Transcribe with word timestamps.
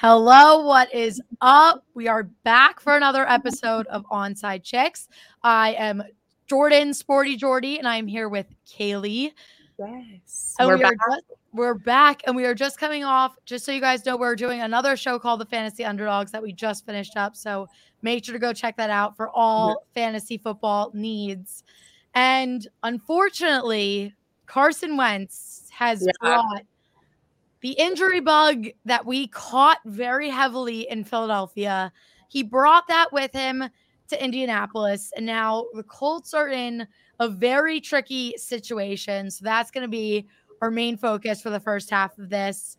Hello, 0.00 0.64
what 0.64 0.92
is 0.94 1.20
up? 1.42 1.84
We 1.92 2.08
are 2.08 2.22
back 2.22 2.80
for 2.80 2.96
another 2.96 3.28
episode 3.28 3.86
of 3.88 4.02
Onside 4.06 4.62
Chicks. 4.62 5.08
I 5.42 5.74
am 5.74 6.02
Jordan 6.46 6.94
Sporty 6.94 7.36
Jordy, 7.36 7.76
and 7.78 7.86
I'm 7.86 8.06
here 8.06 8.30
with 8.30 8.46
Kaylee. 8.66 9.32
Yes. 9.78 10.54
And 10.58 10.68
We're 10.68 10.78
we 10.78 10.84
are 10.84 10.92
back. 10.92 10.98
just- 11.10 11.26
we're 11.52 11.74
back, 11.74 12.22
and 12.26 12.34
we 12.34 12.46
are 12.46 12.54
just 12.54 12.78
coming 12.78 13.04
off. 13.04 13.36
Just 13.44 13.66
so 13.66 13.72
you 13.72 13.80
guys 13.82 14.06
know, 14.06 14.16
we're 14.16 14.36
doing 14.36 14.62
another 14.62 14.96
show 14.96 15.18
called 15.18 15.38
The 15.42 15.44
Fantasy 15.44 15.84
Underdogs 15.84 16.30
that 16.32 16.42
we 16.42 16.54
just 16.54 16.86
finished 16.86 17.18
up. 17.18 17.36
So 17.36 17.68
make 18.00 18.24
sure 18.24 18.32
to 18.32 18.38
go 18.38 18.54
check 18.54 18.78
that 18.78 18.88
out 18.88 19.16
for 19.18 19.28
all 19.28 19.84
fantasy 19.92 20.38
football 20.38 20.92
needs. 20.94 21.62
And 22.14 22.66
unfortunately, 22.84 24.14
Carson 24.46 24.96
Wentz 24.96 25.68
has 25.72 26.00
Yeah. 26.06 26.12
brought 26.22 26.62
the 27.62 27.72
injury 27.72 28.20
bug 28.20 28.66
that 28.84 29.04
we 29.04 29.26
caught 29.28 29.78
very 29.84 30.28
heavily 30.30 30.88
in 30.88 31.04
Philadelphia. 31.04 31.92
He 32.28 32.42
brought 32.42 32.86
that 32.88 33.12
with 33.12 33.32
him 33.32 33.64
to 34.08 34.24
Indianapolis, 34.24 35.12
and 35.16 35.26
now 35.26 35.66
the 35.74 35.82
Colts 35.82 36.32
are 36.34 36.48
in 36.48 36.86
a 37.20 37.28
very 37.28 37.80
tricky 37.80 38.34
situation. 38.38 39.30
So 39.30 39.44
that's 39.44 39.70
going 39.70 39.82
to 39.82 39.88
be 39.88 40.26
our 40.62 40.70
main 40.70 40.96
focus 40.96 41.40
for 41.42 41.50
the 41.50 41.60
first 41.60 41.90
half 41.90 42.18
of 42.18 42.28
this. 42.30 42.76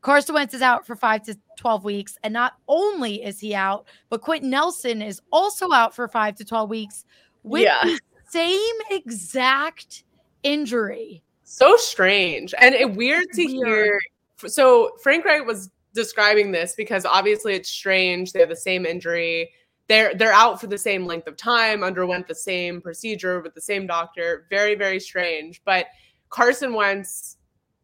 Carson 0.00 0.34
Wentz 0.34 0.54
is 0.54 0.62
out 0.62 0.84
for 0.86 0.96
five 0.96 1.22
to 1.24 1.38
12 1.58 1.84
weeks. 1.84 2.18
And 2.24 2.32
not 2.34 2.54
only 2.66 3.22
is 3.22 3.38
he 3.38 3.54
out, 3.54 3.86
but 4.10 4.20
Quenton 4.20 4.50
Nelson 4.50 5.00
is 5.00 5.20
also 5.30 5.70
out 5.72 5.94
for 5.94 6.08
five 6.08 6.34
to 6.36 6.44
12 6.44 6.68
weeks 6.68 7.04
with 7.44 7.62
Yeah. 7.62 7.80
the 7.84 8.00
same 8.28 8.74
exact 8.90 10.02
injury. 10.42 11.22
So 11.44 11.76
strange 11.76 12.52
and 12.58 12.74
it, 12.74 12.92
weird 12.96 13.26
to 13.34 13.44
Weird. 13.46 13.66
hear. 13.68 14.00
So 14.46 14.92
Frank 15.02 15.24
Reich 15.24 15.46
was 15.46 15.70
describing 15.94 16.52
this 16.52 16.74
because 16.76 17.04
obviously 17.04 17.54
it's 17.54 17.70
strange. 17.70 18.32
They 18.32 18.40
have 18.40 18.48
the 18.48 18.56
same 18.56 18.86
injury. 18.86 19.50
They're 19.88 20.14
they're 20.14 20.32
out 20.32 20.60
for 20.60 20.66
the 20.66 20.78
same 20.78 21.06
length 21.06 21.26
of 21.26 21.36
time, 21.36 21.82
underwent 21.82 22.28
the 22.28 22.34
same 22.34 22.80
procedure 22.80 23.40
with 23.40 23.54
the 23.54 23.60
same 23.60 23.86
doctor. 23.86 24.46
Very 24.48 24.74
very 24.74 25.00
strange. 25.00 25.62
But 25.64 25.86
Carson 26.30 26.74
Wentz, 26.74 27.36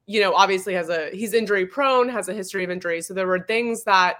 you 0.06 0.20
know, 0.20 0.32
obviously 0.34 0.74
has 0.74 0.88
a 0.88 1.10
he's 1.10 1.34
injury 1.34 1.66
prone, 1.66 2.08
has 2.08 2.28
a 2.28 2.34
history 2.34 2.64
of 2.64 2.70
injury. 2.70 3.02
So 3.02 3.14
there 3.14 3.26
were 3.26 3.40
things 3.40 3.84
that 3.84 4.16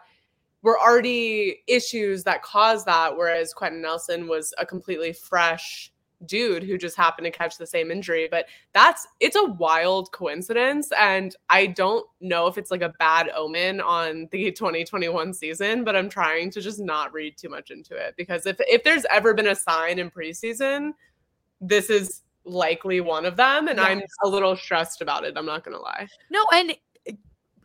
were 0.62 0.78
already 0.78 1.62
issues 1.66 2.25
that 2.25 2.42
caused 2.42 2.86
that, 2.86 3.16
whereas 3.16 3.55
Quenton 3.55 3.81
Nelson 3.81 4.28
was 4.28 4.53
a 4.59 4.66
completely 4.66 5.12
fresh 5.12 5.92
dude 6.27 6.62
who 6.62 6.78
just 6.78 6.97
happened 6.97 7.24
to 7.24 7.30
catch 7.30 7.58
the 7.58 7.66
same 7.66 7.91
injury. 7.91 8.28
But 8.30 8.47
that's 8.72 9.06
it's 9.20 9.36
a 9.36 9.44
wild 9.44 10.11
coincidence. 10.12 10.91
And 10.98 11.34
I 11.48 11.66
don't 11.66 12.06
know 12.20 12.47
if 12.47 12.58
it's 12.58 12.70
like 12.70 12.83
a 12.83 12.92
bad 12.98 13.30
omen 13.34 13.80
on 13.80 14.28
the 14.30 14.50
2021 14.52 15.34
season, 15.34 15.84
but 15.84 15.97
I'm 15.97 16.08
trying 16.08 16.50
to 16.52 16.60
just 16.60 16.80
not 16.80 17.12
read 17.12 17.36
too 17.36 17.48
much 17.48 17.70
into 17.70 17.97
it 17.97 18.14
because 18.16 18.47
if 18.47 18.56
if 18.60 18.84
there's 18.84 19.06
ever 19.10 19.34
been 19.34 19.48
a 19.48 19.55
sign 19.55 19.98
in 19.98 20.10
preseason, 20.10 20.92
this 21.60 21.91
is 21.91 22.22
likely 22.44 23.00
one 23.00 23.27
of 23.27 23.36
them. 23.36 23.69
And 23.69 23.80
I'm 23.80 24.03
a 24.25 24.28
little 24.28 24.56
stressed 24.56 25.03
about 25.03 25.25
it. 25.25 25.34
I'm 25.36 25.47
not 25.47 25.64
gonna 25.64 25.80
lie. 25.80 26.08
No, 26.30 26.44
and 26.53 26.77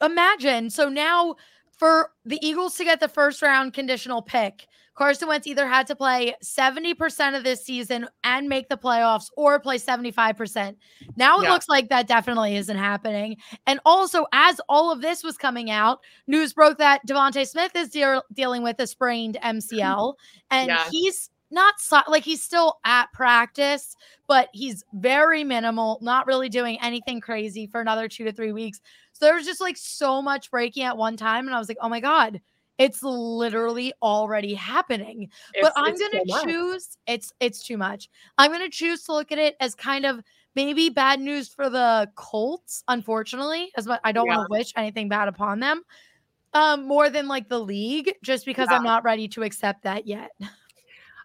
imagine 0.01 0.69
so 0.69 0.89
now 0.89 1.35
for 1.77 2.11
the 2.25 2.39
Eagles 2.45 2.75
to 2.75 2.83
get 2.83 2.99
the 2.99 3.07
first 3.07 3.41
round 3.41 3.73
conditional 3.73 4.21
pick, 4.21 4.67
Carson 4.95 5.27
Wentz 5.27 5.47
either 5.47 5.67
had 5.67 5.88
to 5.88 5.95
play 5.95 6.36
70% 6.44 7.36
of 7.36 7.44
this 7.44 7.66
season 7.66 8.08
and 8.23 8.47
make 8.47 8.69
the 8.69 8.77
playoffs 8.77 9.30
or 9.35 9.59
play 9.59 9.77
75%. 9.77 10.75
Now 11.16 11.39
it 11.39 11.44
Yeah. 11.44 11.52
looks 11.53 11.67
like 11.67 11.89
that 11.89 12.08
definitely 12.08 12.55
isn't 12.55 12.77
happening. 12.77 13.38
And 13.66 13.79
also, 13.85 14.25
as 14.34 14.62
all 14.69 14.91
of 14.91 15.01
this 15.01 15.23
was 15.23 15.38
coming 15.38 15.72
out, 15.72 16.00
news 16.28 16.53
broke 16.53 16.78
that 16.78 17.06
DeVonta 17.07 17.47
Smith 17.47 17.75
is 17.75 17.90
deal- 17.90 18.23
dealing 18.34 18.62
with 18.63 18.79
a 18.79 18.88
sprained 18.88 19.38
MCL 19.41 20.16
and 20.51 20.67
Yeah. 20.67 20.88
he's 20.91 21.29
not 21.50 21.79
so- 21.79 22.01
like 22.07 22.23
he's 22.23 22.41
still 22.44 22.79
at 22.85 23.12
practice, 23.13 23.96
but 24.28 24.50
he's 24.53 24.84
very 24.94 25.44
minimal, 25.44 26.00
not 26.01 26.25
really 26.28 26.50
doing 26.50 26.79
anything 26.81 27.22
crazy 27.22 27.67
for 27.67 27.79
another 27.81 28.07
two 28.07 28.23
to 28.25 28.31
three 28.31 28.51
weeks. 28.51 28.79
So 29.12 29.25
there 29.25 29.35
was 29.35 29.46
just 29.46 29.62
like 29.62 29.78
so 29.78 30.22
much 30.22 30.50
breaking 30.50 30.84
at 30.84 30.97
one 30.97 31.16
time, 31.16 31.46
and 31.47 31.56
I 31.56 31.59
was 31.59 31.67
like, 31.67 31.78
oh 31.81 31.90
my 31.90 32.00
god, 32.00 32.41
it's 32.78 33.03
literally 33.03 33.94
already 34.01 34.53
happening. 34.53 35.29
but 35.61 35.73
I'm 35.75 35.97
gonna 35.97 36.19
so 36.19 36.23
much. 36.25 36.44
choose 36.45 36.97
it's 37.07 37.31
it's 37.39 37.63
too 37.63 37.78
much. 37.78 38.09
I'm 38.38 38.51
gonna 38.51 38.69
choose 38.69 39.03
to 39.03 39.13
look 39.13 39.31
at 39.31 39.38
it 39.38 39.56
as 39.59 39.75
kind 39.75 40.06
of 40.06 40.22
maybe 40.56 40.89
bad 40.89 41.19
news 41.19 41.50
for 41.50 41.69
the 41.69 42.09
Colts, 42.16 42.84
unfortunately, 42.88 43.72
as 43.78 43.88
much 43.88 44.00
I 44.03 44.11
don't 44.11 44.28
want 44.28 44.47
to 44.47 44.47
wish 44.50 44.72
anything 44.75 45.09
bad 45.09 45.28
upon 45.28 45.59
them. 45.59 45.84
Um, 46.53 46.88
more 46.88 47.09
than 47.09 47.28
like 47.28 47.50
the 47.50 47.59
league, 47.59 48.13
just 48.22 48.45
because 48.45 48.69
I'm 48.69 48.84
not 48.84 49.03
ready 49.03 49.28
to 49.29 49.41
accept 49.44 49.84
that 49.84 50.05
yet. 50.05 50.31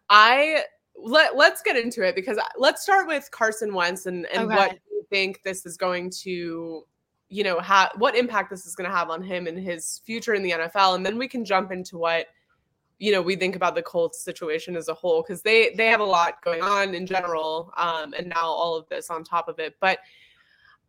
I 0.09 0.63
let 0.97 1.37
let's 1.37 1.63
get 1.63 1.77
into 1.77 2.03
it 2.03 2.15
because 2.15 2.39
let's 2.57 2.83
start 2.83 3.07
with 3.07 3.31
Carson 3.31 3.75
Wentz 3.75 4.07
and 4.07 4.27
and 4.33 4.49
what 4.49 4.71
Okay. 4.71 4.81
you 4.91 5.05
think 5.11 5.43
this 5.45 5.67
is 5.67 5.77
going 5.77 6.11
to 6.23 6.85
you 7.29 7.45
know 7.45 7.61
have 7.61 7.91
what 7.97 8.17
impact 8.17 8.51
this 8.51 8.67
is 8.67 8.75
going 8.75 8.89
to 8.89 8.97
have 8.97 9.11
on 9.11 9.23
him 9.23 9.47
and 9.47 9.59
his 9.59 10.01
future 10.05 10.35
in 10.35 10.43
the 10.43 10.51
NFL 10.51 10.97
and 10.97 11.05
then 11.05 11.19
we 11.19 11.29
can 11.29 11.45
jump 11.45 11.71
into 11.71 11.99
what 11.99 12.27
you 12.99 13.13
know 13.13 13.23
we 13.23 13.37
think 13.37 13.55
about 13.57 13.75
the 13.75 13.83
Colts 13.83 14.23
situation 14.23 14.77
as 14.77 14.89
a 14.89 14.95
whole 14.95 15.23
because 15.23 15.43
they 15.43 15.75
they 15.77 15.89
have 15.89 16.01
a 16.01 16.05
lot 16.05 16.43
going 16.43 16.63
on 16.63 16.95
in 16.95 17.07
general 17.07 17.73
um 17.77 18.15
and 18.17 18.29
now 18.29 18.47
all 18.47 18.77
of 18.77 18.89
this 18.89 19.11
on 19.11 19.25
top 19.25 19.49
of 19.49 19.59
it 19.59 19.77
but 19.81 19.99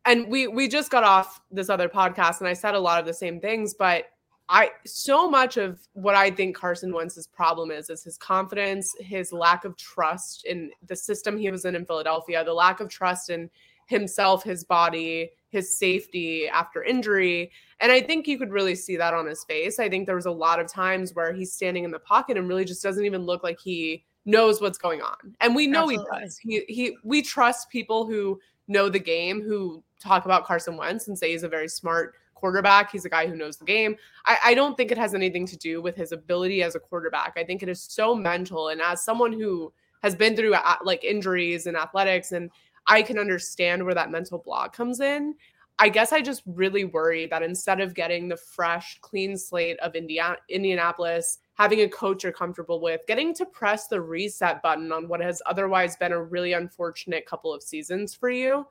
and 0.06 0.28
we 0.28 0.48
we 0.48 0.68
just 0.68 0.90
got 0.90 1.04
off 1.04 1.42
this 1.52 1.70
other 1.70 1.90
podcast 1.90 2.40
and 2.40 2.48
I 2.48 2.54
said 2.54 2.74
a 2.74 2.80
lot 2.80 3.00
of 3.00 3.06
the 3.06 3.14
same 3.14 3.40
things 3.40 3.74
but 3.74 4.06
I 4.52 4.72
so 4.84 5.30
much 5.30 5.58
of 5.58 5.80
what 5.94 6.16
I 6.16 6.32
think 6.32 6.56
Carson 6.56 6.92
Wentz's 6.92 7.28
problem 7.28 7.70
is 7.70 7.92
is 7.92 8.04
his 8.04 8.18
confidence, 8.18 8.96
his 9.00 9.32
lack 9.32 9.64
of 9.64 9.78
trust 9.78 10.44
in 10.46 10.72
the 10.88 10.96
system 10.96 11.38
he 11.38 11.52
was 11.52 11.66
in 11.66 11.76
in 11.76 11.86
Philadelphia, 11.86 12.44
the 12.44 12.54
lack 12.54 12.80
of 12.80 12.90
trust 12.90 13.30
in 13.30 13.52
himself, 13.86 14.44
his 14.44 14.64
body, 14.64 15.30
his 15.50 15.78
safety 15.78 16.48
after 16.48 16.84
injury. 16.84 17.52
And 17.80 17.92
I 17.92 18.02
think 18.02 18.28
you 18.28 18.38
could 18.38 18.52
really 18.52 18.76
see 18.76 18.96
that 18.98 19.14
on 19.14 19.26
his 19.26 19.44
face. 19.44 19.80
I 19.80 19.90
think 19.90 20.06
there 20.06 20.16
was 20.16 20.26
a 20.26 20.32
lot 20.32 20.60
of 20.60 20.72
times 20.72 21.14
where 21.14 21.34
he's 21.34 21.54
standing 21.54 21.84
in 21.84 21.92
the 21.92 22.00
pocket 22.00 22.38
and 22.38 22.48
really 22.48 22.66
just 22.66 22.84
doesn't 22.84 23.06
even 23.06 23.26
look 23.26 23.44
like 23.44 23.60
he 23.60 24.06
knows 24.26 24.62
what's 24.62 24.78
going 24.78 25.02
on. 25.02 25.36
And 25.42 25.56
we 25.56 25.68
know 25.68 25.90
Absolutely. 25.90 26.06
he 26.18 26.22
does. 26.22 26.38
He 26.38 26.64
he 26.68 26.98
we 27.04 27.22
trust 27.22 27.70
people 27.70 28.06
who 28.06 28.40
know 28.68 28.90
the 28.90 29.00
game 29.00 29.42
who 29.42 29.84
talk 30.00 30.26
about 30.26 30.46
Carson 30.46 30.78
Wentz 30.78 31.08
and 31.08 31.18
say 31.18 31.32
he's 31.32 31.44
a 31.44 31.50
very 31.50 31.68
smart 31.68 32.16
quarterback. 32.36 32.92
He's 32.92 33.06
a 33.06 33.10
guy 33.10 33.28
who 33.28 33.36
knows 33.36 33.58
the 33.58 33.66
game. 33.66 33.96
I, 34.26 34.38
I 34.46 34.54
don't 34.54 34.78
think 34.78 34.92
it 34.92 34.98
has 34.98 35.14
anything 35.14 35.46
to 35.48 35.58
do 35.58 35.82
with 35.82 35.96
his 35.96 36.12
ability 36.12 36.64
as 36.64 36.76
a 36.76 36.80
quarterback. 36.80 37.34
I 37.36 37.44
think 37.44 37.64
it 37.64 37.70
is 37.70 37.82
so 37.82 38.16
mental. 38.16 38.70
And 38.70 38.82
as 38.82 39.04
someone 39.04 39.34
who 39.34 39.74
has 40.04 40.16
been 40.16 40.36
through 40.36 40.54
uh, 40.54 40.76
like 40.84 41.04
injuries 41.04 41.68
and 41.68 41.76
athletics, 41.76 42.32
and 42.32 42.50
I 42.88 43.02
can 43.02 43.20
understand 43.20 43.84
where 43.84 43.96
that 43.96 44.12
mental 44.12 44.40
block 44.40 44.76
comes 44.76 45.00
in. 45.00 45.36
I 45.82 45.88
guess 45.88 46.12
I 46.12 46.22
just 46.22 46.44
really 46.46 46.84
worry 46.84 47.26
that 47.28 47.42
instead 47.42 47.80
of 47.80 47.94
getting 47.94 48.28
the 48.28 48.36
fresh, 48.36 49.00
clean 49.02 49.38
slate 49.38 49.80
of 49.80 49.96
Indiana, 49.96 50.36
Indianapolis, 50.50 51.40
having 51.54 51.82
a 51.82 51.88
coach 51.88 52.24
you're 52.24 52.34
comfortable 52.34 52.82
with, 52.82 53.00
getting 53.08 53.34
to 53.36 53.46
press 53.46 53.88
the 53.88 54.02
reset 54.02 54.62
button 54.62 54.92
on 54.92 55.08
what 55.08 55.22
has 55.22 55.42
otherwise 55.46 55.96
been 55.96 56.12
a 56.12 56.22
really 56.22 56.52
unfortunate 56.52 57.26
couple 57.26 57.54
of 57.54 57.64
seasons 57.64 58.14
for 58.14 58.30
you, 58.30 58.66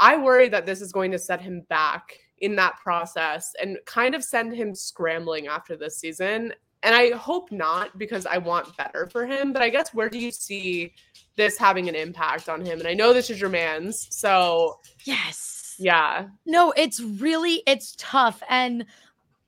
I 0.00 0.16
worry 0.16 0.48
that 0.48 0.64
this 0.64 0.80
is 0.80 0.90
going 0.90 1.10
to 1.10 1.18
set 1.18 1.40
him 1.40 1.66
back 1.68 2.18
in 2.38 2.56
that 2.56 2.78
process 2.82 3.52
and 3.60 3.78
kind 3.86 4.14
of 4.14 4.24
send 4.24 4.54
him 4.54 4.74
scrambling 4.74 5.48
after 5.48 5.76
this 5.76 5.98
season. 5.98 6.52
And 6.86 6.94
I 6.94 7.10
hope 7.10 7.50
not 7.50 7.98
because 7.98 8.26
I 8.26 8.38
want 8.38 8.76
better 8.76 9.08
for 9.10 9.26
him. 9.26 9.52
But 9.52 9.60
I 9.60 9.70
guess 9.70 9.92
where 9.92 10.08
do 10.08 10.18
you 10.20 10.30
see 10.30 10.94
this 11.34 11.58
having 11.58 11.88
an 11.88 11.96
impact 11.96 12.48
on 12.48 12.64
him? 12.64 12.78
And 12.78 12.86
I 12.86 12.94
know 12.94 13.12
this 13.12 13.28
is 13.28 13.40
your 13.40 13.50
man's. 13.50 14.06
So 14.10 14.78
Yes. 15.04 15.74
yeah. 15.80 16.28
No, 16.46 16.72
it's 16.76 17.00
really 17.00 17.64
it's 17.66 17.96
tough 17.98 18.40
and 18.48 18.86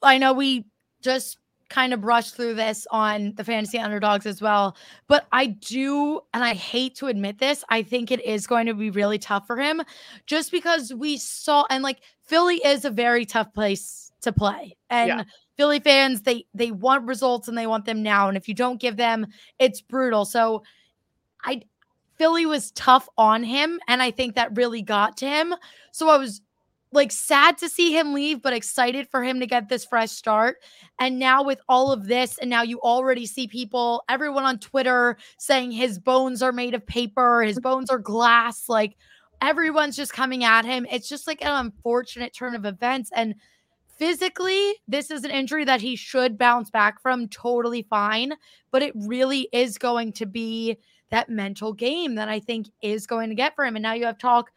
I 0.03 0.19
know 0.19 0.33
we 0.33 0.67
just 1.01 1.39
kind 1.69 1.93
of 1.95 2.01
brushed 2.01 2.35
through 2.35 2.55
this 2.55 2.89
on 2.91 3.35
the 3.37 3.45
fantasy 3.45 3.79
underdogs 3.79 4.27
as 4.27 4.43
well, 4.43 4.77
but 5.07 5.27
I 5.31 5.47
do 5.47 6.21
and 6.35 6.43
I 6.43 6.55
hate 6.55 6.97
to 6.97 7.07
admit 7.07 7.39
this, 7.39 7.63
I 7.69 7.83
think 7.83 8.11
it 8.11 8.25
is 8.25 8.49
going 8.49 8.67
to 8.67 8.75
be 8.75 8.91
really 8.91 9.19
tough 9.19 9.47
for 9.47 9.57
him 9.57 9.83
just 10.27 10.51
because 10.51 10.93
we 10.93 11.19
saw 11.19 11.67
and 11.71 11.85
like 11.85 12.01
Philly 12.25 12.57
is 12.65 12.85
a 12.85 12.91
very 12.91 13.25
tough 13.25 13.55
place 13.55 14.11
to 14.23 14.33
play. 14.33 14.77
And 14.91 15.09
Yeah. 15.09 15.23
Philly 15.59 15.81
fans 15.81 16.23
they 16.23 16.47
they 16.55 16.71
want 16.71 17.05
results 17.07 17.49
and 17.49 17.59
they 17.59 17.67
want 17.67 17.85
them 17.85 18.03
now 18.03 18.29
and 18.29 18.37
if 18.37 18.49
you 18.49 18.55
don't 18.55 18.81
give 18.81 18.97
them 18.97 19.27
it's 19.59 19.83
brutal. 19.83 20.25
So 20.25 20.63
I 21.45 21.63
Philly 22.17 22.47
was 22.47 22.71
tough 22.71 23.09
on 23.19 23.43
him 23.43 23.81
and 23.89 24.01
I 24.01 24.11
think 24.13 24.37
that 24.37 24.57
really 24.57 24.83
got 24.83 25.17
to 25.19 25.27
him. 25.27 25.55
So 25.93 26.09
I 26.09 26.17
was 26.17 26.41
like 26.93 27.13
sad 27.13 27.59
to 27.59 27.69
see 27.69 27.93
him 27.93 28.15
leave, 28.15 28.41
but 28.41 28.53
excited 28.53 29.09
for 29.11 29.23
him 29.23 29.41
to 29.41 29.47
get 29.47 29.69
this 29.69 29.85
fresh 29.85 30.11
start. 30.11 30.57
And 30.99 31.19
now 31.19 31.43
with 31.43 31.61
all 31.69 31.93
of 31.93 32.07
this, 32.07 32.39
and 32.39 32.49
now 32.49 32.63
you 32.63 32.81
already 32.81 33.27
see 33.27 33.47
people, 33.47 34.05
everyone 34.09 34.45
on 34.45 34.59
Twitter 34.59 35.19
saying 35.37 35.73
his 35.73 35.99
bones 35.99 36.43
are 36.43 36.53
made 36.53 36.75
of 36.75 36.87
paper, 36.87 37.43
his 37.43 37.61
bones 37.61 37.91
are 37.91 37.99
glass. 37.99 38.69
Like 38.69 38.97
everyone's 39.43 39.97
just 39.97 40.13
coming 40.13 40.45
at 40.45 40.65
him. 40.65 40.87
It's 40.91 41.09
just 41.09 41.27
like 41.27 41.43
an 41.43 41.67
unfortunate 41.67 42.33
turn 42.33 42.55
of 42.55 42.65
events. 42.65 43.11
And 43.15 43.35
physically, 43.99 44.75
this 44.87 45.11
is 45.11 45.25
an 45.25 45.31
injury 45.31 45.65
that 45.65 45.81
he 45.81 45.97
should 45.97 46.39
bounce 46.39 46.71
back 46.71 47.01
from 47.03 47.29
totally 47.29 47.83
fine, 47.83 48.33
but 48.71 48.83
it 48.83 48.93
really 48.95 49.49
is 49.53 49.77
going 49.79 50.13
to 50.13 50.27
be 50.27 50.79
that 51.11 51.29
mental 51.29 51.73
game 51.73 52.15
that 52.15 52.29
I 52.29 52.39
think 52.41 52.69
is 52.83 53.07
going 53.07 53.29
to 53.31 53.35
get 53.35 53.55
for 53.55 53.65
him. 53.65 53.77
And 53.77 53.83
now 53.83 53.95
you 53.95 54.07
have 54.07 54.19
talk. 54.19 54.51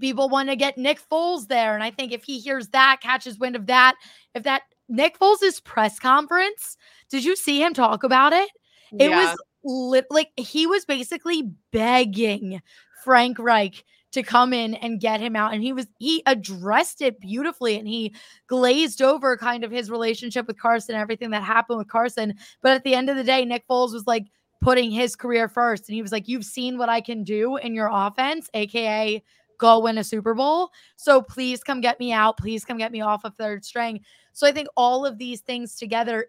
People 0.00 0.28
want 0.28 0.48
to 0.48 0.56
get 0.56 0.78
Nick 0.78 1.00
Foles 1.10 1.48
there. 1.48 1.74
And 1.74 1.82
I 1.82 1.90
think 1.90 2.12
if 2.12 2.24
he 2.24 2.38
hears 2.38 2.68
that, 2.68 3.00
catches 3.00 3.38
wind 3.38 3.56
of 3.56 3.66
that, 3.66 3.96
if 4.34 4.42
that 4.44 4.62
Nick 4.88 5.18
Foles' 5.18 5.62
press 5.62 5.98
conference, 5.98 6.76
did 7.10 7.24
you 7.24 7.36
see 7.36 7.62
him 7.62 7.74
talk 7.74 8.04
about 8.04 8.32
it? 8.32 8.48
It 8.92 9.10
yeah. 9.10 9.30
was 9.30 9.38
lit, 9.64 10.06
like 10.10 10.30
he 10.36 10.66
was 10.66 10.84
basically 10.84 11.50
begging 11.72 12.62
Frank 13.04 13.38
Reich 13.38 13.84
to 14.12 14.22
come 14.22 14.52
in 14.52 14.74
and 14.74 15.00
get 15.00 15.20
him 15.20 15.36
out 15.36 15.52
and 15.52 15.62
he 15.62 15.72
was 15.72 15.86
he 15.98 16.22
addressed 16.26 17.02
it 17.02 17.20
beautifully 17.20 17.78
and 17.78 17.86
he 17.86 18.14
glazed 18.46 19.02
over 19.02 19.36
kind 19.36 19.64
of 19.64 19.70
his 19.70 19.90
relationship 19.90 20.46
with 20.46 20.58
Carson 20.58 20.94
everything 20.94 21.30
that 21.30 21.42
happened 21.42 21.78
with 21.78 21.88
Carson 21.88 22.34
but 22.62 22.72
at 22.72 22.84
the 22.84 22.94
end 22.94 23.10
of 23.10 23.16
the 23.16 23.24
day 23.24 23.44
Nick 23.44 23.66
Foles 23.68 23.92
was 23.92 24.06
like 24.06 24.26
putting 24.60 24.90
his 24.90 25.14
career 25.14 25.48
first 25.48 25.88
and 25.88 25.94
he 25.94 26.02
was 26.02 26.12
like 26.12 26.28
you've 26.28 26.44
seen 26.44 26.78
what 26.78 26.88
I 26.88 27.00
can 27.00 27.22
do 27.22 27.56
in 27.56 27.74
your 27.74 27.90
offense 27.92 28.48
aka 28.54 29.22
go 29.58 29.80
win 29.80 29.98
a 29.98 30.04
Super 30.04 30.34
Bowl 30.34 30.70
so 30.96 31.20
please 31.20 31.62
come 31.62 31.80
get 31.80 32.00
me 32.00 32.12
out 32.12 32.38
please 32.38 32.64
come 32.64 32.78
get 32.78 32.92
me 32.92 33.00
off 33.00 33.24
of 33.24 33.34
third 33.34 33.64
string. 33.64 34.00
So 34.32 34.46
I 34.46 34.52
think 34.52 34.68
all 34.76 35.04
of 35.04 35.18
these 35.18 35.40
things 35.40 35.76
together 35.76 36.26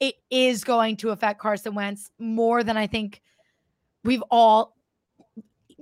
it 0.00 0.16
is 0.30 0.64
going 0.64 0.96
to 0.98 1.10
affect 1.10 1.40
Carson 1.40 1.74
Wentz 1.74 2.10
more 2.18 2.64
than 2.64 2.76
I 2.76 2.86
think 2.86 3.22
we've 4.02 4.22
all 4.30 4.74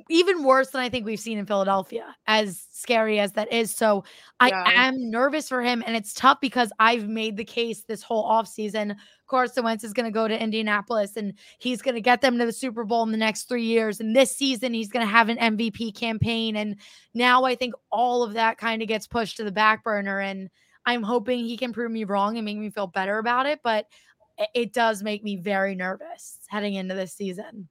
even 0.08 0.42
worse 0.42 0.70
than 0.70 0.80
I 0.80 0.88
think 0.88 1.06
we've 1.06 1.20
seen 1.20 1.38
in 1.38 1.46
Philadelphia, 1.46 2.14
as 2.26 2.66
scary 2.72 3.18
as 3.20 3.32
that 3.32 3.52
is. 3.52 3.74
So 3.74 4.04
I 4.40 4.48
yeah. 4.48 4.64
am 4.86 5.10
nervous 5.10 5.48
for 5.48 5.62
him. 5.62 5.82
And 5.86 5.96
it's 5.96 6.14
tough 6.14 6.38
because 6.40 6.70
I've 6.78 7.08
made 7.08 7.36
the 7.36 7.44
case 7.44 7.82
this 7.82 8.02
whole 8.02 8.28
offseason. 8.28 8.96
Carson 9.26 9.64
Wentz 9.64 9.84
is 9.84 9.92
going 9.92 10.04
to 10.04 10.12
go 10.12 10.28
to 10.28 10.42
Indianapolis 10.42 11.16
and 11.16 11.34
he's 11.58 11.80
going 11.82 11.94
to 11.94 12.00
get 12.00 12.20
them 12.20 12.38
to 12.38 12.46
the 12.46 12.52
Super 12.52 12.84
Bowl 12.84 13.02
in 13.02 13.12
the 13.12 13.16
next 13.16 13.44
three 13.44 13.64
years. 13.64 14.00
And 14.00 14.14
this 14.14 14.36
season, 14.36 14.74
he's 14.74 14.90
going 14.90 15.06
to 15.06 15.10
have 15.10 15.28
an 15.28 15.38
MVP 15.38 15.94
campaign. 15.94 16.56
And 16.56 16.76
now 17.14 17.44
I 17.44 17.54
think 17.54 17.74
all 17.90 18.22
of 18.22 18.34
that 18.34 18.58
kind 18.58 18.82
of 18.82 18.88
gets 18.88 19.06
pushed 19.06 19.38
to 19.38 19.44
the 19.44 19.52
back 19.52 19.84
burner. 19.84 20.20
And 20.20 20.50
I'm 20.84 21.02
hoping 21.02 21.38
he 21.38 21.56
can 21.56 21.72
prove 21.72 21.90
me 21.90 22.04
wrong 22.04 22.36
and 22.36 22.44
make 22.44 22.58
me 22.58 22.70
feel 22.70 22.88
better 22.88 23.18
about 23.18 23.46
it. 23.46 23.60
But 23.62 23.86
it 24.54 24.72
does 24.72 25.02
make 25.02 25.22
me 25.22 25.36
very 25.36 25.74
nervous 25.74 26.38
heading 26.48 26.74
into 26.74 26.94
this 26.94 27.14
season. 27.14 27.68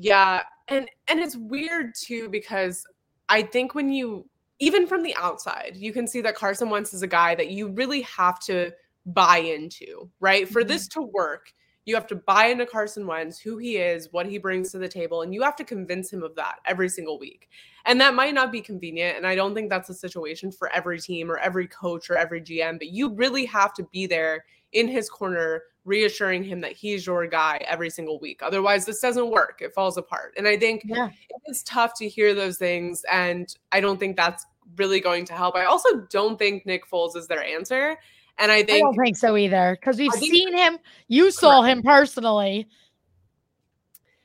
Yeah, 0.00 0.42
and 0.68 0.88
and 1.08 1.20
it's 1.20 1.36
weird 1.36 1.94
too 1.94 2.28
because 2.28 2.84
I 3.28 3.42
think 3.42 3.74
when 3.74 3.90
you 3.90 4.28
even 4.60 4.86
from 4.86 5.02
the 5.02 5.14
outside, 5.16 5.76
you 5.76 5.92
can 5.92 6.06
see 6.06 6.20
that 6.20 6.34
Carson 6.34 6.70
Wentz 6.70 6.94
is 6.94 7.02
a 7.02 7.06
guy 7.06 7.34
that 7.34 7.50
you 7.50 7.68
really 7.68 8.02
have 8.02 8.40
to 8.40 8.72
buy 9.06 9.38
into, 9.38 10.10
right? 10.20 10.44
Mm-hmm. 10.44 10.52
For 10.52 10.64
this 10.64 10.88
to 10.88 11.02
work, 11.02 11.52
you 11.84 11.94
have 11.94 12.06
to 12.08 12.16
buy 12.16 12.46
into 12.46 12.66
Carson 12.66 13.06
Wentz, 13.06 13.38
who 13.40 13.56
he 13.56 13.76
is, 13.76 14.08
what 14.12 14.26
he 14.26 14.36
brings 14.38 14.70
to 14.72 14.78
the 14.78 14.88
table, 14.88 15.22
and 15.22 15.32
you 15.32 15.42
have 15.42 15.56
to 15.56 15.64
convince 15.64 16.12
him 16.12 16.22
of 16.22 16.34
that 16.36 16.56
every 16.66 16.88
single 16.88 17.18
week. 17.18 17.48
And 17.86 18.00
that 18.00 18.14
might 18.14 18.34
not 18.34 18.52
be 18.52 18.60
convenient. 18.60 19.16
And 19.16 19.26
I 19.26 19.34
don't 19.34 19.54
think 19.54 19.70
that's 19.70 19.88
a 19.88 19.94
situation 19.94 20.52
for 20.52 20.70
every 20.74 21.00
team 21.00 21.30
or 21.30 21.38
every 21.38 21.66
coach 21.66 22.10
or 22.10 22.16
every 22.16 22.42
GM, 22.42 22.78
but 22.78 22.88
you 22.88 23.14
really 23.14 23.46
have 23.46 23.72
to 23.74 23.84
be 23.84 24.06
there 24.06 24.44
in 24.72 24.86
his 24.86 25.08
corner, 25.08 25.62
reassuring 25.88 26.44
him 26.44 26.60
that 26.60 26.72
he's 26.72 27.06
your 27.06 27.26
guy 27.26 27.64
every 27.66 27.90
single 27.90 28.20
week. 28.20 28.42
Otherwise, 28.42 28.84
this 28.84 29.00
doesn't 29.00 29.30
work. 29.30 29.60
It 29.60 29.74
falls 29.74 29.96
apart. 29.96 30.34
And 30.36 30.46
I 30.46 30.56
think 30.56 30.82
yeah. 30.84 31.08
it's 31.46 31.62
tough 31.62 31.94
to 31.98 32.08
hear 32.08 32.34
those 32.34 32.58
things. 32.58 33.04
And 33.10 33.52
I 33.72 33.80
don't 33.80 33.98
think 33.98 34.16
that's 34.16 34.46
really 34.76 35.00
going 35.00 35.24
to 35.24 35.32
help. 35.32 35.56
I 35.56 35.64
also 35.64 36.02
don't 36.10 36.38
think 36.38 36.66
Nick 36.66 36.88
Foles 36.88 37.16
is 37.16 37.26
their 37.26 37.42
answer. 37.42 37.96
And 38.38 38.52
I 38.52 38.62
think 38.62 38.76
I 38.76 38.80
don't 38.80 38.94
think 38.94 39.16
so 39.16 39.36
either 39.36 39.76
because 39.80 39.98
we've 39.98 40.12
seen 40.12 40.56
him. 40.56 40.78
You 41.08 41.30
saw 41.32 41.62
him 41.62 41.82
personally 41.82 42.68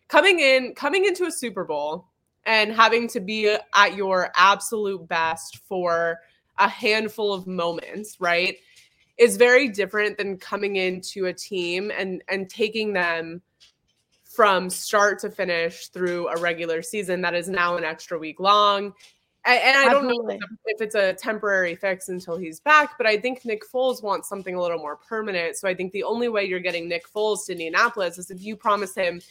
coming 0.07 0.39
in, 0.39 0.75
coming 0.75 1.05
into 1.05 1.25
a 1.25 1.31
Super 1.31 1.63
Bowl 1.63 2.05
and 2.45 2.71
having 2.71 3.07
to 3.07 3.19
be 3.19 3.55
at 3.73 3.95
your 3.95 4.31
absolute 4.35 5.07
best 5.07 5.61
for 5.67 6.19
a 6.59 6.67
handful 6.67 7.33
of 7.33 7.47
moments, 7.47 8.17
right? 8.19 8.57
Is 9.17 9.37
very 9.37 9.69
different 9.69 10.17
than 10.17 10.37
coming 10.37 10.75
into 10.75 11.25
a 11.27 11.33
team 11.33 11.91
and 11.95 12.23
and 12.27 12.49
taking 12.49 12.93
them 12.93 13.41
from 14.23 14.69
start 14.69 15.19
to 15.19 15.29
finish 15.29 15.89
through 15.89 16.27
a 16.29 16.37
regular 16.37 16.81
season 16.81 17.21
that 17.21 17.35
is 17.35 17.47
now 17.47 17.77
an 17.77 17.83
extra 17.83 18.17
week 18.17 18.39
long 18.39 18.93
and, 19.45 19.59
and 19.59 19.77
I 19.77 19.91
don't 19.91 20.07
know 20.07 20.37
if 20.65 20.81
it's 20.81 20.95
a 20.95 21.13
temporary 21.13 21.75
fix 21.75 22.07
until 22.09 22.37
he's 22.37 22.59
back, 22.61 22.97
but 22.97 23.05
I 23.05 23.17
think 23.17 23.43
Nick 23.43 23.63
Foles 23.69 24.01
wants 24.01 24.29
something 24.29 24.55
a 24.55 24.61
little 24.61 24.77
more 24.77 24.95
permanent. 24.95 25.57
So 25.57 25.67
I 25.67 25.75
think 25.75 25.91
the 25.91 26.03
only 26.03 26.29
way 26.29 26.45
you're 26.45 26.61
getting 26.61 26.87
Nick 26.87 27.11
Foles 27.13 27.45
to 27.45 27.51
Indianapolis 27.51 28.17
is 28.17 28.31
if 28.31 28.41
you 28.41 28.55
promise 28.55 28.95
him 28.95 29.21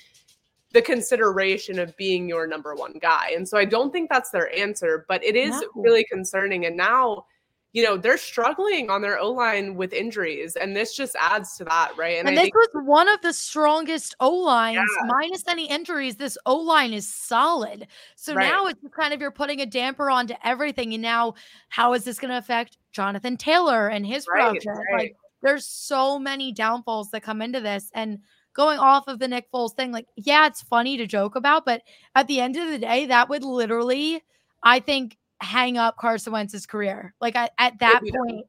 the 0.73 0.83
consideration 0.83 1.79
of 1.79 1.97
being 1.97 2.29
your 2.29 2.47
number 2.47 2.75
one 2.75 2.95
guy. 3.01 3.33
And 3.35 3.49
so 3.49 3.57
I 3.57 3.65
don't 3.65 3.91
think 3.91 4.11
that's 4.11 4.31
their 4.31 4.55
answer, 4.55 5.05
but 5.09 5.23
it 5.25 5.37
is 5.37 5.53
no. 5.53 5.69
really 5.77 6.05
concerning. 6.11 6.67
And 6.67 6.77
now 6.77 7.27
you 7.73 7.83
know, 7.83 7.97
they're 7.97 8.19
struggling 8.19 8.91
on 8.91 9.01
their 9.01 9.19
O 9.19 9.31
line 9.31 9.75
with 9.77 9.93
injuries, 9.93 10.57
and 10.57 10.77
this 10.77 10.95
just 10.95 11.17
adds 11.19 11.57
to 11.57 11.65
that, 11.65 11.97
right? 11.97 12.19
And, 12.19 12.29
and 12.29 12.37
this 12.37 12.45
think- 12.45 12.55
was 12.55 12.69
one 12.85 13.09
of 13.09 13.21
the 13.23 13.33
strongest 13.33 14.15
O 14.21 14.31
lines, 14.31 14.77
yeah. 14.77 15.07
minus 15.07 15.45
any 15.49 15.69
injuries. 15.69 16.17
This 16.17 16.37
O 16.45 16.57
line 16.57 16.93
is 16.93 17.09
solid. 17.09 17.87
So 18.17 18.35
right. 18.35 18.47
now 18.47 18.67
it's 18.67 18.81
kind 18.95 19.15
of 19.15 19.21
you're 19.21 19.31
putting 19.31 19.61
a 19.61 19.67
damper 19.67 20.11
onto 20.11 20.35
everything. 20.45 20.93
And 20.93 21.03
now, 21.03 21.35
how 21.71 21.95
is 21.95 22.05
this 22.05 22.19
going 22.19 22.31
to 22.31 22.39
affect 22.39 22.77
Jonathan 22.93 23.37
Taylor 23.37 23.89
and 23.89 24.07
his 24.07 24.27
right, 24.29 24.49
production? 24.49 24.73
Right. 24.73 24.99
Like, 24.99 25.17
there's 25.43 25.67
so 25.67 26.19
many 26.19 26.53
downfalls 26.53 27.11
that 27.11 27.23
come 27.23 27.43
into 27.43 27.61
this, 27.61 27.91
and 27.95 28.19
going 28.53 28.79
off 28.79 29.09
of 29.09 29.19
the 29.19 29.29
Nick 29.29 29.51
Foles 29.51 29.75
thing, 29.75 29.93
like, 29.93 30.07
yeah, 30.17 30.47
it's 30.47 30.63
funny 30.63 30.97
to 30.99 31.07
joke 31.07 31.37
about, 31.37 31.65
but 31.65 31.83
at 32.15 32.27
the 32.29 32.39
end 32.39 32.57
of 32.57 32.69
the 32.69 32.79
day, 32.79 33.07
that 33.07 33.29
would 33.29 33.43
literally, 33.43 34.23
I 34.63 34.79
think, 34.79 35.17
hang 35.43 35.77
up 35.79 35.97
Carson 35.97 36.33
Wentz's 36.33 36.67
career. 36.67 37.15
Like 37.21 37.37
at, 37.37 37.53
at 37.59 37.79
that 37.81 38.01
point, 38.03 38.47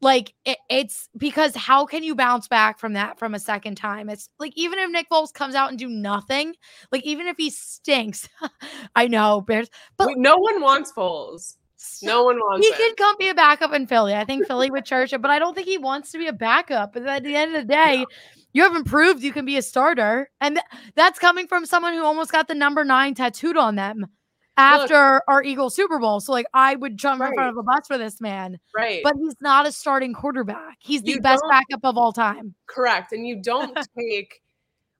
like 0.00 0.34
it, 0.44 0.58
it's 0.68 1.08
because 1.16 1.54
how 1.54 1.84
can 1.84 2.02
you 2.02 2.14
bounce 2.14 2.48
back 2.48 2.78
from 2.78 2.94
that 2.94 3.18
from 3.18 3.34
a 3.34 3.38
second 3.38 3.76
time? 3.76 4.08
It's 4.08 4.28
like 4.38 4.52
even 4.56 4.78
if 4.78 4.90
Nick 4.90 5.08
Foles 5.10 5.32
comes 5.32 5.54
out 5.54 5.70
and 5.70 5.78
do 5.78 5.88
nothing, 5.88 6.54
like 6.90 7.04
even 7.04 7.26
if 7.26 7.36
he 7.36 7.50
stinks, 7.50 8.28
I 8.96 9.08
know 9.08 9.40
Bears, 9.40 9.68
but 9.96 10.08
Wait, 10.08 10.18
no 10.18 10.36
one 10.36 10.60
wants 10.60 10.92
Foles. 10.92 11.56
No 12.02 12.24
one 12.24 12.36
wants. 12.36 12.66
He 12.66 12.72
can 12.74 12.94
come 12.94 13.16
be 13.18 13.30
a 13.30 13.34
backup 13.34 13.72
in 13.72 13.86
Philly. 13.86 14.14
I 14.14 14.24
think 14.24 14.46
Philly 14.46 14.70
would 14.70 14.84
church 14.84 15.14
it, 15.14 15.22
but 15.22 15.30
I 15.30 15.38
don't 15.38 15.54
think 15.54 15.66
he 15.66 15.78
wants 15.78 16.12
to 16.12 16.18
be 16.18 16.26
a 16.26 16.32
backup. 16.32 16.92
But 16.92 17.06
at 17.06 17.24
the 17.24 17.34
end 17.34 17.56
of 17.56 17.62
the 17.62 17.72
day, 17.72 18.04
you 18.52 18.62
haven't 18.62 18.84
proved 18.84 19.22
you 19.22 19.32
can 19.32 19.46
be 19.46 19.56
a 19.56 19.62
starter, 19.62 20.30
and 20.42 20.56
th- 20.56 20.82
that's 20.94 21.18
coming 21.18 21.46
from 21.46 21.64
someone 21.64 21.94
who 21.94 22.04
almost 22.04 22.32
got 22.32 22.48
the 22.48 22.54
number 22.54 22.84
nine 22.84 23.14
tattooed 23.14 23.56
on 23.56 23.76
them 23.76 24.06
after 24.60 25.14
Look, 25.14 25.22
our 25.28 25.42
Eagle 25.42 25.70
Super 25.70 25.98
Bowl. 25.98 26.20
So 26.20 26.32
like 26.32 26.46
I 26.54 26.76
would 26.76 26.96
jump 26.96 27.20
right. 27.20 27.28
in 27.28 27.34
front 27.34 27.50
of 27.50 27.56
a 27.56 27.62
bus 27.62 27.86
for 27.86 27.98
this 27.98 28.20
man. 28.20 28.58
Right. 28.76 29.00
But 29.02 29.14
he's 29.16 29.36
not 29.40 29.66
a 29.66 29.72
starting 29.72 30.12
quarterback. 30.12 30.76
He's 30.80 31.02
the 31.02 31.12
you 31.12 31.20
best 31.20 31.42
backup 31.48 31.80
of 31.82 31.96
all 31.96 32.12
time. 32.12 32.54
Correct. 32.66 33.12
And 33.12 33.26
you 33.26 33.42
don't 33.42 33.76
take 33.98 34.40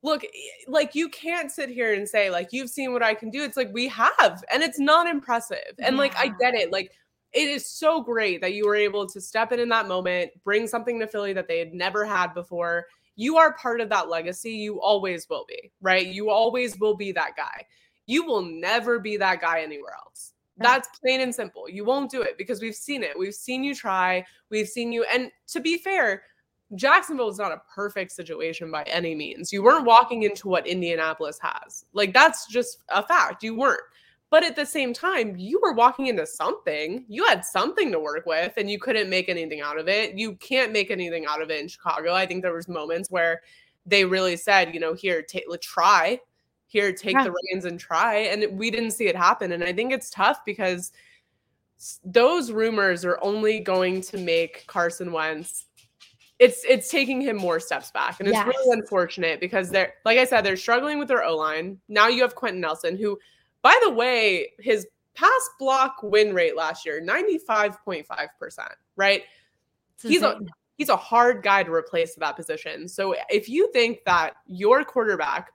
look 0.02 0.24
eh, 0.24 0.28
like 0.66 0.94
you 0.94 1.10
can't 1.10 1.52
sit 1.52 1.68
here 1.68 1.92
and 1.92 2.08
say 2.08 2.30
like 2.30 2.48
you've 2.52 2.70
seen 2.70 2.92
what 2.92 3.02
I 3.02 3.14
can 3.14 3.30
do. 3.30 3.42
It's 3.42 3.56
like 3.56 3.70
we 3.72 3.88
have 3.88 4.42
and 4.52 4.62
it's 4.62 4.78
not 4.78 5.06
impressive. 5.06 5.74
And 5.78 5.96
yeah. 5.96 6.00
like 6.00 6.16
I 6.16 6.28
get 6.28 6.54
it. 6.54 6.72
Like 6.72 6.92
it 7.32 7.48
is 7.48 7.66
so 7.66 8.02
great 8.02 8.40
that 8.40 8.54
you 8.54 8.66
were 8.66 8.76
able 8.76 9.06
to 9.06 9.20
step 9.20 9.52
in 9.52 9.60
in 9.60 9.68
that 9.68 9.86
moment, 9.86 10.32
bring 10.42 10.66
something 10.66 10.98
to 10.98 11.06
Philly 11.06 11.32
that 11.34 11.46
they 11.46 11.58
had 11.58 11.74
never 11.74 12.04
had 12.04 12.34
before. 12.34 12.86
You 13.14 13.36
are 13.36 13.52
part 13.54 13.80
of 13.80 13.90
that 13.90 14.08
legacy. 14.08 14.52
You 14.52 14.80
always 14.80 15.28
will 15.28 15.44
be, 15.46 15.70
right? 15.82 16.06
You 16.06 16.30
always 16.30 16.78
will 16.78 16.96
be 16.96 17.12
that 17.12 17.36
guy 17.36 17.66
you 18.10 18.24
will 18.24 18.42
never 18.42 18.98
be 18.98 19.16
that 19.16 19.40
guy 19.40 19.62
anywhere 19.62 19.94
else. 20.04 20.32
That's 20.56 20.88
plain 20.98 21.20
and 21.20 21.34
simple. 21.34 21.70
You 21.70 21.84
won't 21.84 22.10
do 22.10 22.22
it 22.22 22.36
because 22.36 22.60
we've 22.60 22.74
seen 22.74 23.02
it. 23.02 23.18
We've 23.18 23.32
seen 23.34 23.64
you 23.64 23.74
try. 23.74 24.26
We've 24.50 24.68
seen 24.68 24.92
you. 24.92 25.06
And 25.12 25.30
to 25.48 25.60
be 25.60 25.78
fair, 25.78 26.24
Jacksonville 26.74 27.30
is 27.30 27.38
not 27.38 27.52
a 27.52 27.62
perfect 27.72 28.10
situation 28.12 28.70
by 28.70 28.82
any 28.82 29.14
means. 29.14 29.52
You 29.52 29.62
weren't 29.62 29.86
walking 29.86 30.24
into 30.24 30.48
what 30.48 30.66
Indianapolis 30.66 31.38
has. 31.40 31.86
Like, 31.92 32.12
that's 32.12 32.46
just 32.46 32.78
a 32.90 33.02
fact. 33.02 33.42
You 33.42 33.56
weren't. 33.56 33.80
But 34.28 34.44
at 34.44 34.54
the 34.54 34.66
same 34.66 34.92
time, 34.92 35.36
you 35.36 35.60
were 35.62 35.72
walking 35.72 36.08
into 36.08 36.26
something. 36.26 37.04
You 37.08 37.24
had 37.26 37.44
something 37.44 37.90
to 37.92 37.98
work 38.00 38.26
with 38.26 38.52
and 38.56 38.70
you 38.70 38.78
couldn't 38.78 39.08
make 39.08 39.28
anything 39.28 39.60
out 39.60 39.78
of 39.78 39.88
it. 39.88 40.18
You 40.18 40.34
can't 40.36 40.72
make 40.72 40.90
anything 40.90 41.26
out 41.26 41.42
of 41.42 41.50
it 41.50 41.60
in 41.60 41.68
Chicago. 41.68 42.12
I 42.12 42.26
think 42.26 42.42
there 42.42 42.54
was 42.54 42.68
moments 42.68 43.10
where 43.10 43.40
they 43.86 44.04
really 44.04 44.36
said, 44.36 44.74
you 44.74 44.80
know, 44.80 44.94
here, 44.94 45.22
take, 45.22 45.44
try, 45.60 46.20
here 46.70 46.92
take 46.92 47.14
yeah. 47.14 47.24
the 47.24 47.32
reins 47.32 47.64
and 47.64 47.80
try 47.80 48.14
and 48.16 48.58
we 48.58 48.70
didn't 48.70 48.92
see 48.92 49.06
it 49.06 49.16
happen 49.16 49.52
and 49.52 49.64
i 49.64 49.72
think 49.72 49.92
it's 49.92 50.10
tough 50.10 50.44
because 50.44 50.92
those 52.04 52.52
rumors 52.52 53.04
are 53.04 53.18
only 53.22 53.58
going 53.58 54.00
to 54.00 54.18
make 54.18 54.64
carson 54.66 55.12
wentz 55.12 55.66
it's 56.38 56.64
it's 56.68 56.88
taking 56.88 57.20
him 57.20 57.36
more 57.36 57.58
steps 57.58 57.90
back 57.90 58.20
and 58.20 58.28
it's 58.28 58.36
yes. 58.36 58.46
really 58.46 58.78
unfortunate 58.78 59.40
because 59.40 59.70
they're 59.70 59.94
like 60.04 60.18
i 60.18 60.24
said 60.24 60.42
they're 60.42 60.56
struggling 60.56 60.98
with 60.98 61.08
their 61.08 61.24
o-line 61.24 61.78
now 61.88 62.08
you 62.08 62.22
have 62.22 62.34
quenton 62.34 62.60
nelson 62.60 62.96
who 62.96 63.18
by 63.62 63.78
the 63.82 63.90
way 63.90 64.52
his 64.58 64.86
pass 65.14 65.50
block 65.58 65.96
win 66.02 66.32
rate 66.32 66.56
last 66.56 66.86
year 66.86 67.02
95.5% 67.02 68.04
right 68.96 69.22
he's 70.02 70.22
a 70.22 70.38
he's 70.80 70.88
a 70.88 70.96
hard 70.96 71.42
guy 71.42 71.62
to 71.62 71.70
replace 71.70 72.14
that 72.14 72.36
position. 72.36 72.88
So 72.88 73.14
if 73.28 73.50
you 73.50 73.70
think 73.70 73.98
that 74.06 74.36
your 74.46 74.82
quarterback 74.82 75.52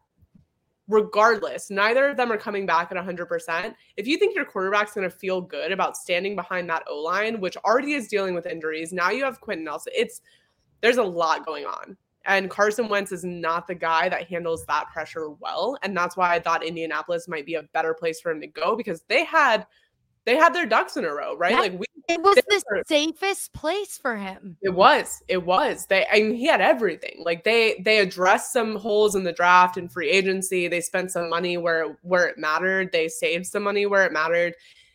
regardless, 0.88 1.70
neither 1.70 2.10
of 2.10 2.18
them 2.18 2.32
are 2.32 2.38
coming 2.38 2.66
back 2.66 2.92
at 2.92 2.98
100%. 2.98 3.74
If 3.98 4.08
you 4.08 4.18
think 4.18 4.36
your 4.36 4.46
quarterback's 4.46 4.94
going 4.94 5.10
to 5.10 5.16
feel 5.16 5.42
good 5.42 5.72
about 5.72 5.98
standing 5.98 6.36
behind 6.36 6.70
that 6.70 6.84
O 6.88 7.00
line, 7.00 7.40
which 7.40 7.58
already 7.58 7.94
is 7.94 8.08
dealing 8.08 8.36
with 8.36 8.46
injuries, 8.46 8.94
now 8.94 9.10
you 9.10 9.24
have 9.24 9.42
Quenton 9.42 9.66
Nelson. 9.66 9.94
It's 9.96 10.22
there's 10.82 10.98
a 10.98 11.04
lot 11.04 11.46
going 11.46 11.66
on. 11.66 11.98
And 12.28 12.50
Carson 12.50 12.90
Wentz 12.90 13.12
is 13.12 13.24
not 13.24 13.68
the 13.68 13.76
guy 13.76 14.10
that 14.10 14.28
handles 14.28 14.66
that 14.66 14.88
pressure 14.92 15.30
well. 15.30 15.78
And 15.84 15.96
that's 15.96 16.18
why 16.18 16.34
I 16.34 16.40
thought 16.40 16.66
Indianapolis 16.66 17.28
might 17.28 17.46
be 17.46 17.56
a 17.56 17.64
better 17.74 17.94
place 17.94 18.20
for 18.20 18.32
him 18.32 18.42
to 18.42 18.48
go 18.48 18.76
because 18.76 19.04
they 19.08 19.24
had 19.24 19.68
they 20.26 20.36
had 20.36 20.54
their 20.54 20.66
ducks 20.66 20.98
in 20.98 21.06
a 21.06 21.14
row, 21.14 21.38
right? 21.38 21.54
like 21.54 21.80
we 21.80 21.86
it 22.08 22.22
was 22.22 22.36
the 22.36 22.64
were, 22.70 22.84
safest 22.86 23.54
place 23.54 23.98
for 23.98 24.16
him. 24.16 24.58
It 24.62 24.70
was. 24.74 25.24
It 25.28 25.44
was. 25.44 25.86
They 25.88 26.06
I 26.12 26.22
mean 26.22 26.36
he 26.36 26.46
had 26.46 26.62
everything. 26.62 27.22
Like 27.24 27.44
they 27.44 27.82
they 27.84 28.00
addressed 28.00 28.54
some 28.54 28.76
holes 28.76 29.16
in 29.16 29.24
the 29.24 29.34
draft 29.34 29.78
and 29.78 29.92
free 29.92 30.10
agency. 30.10 30.68
They 30.68 30.82
spent 30.82 31.12
some 31.12 31.30
money 31.30 31.58
where 31.58 31.98
where 32.02 32.28
it 32.28 32.38
mattered. 32.38 32.92
They 32.92 33.08
saved 33.08 33.48
some 33.48 33.64
money 33.64 33.86
where 33.86 34.06
it 34.06 34.14
mattered. 34.14 34.54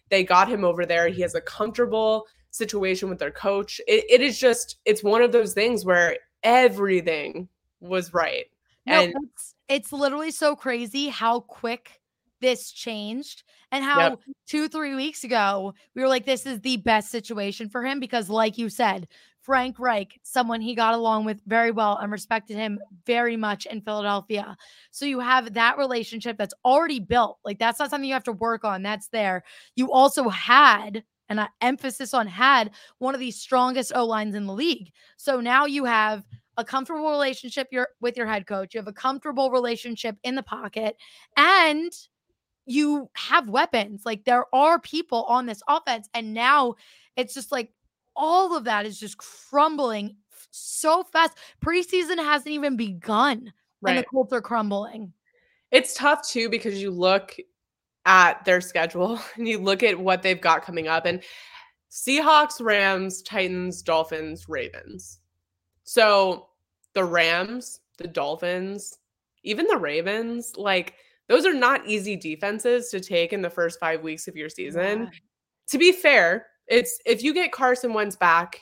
They 0.08 0.24
got 0.24 0.48
him 0.48 0.64
over 0.64 0.86
there. 0.86 1.08
He 1.08 1.22
has 1.22 1.34
a 1.34 1.40
comfortable 1.40 2.26
situation 2.50 3.08
with 3.08 3.18
their 3.18 3.30
coach. 3.30 3.80
It, 3.86 4.04
it 4.08 4.20
is 4.20 4.38
just 4.38 4.76
it's 4.84 5.02
one 5.02 5.22
of 5.22 5.32
those 5.32 5.52
things 5.52 5.84
where 5.84 6.16
everything 6.42 7.48
was 7.80 8.14
right. 8.14 8.46
No, 8.86 9.02
and 9.02 9.14
it's, 9.22 9.54
it's 9.68 9.92
literally 9.92 10.30
so 10.30 10.56
crazy 10.56 11.08
how 11.08 11.40
quick 11.40 11.99
this 12.40 12.70
changed 12.70 13.42
and 13.72 13.84
how 13.84 14.00
yep. 14.00 14.18
two, 14.46 14.68
three 14.68 14.94
weeks 14.94 15.24
ago, 15.24 15.74
we 15.94 16.02
were 16.02 16.08
like, 16.08 16.26
this 16.26 16.46
is 16.46 16.60
the 16.60 16.78
best 16.78 17.10
situation 17.10 17.68
for 17.68 17.84
him 17.84 18.00
because, 18.00 18.28
like 18.28 18.58
you 18.58 18.68
said, 18.68 19.06
Frank 19.40 19.78
Reich, 19.78 20.20
someone 20.22 20.60
he 20.60 20.74
got 20.74 20.94
along 20.94 21.24
with 21.24 21.40
very 21.46 21.70
well 21.70 21.96
and 21.96 22.12
respected 22.12 22.56
him 22.56 22.78
very 23.06 23.36
much 23.36 23.66
in 23.66 23.80
Philadelphia. 23.80 24.56
So 24.90 25.06
you 25.06 25.20
have 25.20 25.54
that 25.54 25.78
relationship 25.78 26.36
that's 26.36 26.54
already 26.64 27.00
built. 27.00 27.38
Like 27.44 27.58
that's 27.58 27.78
not 27.78 27.90
something 27.90 28.06
you 28.06 28.14
have 28.14 28.24
to 28.24 28.32
work 28.32 28.64
on. 28.64 28.82
That's 28.82 29.08
there. 29.08 29.44
You 29.76 29.92
also 29.92 30.28
had, 30.28 31.04
and 31.28 31.40
I 31.40 31.48
emphasis 31.60 32.12
on 32.12 32.26
had, 32.26 32.72
one 32.98 33.14
of 33.14 33.20
the 33.20 33.30
strongest 33.30 33.92
O 33.94 34.04
lines 34.04 34.34
in 34.34 34.46
the 34.46 34.52
league. 34.52 34.92
So 35.16 35.40
now 35.40 35.64
you 35.64 35.84
have 35.84 36.26
a 36.56 36.64
comfortable 36.64 37.10
relationship 37.10 37.68
your, 37.72 37.88
with 38.00 38.16
your 38.16 38.26
head 38.26 38.46
coach. 38.46 38.74
You 38.74 38.78
have 38.78 38.88
a 38.88 38.92
comfortable 38.92 39.50
relationship 39.50 40.16
in 40.22 40.34
the 40.34 40.42
pocket, 40.42 40.96
and 41.36 41.90
you 42.66 43.10
have 43.14 43.48
weapons. 43.48 44.02
Like 44.04 44.24
there 44.24 44.44
are 44.54 44.78
people 44.78 45.24
on 45.24 45.46
this 45.46 45.62
offense. 45.68 46.08
And 46.14 46.34
now 46.34 46.74
it's 47.16 47.34
just 47.34 47.52
like 47.52 47.72
all 48.16 48.56
of 48.56 48.64
that 48.64 48.86
is 48.86 48.98
just 48.98 49.18
crumbling 49.18 50.16
so 50.50 51.04
fast. 51.04 51.38
Preseason 51.64 52.18
hasn't 52.18 52.52
even 52.52 52.76
begun. 52.76 53.52
Right. 53.80 53.96
And 53.96 53.98
the 53.98 54.04
Colts 54.04 54.32
are 54.32 54.42
crumbling. 54.42 55.12
It's 55.70 55.94
tough 55.94 56.28
too 56.28 56.48
because 56.48 56.80
you 56.80 56.90
look 56.90 57.36
at 58.06 58.44
their 58.44 58.60
schedule 58.60 59.20
and 59.36 59.48
you 59.48 59.58
look 59.58 59.82
at 59.82 59.98
what 59.98 60.22
they've 60.22 60.40
got 60.40 60.64
coming 60.64 60.88
up 60.88 61.06
and 61.06 61.22
Seahawks, 61.90 62.64
Rams, 62.64 63.20
Titans, 63.22 63.82
Dolphins, 63.82 64.48
Ravens. 64.48 65.18
So 65.82 66.46
the 66.94 67.02
Rams, 67.02 67.80
the 67.98 68.06
Dolphins, 68.06 68.98
even 69.42 69.66
the 69.66 69.76
Ravens, 69.76 70.54
like 70.56 70.94
those 71.30 71.46
are 71.46 71.54
not 71.54 71.86
easy 71.86 72.16
defenses 72.16 72.88
to 72.88 72.98
take 72.98 73.32
in 73.32 73.40
the 73.40 73.48
first 73.48 73.78
five 73.78 74.02
weeks 74.02 74.26
of 74.26 74.34
your 74.34 74.48
season. 74.48 75.02
Yeah. 75.02 75.10
To 75.68 75.78
be 75.78 75.92
fair, 75.92 76.48
it's 76.66 77.00
if 77.06 77.22
you 77.22 77.32
get 77.32 77.52
Carson 77.52 77.94
Wentz 77.94 78.16
back 78.16 78.60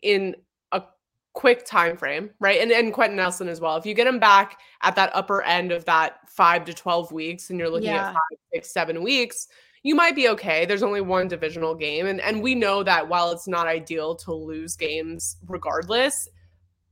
in 0.00 0.36
a 0.70 0.84
quick 1.32 1.66
time 1.66 1.96
frame, 1.96 2.30
right? 2.38 2.60
And 2.60 2.70
and 2.70 2.92
Quenton 2.92 3.16
Nelson 3.16 3.48
as 3.48 3.60
well. 3.60 3.76
If 3.76 3.84
you 3.84 3.94
get 3.94 4.06
him 4.06 4.20
back 4.20 4.60
at 4.82 4.94
that 4.94 5.10
upper 5.12 5.42
end 5.42 5.72
of 5.72 5.84
that 5.86 6.20
five 6.28 6.64
to 6.66 6.72
twelve 6.72 7.10
weeks, 7.10 7.50
and 7.50 7.58
you're 7.58 7.68
looking 7.68 7.88
yeah. 7.88 8.10
at 8.10 8.12
five, 8.12 8.38
six, 8.54 8.72
seven 8.72 9.02
weeks, 9.02 9.48
you 9.82 9.96
might 9.96 10.14
be 10.14 10.28
okay. 10.28 10.66
There's 10.66 10.84
only 10.84 11.00
one 11.00 11.26
divisional 11.26 11.74
game, 11.74 12.06
and 12.06 12.20
and 12.20 12.40
we 12.40 12.54
know 12.54 12.84
that 12.84 13.08
while 13.08 13.32
it's 13.32 13.48
not 13.48 13.66
ideal 13.66 14.14
to 14.16 14.32
lose 14.32 14.76
games 14.76 15.36
regardless, 15.48 16.28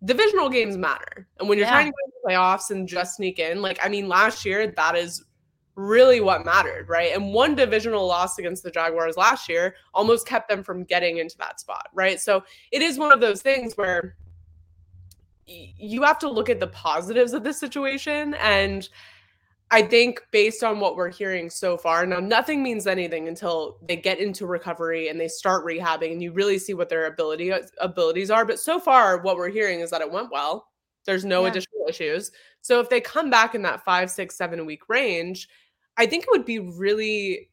divisional 0.04 0.48
games 0.48 0.76
matter. 0.76 1.28
And 1.38 1.48
when 1.48 1.58
you're 1.58 1.68
yeah. 1.68 1.74
trying 1.74 1.92
to 1.92 2.12
playoffs 2.24 2.70
and 2.70 2.88
just 2.88 3.16
sneak 3.16 3.38
in, 3.38 3.62
like 3.62 3.78
I 3.82 3.88
mean, 3.88 4.08
last 4.08 4.44
year 4.44 4.72
that 4.76 4.96
is 4.96 5.24
really 5.74 6.20
what 6.20 6.44
mattered, 6.44 6.88
right? 6.88 7.14
And 7.14 7.32
one 7.32 7.54
divisional 7.54 8.06
loss 8.06 8.38
against 8.38 8.62
the 8.62 8.70
Jaguars 8.70 9.16
last 9.16 9.48
year 9.48 9.74
almost 9.94 10.26
kept 10.26 10.48
them 10.48 10.62
from 10.62 10.84
getting 10.84 11.18
into 11.18 11.36
that 11.38 11.60
spot, 11.60 11.88
right? 11.94 12.20
So 12.20 12.44
it 12.70 12.82
is 12.82 12.98
one 12.98 13.12
of 13.12 13.20
those 13.20 13.40
things 13.42 13.74
where 13.74 14.16
you 15.46 16.02
have 16.02 16.18
to 16.20 16.30
look 16.30 16.48
at 16.50 16.60
the 16.60 16.68
positives 16.68 17.32
of 17.32 17.42
this 17.42 17.58
situation 17.58 18.34
and 18.34 18.88
I 19.72 19.80
think 19.80 20.20
based 20.32 20.62
on 20.62 20.80
what 20.80 20.96
we're 20.96 21.08
hearing 21.08 21.48
so 21.48 21.78
far, 21.78 22.04
now 22.04 22.20
nothing 22.20 22.62
means 22.62 22.86
anything 22.86 23.26
until 23.26 23.78
they 23.88 23.96
get 23.96 24.18
into 24.18 24.46
recovery 24.46 25.08
and 25.08 25.18
they 25.18 25.28
start 25.28 25.64
rehabbing 25.64 26.12
and 26.12 26.22
you 26.22 26.30
really 26.30 26.58
see 26.58 26.74
what 26.74 26.90
their 26.90 27.06
ability 27.06 27.50
abilities 27.80 28.30
are. 28.30 28.44
But 28.44 28.60
so 28.60 28.78
far, 28.78 29.22
what 29.22 29.36
we're 29.36 29.48
hearing 29.48 29.80
is 29.80 29.88
that 29.88 30.02
it 30.02 30.12
went 30.12 30.30
well. 30.30 30.68
There's 31.04 31.25
no 31.25 31.42
yeah. 31.42 31.50
additional 31.50 31.87
issues. 31.88 32.30
So 32.61 32.80
if 32.80 32.88
they 32.88 33.00
come 33.00 33.30
back 33.30 33.54
in 33.54 33.62
that 33.62 33.85
five, 33.85 34.11
six, 34.11 34.37
seven 34.37 34.64
week 34.66 34.88
range, 34.88 35.49
I 35.97 36.06
think 36.06 36.25
it 36.25 36.30
would 36.30 36.44
be 36.44 36.59
really 36.59 37.50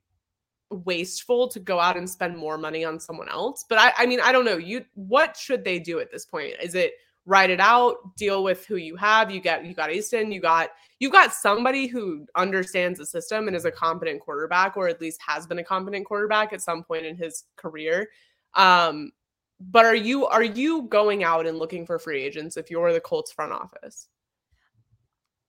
wasteful 0.69 1.47
to 1.47 1.59
go 1.59 1.79
out 1.79 1.97
and 1.97 2.09
spend 2.09 2.37
more 2.37 2.57
money 2.57 2.85
on 2.85 2.99
someone 2.99 3.29
else. 3.29 3.65
But 3.67 3.79
I, 3.79 3.91
I 3.97 4.05
mean, 4.05 4.19
I 4.21 4.31
don't 4.31 4.45
know. 4.45 4.57
You 4.57 4.85
what 4.93 5.35
should 5.35 5.63
they 5.63 5.79
do 5.79 5.99
at 5.99 6.11
this 6.11 6.25
point? 6.25 6.53
Is 6.61 6.75
it 6.75 6.93
write 7.29 7.51
it 7.51 7.59
out, 7.59 8.15
deal 8.17 8.43
with 8.43 8.65
who 8.65 8.77
you 8.77 8.95
have. 8.95 9.29
You 9.29 9.39
got 9.39 9.63
you 9.63 9.73
got 9.73 9.91
Eason, 9.91 10.33
you 10.33 10.41
got 10.41 10.69
you 10.99 11.09
got 11.09 11.33
somebody 11.33 11.87
who 11.87 12.25
understands 12.35 12.99
the 12.99 13.05
system 13.05 13.47
and 13.47 13.55
is 13.55 13.65
a 13.65 13.71
competent 13.71 14.19
quarterback, 14.19 14.75
or 14.75 14.87
at 14.87 14.99
least 14.99 15.21
has 15.25 15.45
been 15.45 15.59
a 15.59 15.63
competent 15.63 16.05
quarterback 16.05 16.53
at 16.53 16.61
some 16.61 16.83
point 16.83 17.05
in 17.05 17.15
his 17.15 17.45
career. 17.55 18.09
Um, 18.55 19.11
but 19.59 19.85
are 19.85 19.95
you 19.95 20.25
are 20.25 20.43
you 20.43 20.83
going 20.83 21.23
out 21.23 21.45
and 21.45 21.59
looking 21.59 21.85
for 21.85 21.99
free 21.99 22.21
agents 22.21 22.57
if 22.57 22.71
you're 22.71 22.93
the 22.93 23.01
Colts 23.01 23.31
front 23.31 23.51
office? 23.51 24.07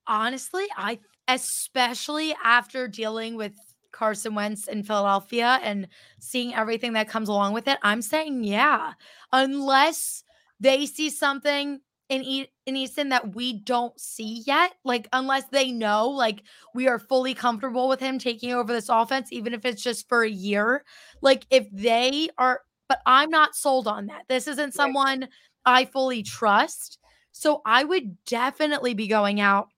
Honestly, 0.07 0.67
I 0.77 0.99
especially 1.29 2.35
after 2.43 2.89
dealing 2.89 3.37
with 3.37 3.53
Carson 3.93 4.35
Wentz 4.35 4.67
in 4.67 4.83
Philadelphia 4.83 5.61
and 5.63 5.89
seeing 6.19 6.55
everything 6.55 6.95
that 6.95 7.09
comes 7.09 7.29
along 7.29 7.53
with 7.53 7.69
it, 7.69 7.79
I'm 7.83 8.03
saying 8.03 8.45
yeah. 8.45 8.95
Unless 9.33 10.25
they 10.59 10.87
see 10.87 11.11
something 11.11 11.81
in 12.09 12.23
e- 12.25 12.51
in 12.67 12.75
Eason 12.75 13.11
that 13.11 13.35
we 13.35 13.53
don't 13.53 13.99
see 13.99 14.43
yet. 14.47 14.75
Like 14.85 15.09
unless 15.13 15.45
they 15.47 15.71
know, 15.71 16.09
like 16.09 16.43
we 16.75 16.89
are 16.89 16.99
fully 16.99 17.33
comfortable 17.33 17.89
with 17.89 18.01
him 18.01 18.19
taking 18.19 18.53
over 18.53 18.73
this 18.73 18.89
offense, 18.89 19.33
even 19.33 19.55
if 19.55 19.65
it's 19.65 19.83
just 19.83 20.09
for 20.09 20.25
a 20.25 20.31
year. 20.31 20.85
Like 21.23 21.47
if 21.51 21.69
they 21.71 22.29
are, 22.37 22.63
but 22.91 23.01
I'm 23.07 23.31
not 23.31 23.55
sold 23.55 23.87
on 23.87 24.07
that. 24.07 24.25
This 24.29 24.49
isn't 24.49 24.75
someone 24.75 25.29
I 25.65 25.85
fully 25.85 26.25
trust. 26.25 26.99
So 27.31 27.63
I 27.65 27.85
would 27.85 28.17
definitely 28.25 28.95
be 28.95 29.07
going 29.07 29.41
out 29.41 29.69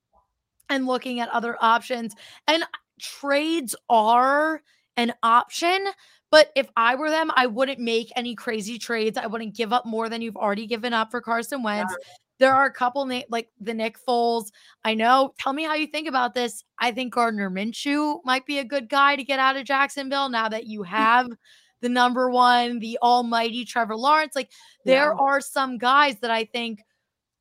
and 0.71 0.87
looking 0.87 1.21
at 1.21 1.29
other 1.29 1.59
options. 1.61 2.15
And 2.49 2.65
trades 2.99 3.77
are 3.91 4.63
an 4.97 5.13
option, 5.23 5.89
but 6.31 6.53
if 6.57 6.71
I 6.75 6.95
were 6.95 7.11
them, 7.11 7.31
I 7.37 7.49
wouldn't 7.49 7.81
make 7.81 8.11
any 8.17 8.35
crazy 8.35 8.79
trades. 8.79 9.19
I 9.19 9.27
wouldn't 9.27 9.55
give 9.55 9.75
up 9.75 9.85
more 9.85 10.09
than 10.09 10.23
you've 10.23 10.39
already 10.39 10.67
given 10.67 10.95
up 10.95 11.11
for 11.11 11.21
Carson 11.21 11.63
Wentz. 11.63 11.93
Yeah. 11.93 12.13
There 12.39 12.55
are 12.55 12.65
a 12.65 12.73
couple 12.73 13.05
na- 13.05 13.21
like 13.29 13.51
the 13.61 13.75
Nick 13.75 13.99
Foles. 14.09 14.47
I 14.87 14.95
know. 14.95 15.35
Tell 15.39 15.53
me 15.53 15.65
how 15.65 15.75
you 15.75 15.87
think 15.87 16.09
about 16.09 16.33
this. 16.33 16.65
I 16.79 16.93
think 16.93 17.13
Gardner 17.13 17.51
Minshew 17.51 18.21
might 18.25 18.47
be 18.47 18.59
a 18.59 18.65
good 18.65 18.89
guy 18.89 19.17
to 19.17 19.23
get 19.23 19.39
out 19.39 19.59
of 19.59 19.67
Jacksonville 19.67 20.31
now 20.31 20.49
that 20.49 20.65
you 20.65 20.83
have 20.85 21.29
the 21.83 21.89
number 21.89 22.31
one, 22.31 22.79
the 22.79 22.99
almighty 23.03 23.67
Trevor 23.67 23.97
Lawrence. 23.97 24.35
Like 24.35 24.51
there 24.87 25.13
yeah. 25.13 25.19
are 25.19 25.41
some 25.41 25.77
guys 25.77 26.19
that 26.21 26.31
I 26.31 26.45
think 26.45 26.83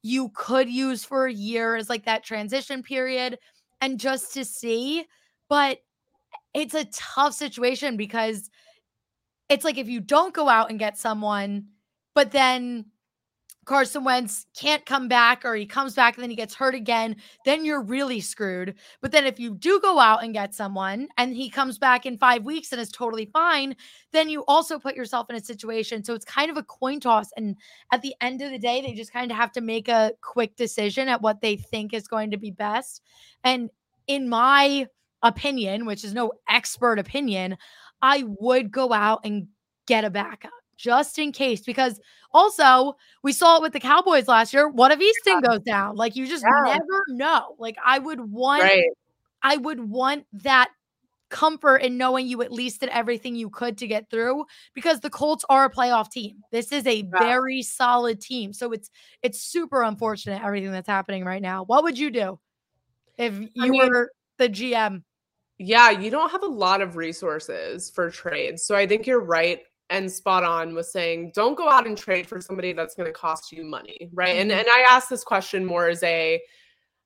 you 0.02 0.30
could 0.34 0.70
use 0.70 1.06
for 1.06 1.28
a 1.28 1.34
year 1.34 1.76
as 1.76 1.90
like 1.90 2.06
that 2.06 2.26
transition 2.26 2.84
period 2.84 3.38
and 3.80 4.00
just 4.00 4.34
to 4.34 4.44
see. 4.44 5.06
But 5.48 5.78
it's 6.54 6.74
a 6.74 6.86
tough 6.86 7.34
situation 7.34 7.96
because 7.96 8.50
it's 9.48 9.64
like 9.64 9.78
if 9.78 9.88
you 9.88 10.02
don't 10.02 10.34
go 10.34 10.50
out 10.50 10.70
and 10.70 10.80
get 10.80 10.98
someone, 10.98 11.68
but 12.16 12.32
then 12.32 12.86
Carson 13.66 14.04
Wentz 14.04 14.48
can't 14.58 14.86
come 14.86 15.08
back 15.08 15.46
or 15.46 15.56
he 15.56 15.68
comes 15.68 15.94
back 15.94 16.16
and 16.16 16.24
then 16.24 16.32
he 16.32 16.36
gets 16.36 16.56
hurt 16.56 16.74
again, 16.74 17.16
then 17.46 17.64
you're 17.64 17.84
really 17.84 18.20
screwed. 18.20 18.76
But 19.02 19.12
then 19.12 19.28
if 19.28 19.40
you 19.40 19.54
do 19.54 19.80
go 19.80 20.00
out 20.00 20.24
and 20.24 20.34
get 20.34 20.56
someone 20.56 21.08
and 21.18 21.36
he 21.36 21.50
comes 21.50 21.78
back 21.78 22.08
in 22.08 22.18
five 22.18 22.44
weeks 22.44 22.72
and 22.72 22.82
is 22.82 22.90
totally 22.90 23.30
fine, 23.32 23.76
then 24.14 24.30
you 24.30 24.44
also 24.48 24.80
put 24.80 24.96
yourself 24.96 25.30
in 25.30 25.36
a 25.36 25.44
situation. 25.44 26.04
So 26.04 26.16
it's 26.16 26.26
kind 26.26 26.50
of 26.50 26.58
a 26.58 26.64
coin 26.64 27.00
toss. 27.00 27.30
And 27.38 27.56
at 27.92 28.02
the 28.02 28.16
end 28.20 28.42
of 28.42 28.50
the 28.50 28.58
day, 28.58 28.82
they 28.82 28.94
just 28.94 29.14
kind 29.14 29.30
of 29.30 29.38
have 29.38 29.52
to 29.54 29.62
make 29.62 29.88
a 29.88 30.14
quick 30.22 30.56
decision 30.56 31.08
at 31.08 31.22
what 31.22 31.42
they 31.42 31.56
think 31.56 31.94
is 31.94 32.08
going 32.08 32.32
to 32.32 32.38
be 32.38 32.52
best. 32.52 33.04
And 33.44 33.70
in 34.08 34.28
my 34.28 34.88
opinion, 35.22 35.86
which 35.86 36.04
is 36.04 36.16
no 36.16 36.32
expert 36.50 36.98
opinion, 36.98 37.58
I 38.02 38.24
would 38.26 38.72
go 38.72 38.92
out 38.92 39.22
and 39.24 39.48
get 39.86 40.04
a 40.04 40.10
backup 40.10 40.52
just 40.82 41.20
in 41.20 41.32
case. 41.32 41.62
Because 41.62 42.00
also, 42.34 42.96
we 43.24 43.34
saw 43.34 43.58
it 43.58 43.62
with 43.62 43.74
the 43.74 43.80
Cowboys 43.80 44.28
last 44.28 44.54
year. 44.54 44.68
What 44.68 44.92
if 44.92 45.00
Eason 45.00 45.42
goes 45.42 45.60
down? 45.62 45.96
Like, 45.96 46.16
you 46.16 46.28
just 46.28 46.44
Yeah. 46.44 46.74
never 46.74 47.04
know. 47.10 47.56
Like, 47.60 47.78
I 47.86 48.00
would 48.00 48.20
want, 48.20 48.64
Right. 48.64 48.86
I 49.42 49.58
would 49.58 49.80
want 49.90 50.26
that 50.34 50.70
comfort 51.30 51.78
in 51.78 51.98
knowing 51.98 52.28
you 52.28 52.42
at 52.42 52.52
least 52.52 52.82
did 52.82 52.90
everything 52.90 53.36
you 53.38 53.50
could 53.50 53.78
to 53.78 53.88
get 53.88 54.10
through 54.10 54.46
because 54.74 55.00
the 55.00 55.10
Colts 55.10 55.46
are 55.50 55.64
a 55.66 55.70
playoff 55.70 56.12
team. 56.12 56.44
This 56.52 56.74
is 56.74 56.86
a 56.86 57.04
very 57.04 57.62
solid 57.62 58.20
team. 58.20 58.52
So 58.52 58.74
it's 58.74 58.90
it's 59.22 59.40
super 59.42 59.82
unfortunate 59.82 60.44
everything 60.44 60.74
that's 60.74 60.90
happening 60.90 61.24
right 61.24 61.42
now. 61.42 61.64
What 61.64 61.84
would 61.84 61.98
you 61.98 62.12
do 62.12 62.38
if 63.18 63.40
you 63.54 63.72
mean- 63.72 63.88
were 63.88 64.12
the 64.38 64.50
GM? 64.50 65.04
Yeah, 65.58 65.92
you 65.92 66.10
don't 66.10 66.32
have 66.32 66.44
a 66.44 66.48
lot 66.48 66.82
of 66.82 66.98
resources 66.98 67.90
for 67.92 68.10
trades. 68.10 68.66
So 68.66 68.76
I 68.76 68.86
think 68.86 69.08
you're 69.08 69.24
right 69.24 69.62
and 69.92 70.12
spot 70.12 70.44
on 70.44 70.74
with 70.74 70.88
saying 70.88 71.32
don't 71.36 71.56
go 71.56 71.70
out 71.70 71.86
and 71.86 71.98
trade 71.98 72.26
for 72.26 72.42
somebody 72.42 72.74
that's 72.74 72.96
going 72.96 73.06
to 73.06 73.14
cost 73.14 73.52
you 73.52 73.64
money, 73.64 74.10
right? 74.14 74.38
And 74.38 74.50
Mhm. 74.50 74.60
and 74.60 74.68
I 74.70 74.86
asked 74.90 75.10
this 75.10 75.24
question 75.24 75.64
more 75.66 75.88
as 75.90 76.02
a 76.04 76.42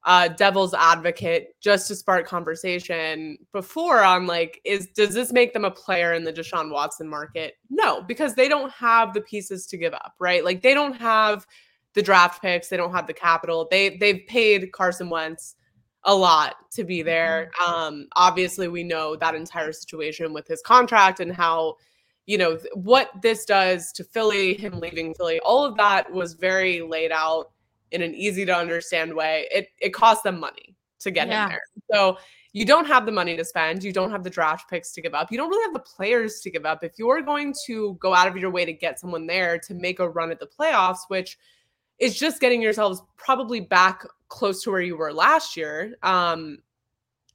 uh, 0.08 0.27
devil's 0.27 0.75
advocate 0.75 1.56
just 1.60 1.88
to 1.88 1.96
spark 1.96 2.27
conversation 2.27 3.38
before 3.51 4.04
on 4.04 4.27
like 4.27 4.62
is 4.63 4.88
does 4.96 5.15
this 5.15 5.34
make 5.34 5.51
them 5.51 5.65
a 5.65 5.72
player 5.72 6.13
in 6.13 6.24
the 6.24 6.32
Deshaun 6.32 6.72
Watson 6.72 7.10
market? 7.10 7.56
No, 7.72 8.04
because 8.04 8.36
they 8.36 8.48
don't 8.48 8.72
have 8.72 9.13
the 9.15 9.22
pieces 9.22 9.65
to 9.68 9.77
give 9.77 9.96
up, 9.96 10.13
right? 10.20 10.46
Like 10.46 10.62
they 10.62 10.75
don't 10.75 10.94
have 10.94 11.48
the 11.96 12.04
draft 12.04 12.39
picks, 12.42 12.68
they 12.70 12.77
don't 12.77 12.92
have 12.94 13.08
the 13.08 13.13
capital. 13.15 13.68
They 13.72 13.98
they've 13.98 14.22
paid 14.27 14.72
Carson 14.74 15.10
Wentz 15.10 15.56
a 16.04 16.13
lot 16.13 16.56
to 16.74 16.84
be 16.84 17.01
there. 17.01 17.50
Um, 17.65 18.08
obviously, 18.15 18.68
we 18.68 18.84
know 18.84 19.15
that 19.15 19.34
entire 19.34 19.74
situation 19.74 20.34
with 20.34 20.48
his 20.48 20.62
contract 20.62 21.20
and 21.20 21.34
how, 21.34 21.77
you 22.25 22.38
know, 22.38 22.58
what 22.74 23.12
this 23.22 23.46
does 23.46 23.91
to 23.94 24.03
Philly, 24.03 24.55
him 24.55 24.79
leaving 24.79 25.13
Philly, 25.13 25.39
all 25.41 25.63
of 25.63 25.77
that 25.77 26.12
was 26.12 26.34
very 26.34 26.82
laid 26.82 27.12
out 27.12 27.51
in 27.91 28.01
an 28.01 28.15
easy 28.15 28.46
to 28.46 28.55
understand 28.55 29.13
way. 29.13 29.48
It 29.51 29.70
it 29.79 29.94
cost 29.94 30.24
them 30.24 30.39
money 30.39 30.75
to 31.00 31.12
get 31.12 31.27
Yeah. 31.27 31.46
him 31.46 31.50
there. 31.50 31.62
So 31.94 32.17
you 32.51 32.65
don't 32.65 32.86
have 32.86 33.05
the 33.05 33.12
money 33.12 33.36
to 33.36 33.44
spend. 33.44 33.84
You 33.84 33.91
don't 33.91 34.12
have 34.12 34.24
the 34.24 34.29
draft 34.29 34.70
picks 34.70 34.91
to 34.94 35.01
give 35.01 35.13
up. 35.13 35.29
You 35.32 35.38
don't 35.38 35.50
really 35.50 35.65
have 35.65 35.74
the 35.74 35.79
players 35.82 36.39
to 36.39 36.50
give 36.50 36.65
up. 36.65 36.84
If 36.84 36.94
you're 36.98 37.22
going 37.22 37.53
to 37.65 37.96
go 38.00 38.13
out 38.13 38.29
of 38.29 38.38
your 38.38 38.50
way 38.50 38.63
to 38.63 38.72
get 38.74 38.98
someone 39.00 39.27
there 39.27 39.60
to 39.60 39.74
make 39.74 40.00
a 40.00 40.10
run 40.10 40.32
at 40.32 40.39
the 40.39 40.48
playoffs, 40.48 41.00
which 41.10 41.38
is 42.00 42.17
just 42.17 42.39
getting 42.39 42.62
yourselves 42.62 43.01
probably 43.17 43.60
back 43.60 44.03
close 44.29 44.63
to 44.63 44.72
where 44.72 44.82
you 44.82 44.96
were 44.98 45.13
last 45.13 45.58
year. 45.58 45.96
Um, 46.01 46.60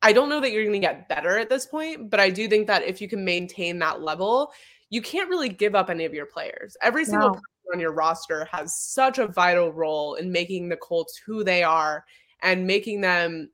I 0.02 0.14
don't 0.14 0.30
know 0.30 0.40
that 0.40 0.52
you're 0.52 0.64
going 0.64 0.80
to 0.80 0.86
get 0.86 1.08
better 1.08 1.38
at 1.38 1.50
this 1.50 1.66
point, 1.66 2.08
but 2.08 2.18
I 2.18 2.30
do 2.30 2.48
think 2.48 2.66
that 2.68 2.82
if 2.82 3.02
you 3.02 3.08
can 3.08 3.22
maintain 3.22 3.78
that 3.80 4.00
level, 4.00 4.52
you 4.90 5.00
can't 5.00 5.30
really 5.30 5.48
give 5.48 5.74
up 5.74 5.88
any 5.88 6.04
of 6.04 6.12
your 6.12 6.26
players. 6.26 6.76
Every 6.82 7.04
single 7.04 7.28
No. 7.28 7.34
person 7.34 7.44
on 7.72 7.80
your 7.80 7.92
roster 7.92 8.44
has 8.46 8.76
such 8.76 9.18
a 9.18 9.28
vital 9.28 9.72
role 9.72 10.14
in 10.14 10.30
making 10.30 10.68
the 10.68 10.76
Colts 10.76 11.16
who 11.16 11.44
they 11.44 11.62
are 11.62 12.04
and 12.42 12.66
making 12.66 13.00
them 13.00 13.50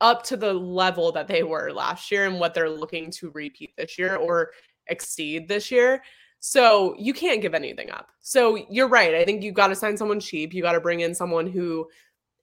up 0.00 0.24
to 0.24 0.36
the 0.36 0.52
level 0.52 1.12
that 1.12 1.28
they 1.28 1.42
were 1.42 1.72
last 1.72 2.10
year 2.10 2.26
and 2.26 2.38
what 2.38 2.52
they're 2.52 2.68
looking 2.68 3.10
to 3.12 3.30
repeat 3.30 3.74
this 3.76 3.98
year 3.98 4.16
or 4.16 4.50
exceed 4.88 5.48
this 5.48 5.70
year. 5.70 6.02
So 6.40 6.94
you 6.98 7.14
can't 7.14 7.40
give 7.40 7.54
anything 7.54 7.90
up. 7.90 8.10
So 8.20 8.56
you're 8.68 8.88
right. 8.88 9.14
I 9.14 9.24
think 9.24 9.42
you've 9.42 9.54
got 9.54 9.68
to 9.68 9.74
sign 9.74 9.96
someone 9.96 10.20
cheap. 10.20 10.52
You 10.52 10.62
got 10.62 10.72
to 10.72 10.80
bring 10.80 11.00
in 11.00 11.14
someone 11.14 11.46
who 11.46 11.88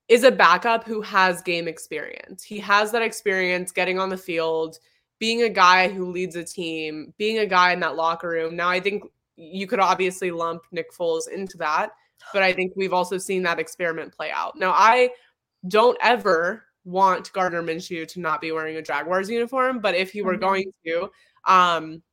is 0.07 0.23
a 0.23 0.31
backup 0.31 0.85
who 0.85 1.01
has 1.01 1.41
game 1.41 1.67
experience. 1.67 2.43
He 2.43 2.59
has 2.59 2.91
that 2.91 3.01
experience 3.01 3.71
getting 3.71 3.99
on 3.99 4.09
the 4.09 4.17
field, 4.17 4.79
being 5.23 5.43
a 5.43 5.49
guy 5.49 5.87
who 5.87 6.11
leads 6.11 6.35
a 6.35 6.43
team, 6.43 7.13
being 7.17 7.37
a 7.39 7.45
guy 7.45 7.71
in 7.71 7.79
that 7.79 7.95
locker 7.95 8.27
room. 8.27 8.57
Now, 8.57 8.67
I 8.67 8.81
think 8.81 9.05
you 9.37 9.65
could 9.67 9.79
obviously 9.79 10.31
lump 10.31 10.63
Nick 10.73 10.91
Foles 10.91 11.29
into 11.29 11.57
that, 11.59 11.91
but 12.33 12.43
I 12.43 12.51
think 12.51 12.73
we've 12.75 12.91
also 12.91 13.17
seen 13.17 13.41
that 13.43 13.57
experiment 13.57 14.11
play 14.11 14.31
out. 14.31 14.59
Now, 14.59 14.71
I 14.71 15.11
don't 15.69 15.97
ever 16.01 16.65
want 16.83 17.31
Gardner 17.31 17.63
Minshew 17.63 18.05
to 18.05 18.19
not 18.19 18.41
be 18.41 18.51
wearing 18.51 18.75
a 18.75 18.81
Jaguars 18.81 19.29
uniform, 19.29 19.79
but 19.79 19.95
if 19.95 20.11
he 20.11 20.21
were 20.21 20.35
Mhm. 20.35 20.41
going 20.41 20.73
to, 20.87 21.09
um, 21.45 22.03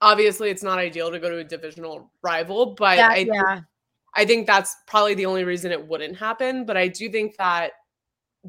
obviously 0.00 0.50
it's 0.50 0.62
not 0.62 0.78
ideal 0.78 1.10
to 1.10 1.18
go 1.18 1.30
to 1.30 1.38
a 1.38 1.44
divisional 1.44 2.12
rival, 2.22 2.76
but 2.76 2.94
That- 2.94 3.10
I 3.10 3.16
yeah. 3.16 3.60
I 4.14 4.24
think 4.24 4.46
that's 4.46 4.76
probably 4.86 5.14
the 5.14 5.26
only 5.26 5.42
reason 5.42 5.72
it 5.72 5.84
wouldn't 5.84 6.16
happen. 6.16 6.64
But 6.64 6.76
I 6.76 6.86
do 6.86 7.08
think 7.10 7.36
that 7.38 7.72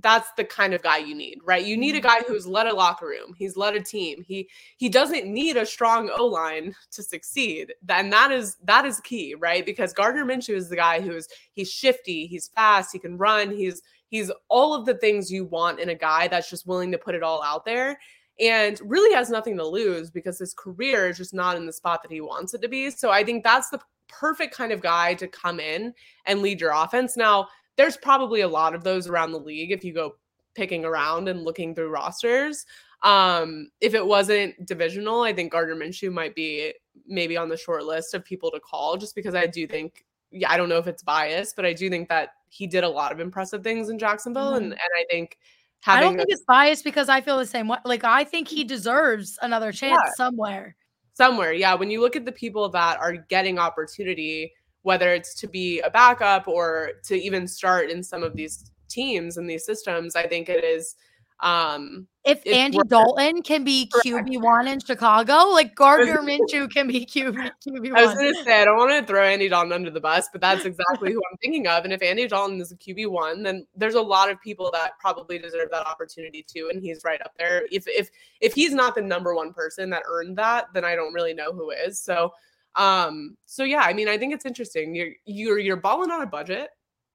that's 0.01 0.29
the 0.35 0.43
kind 0.43 0.73
of 0.73 0.83
guy 0.83 0.97
you 0.97 1.15
need, 1.15 1.39
right? 1.43 1.65
You 1.65 1.77
need 1.77 1.95
a 1.95 1.99
mm-hmm. 1.99 2.07
guy 2.07 2.27
who's 2.27 2.45
led 2.45 2.67
a 2.67 2.73
locker 2.73 3.07
room. 3.07 3.33
He's 3.37 3.55
led 3.55 3.75
a 3.75 3.81
team. 3.81 4.23
He 4.23 4.49
he 4.77 4.89
doesn't 4.89 5.25
need 5.25 5.57
a 5.57 5.65
strong 5.65 6.09
O 6.17 6.25
line 6.25 6.75
to 6.91 7.03
succeed. 7.03 7.73
And 7.87 8.11
that 8.11 8.31
is 8.31 8.57
that 8.63 8.85
is 8.85 8.99
key, 8.99 9.35
right? 9.35 9.65
Because 9.65 9.93
Gardner 9.93 10.25
Minshew 10.25 10.55
is 10.55 10.69
the 10.69 10.75
guy 10.75 11.01
who's 11.01 11.27
he's 11.53 11.71
shifty, 11.71 12.27
he's 12.27 12.49
fast, 12.49 12.91
he 12.91 12.99
can 12.99 13.17
run, 13.17 13.51
he's 13.51 13.81
he's 14.07 14.31
all 14.49 14.73
of 14.73 14.85
the 14.85 14.97
things 14.97 15.31
you 15.31 15.45
want 15.45 15.79
in 15.79 15.89
a 15.89 15.95
guy 15.95 16.27
that's 16.27 16.49
just 16.49 16.67
willing 16.67 16.91
to 16.91 16.97
put 16.97 17.15
it 17.15 17.23
all 17.23 17.41
out 17.43 17.65
there 17.65 17.97
and 18.39 18.81
really 18.83 19.13
has 19.15 19.29
nothing 19.29 19.55
to 19.57 19.65
lose 19.65 20.11
because 20.11 20.37
his 20.37 20.53
career 20.53 21.07
is 21.07 21.17
just 21.17 21.33
not 21.33 21.55
in 21.55 21.65
the 21.65 21.73
spot 21.73 22.01
that 22.01 22.11
he 22.11 22.19
wants 22.21 22.53
it 22.53 22.61
to 22.61 22.67
be. 22.67 22.89
So 22.89 23.09
I 23.09 23.23
think 23.23 23.43
that's 23.43 23.69
the 23.69 23.79
perfect 24.07 24.53
kind 24.53 24.71
of 24.71 24.81
guy 24.81 25.13
to 25.15 25.27
come 25.27 25.59
in 25.59 25.93
and 26.25 26.41
lead 26.41 26.59
your 26.59 26.71
offense. 26.71 27.15
Now, 27.15 27.47
there's 27.77 27.97
probably 27.97 28.41
a 28.41 28.47
lot 28.47 28.73
of 28.75 28.83
those 28.83 29.07
around 29.07 29.31
the 29.31 29.39
league 29.39 29.71
if 29.71 29.83
you 29.83 29.93
go 29.93 30.15
picking 30.55 30.85
around 30.85 31.27
and 31.27 31.43
looking 31.43 31.75
through 31.75 31.89
rosters. 31.89 32.65
Um, 33.03 33.69
if 33.81 33.93
it 33.93 34.05
wasn't 34.05 34.65
divisional, 34.65 35.21
I 35.21 35.33
think 35.33 35.51
Gardner 35.51 35.75
Minshew 35.75 36.11
might 36.11 36.33
be 36.33 36.73
maybe 37.05 37.35
on 37.37 37.49
the 37.49 37.57
short 37.57 37.83
list 37.83 38.13
of 38.13 38.23
people 38.23 38.49
to 38.51 38.59
call 38.59 38.97
just 38.97 39.15
because 39.15 39.35
I 39.35 39.45
do 39.47 39.67
think 39.67 40.05
yeah, 40.31 40.51
I 40.51 40.57
don't 40.57 40.67
know 40.69 40.79
if 40.79 40.87
it's 40.87 41.03
biased, 41.03 41.55
but 41.55 41.65
I 41.65 41.71
do 41.73 41.89
think 41.89 42.09
that 42.09 42.29
he 42.49 42.67
did 42.67 42.83
a 42.83 42.89
lot 42.89 43.11
of 43.13 43.19
impressive 43.19 43.63
things 43.63 43.89
in 43.89 43.97
Jacksonville. 43.99 44.55
And 44.55 44.67
Mhm. 44.67 44.71
and 44.71 44.89
I 44.97 45.05
think 45.09 45.37
having 45.81 45.99
I 45.99 46.01
don't 46.09 46.17
think 46.17 46.29
a- 46.29 46.31
it's 46.33 46.43
biased 46.45 46.83
because 46.83 47.09
I 47.09 47.21
feel 47.21 47.37
the 47.37 47.45
same 47.45 47.67
way. 47.67 47.77
Like 47.85 48.03
I 48.03 48.23
think 48.23 48.47
he 48.47 48.63
deserves 48.63 49.37
another 49.41 49.71
chance 49.71 50.01
Yeah. 50.05 50.11
somewhere. 50.15 50.75
somewhere. 51.13 51.53
Yeah, 51.53 51.73
when 51.75 51.89
you 51.89 52.01
look 52.01 52.15
at 52.17 52.25
the 52.25 52.31
people 52.31 52.67
that 52.69 52.99
are 52.99 53.13
getting 53.13 53.57
opportunity, 53.59 54.51
whether 54.85 55.11
it's 55.13 55.33
to 55.33 55.47
be 55.47 55.81
a 55.81 55.89
backup 55.89 56.47
or 56.47 56.91
to 57.03 57.15
even 57.15 57.47
start 57.47 57.89
in 57.89 58.03
some 58.03 58.21
of 58.21 58.35
these 58.35 58.71
teams 58.87 59.37
and 59.37 59.49
these 59.49 59.65
systems, 59.65 60.15
I 60.15 60.27
think 60.27 60.47
it 60.47 60.63
is 60.63 60.95
um 61.41 62.07
If 62.23 62.45
Andy 62.47 62.77
worth. 62.77 62.87
Dalton 62.87 63.41
can 63.41 63.63
be 63.63 63.89
QB 64.05 64.41
one 64.41 64.67
in 64.67 64.79
Chicago, 64.79 65.49
like 65.49 65.75
Gardner 65.75 66.17
Minshew 66.21 66.71
can 66.71 66.87
be 66.87 67.03
QB 67.03 67.51
QB 67.67 67.97
I 67.97 68.05
was 68.05 68.15
gonna 68.15 68.35
say 68.43 68.61
I 68.61 68.65
don't 68.65 68.77
want 68.77 68.91
to 68.91 69.05
throw 69.11 69.23
Andy 69.23 69.49
Dalton 69.49 69.73
under 69.73 69.89
the 69.89 69.99
bus, 69.99 70.29
but 70.31 70.39
that's 70.39 70.65
exactly 70.65 71.11
who 71.11 71.21
I'm 71.31 71.37
thinking 71.39 71.67
of. 71.67 71.83
And 71.83 71.91
if 71.91 72.03
Andy 72.03 72.27
Dalton 72.27 72.61
is 72.61 72.71
a 72.71 72.77
QB 72.77 73.09
one, 73.09 73.41
then 73.41 73.65
there's 73.75 73.95
a 73.95 74.01
lot 74.01 74.29
of 74.29 74.39
people 74.39 74.69
that 74.71 74.91
probably 74.99 75.39
deserve 75.39 75.69
that 75.71 75.87
opportunity 75.87 76.45
too, 76.47 76.69
and 76.71 76.79
he's 76.79 77.03
right 77.03 77.21
up 77.23 77.33
there. 77.39 77.63
If 77.71 77.85
if 77.87 78.09
if 78.39 78.53
he's 78.53 78.73
not 78.73 78.93
the 78.93 79.01
number 79.01 79.33
one 79.35 79.51
person 79.51 79.89
that 79.89 80.03
earned 80.07 80.37
that, 80.37 80.67
then 80.75 80.85
I 80.85 80.95
don't 80.95 81.13
really 81.13 81.33
know 81.33 81.51
who 81.51 81.71
is. 81.71 81.99
So 81.99 82.31
um 82.75 83.37
so 83.45 83.63
yeah, 83.63 83.81
I 83.81 83.93
mean 83.93 84.07
I 84.07 84.17
think 84.17 84.33
it's 84.33 84.45
interesting. 84.45 84.95
You're 84.95 85.11
you're 85.25 85.59
you're 85.59 85.77
balling 85.77 86.11
on 86.11 86.21
a 86.21 86.27
budget. 86.27 86.69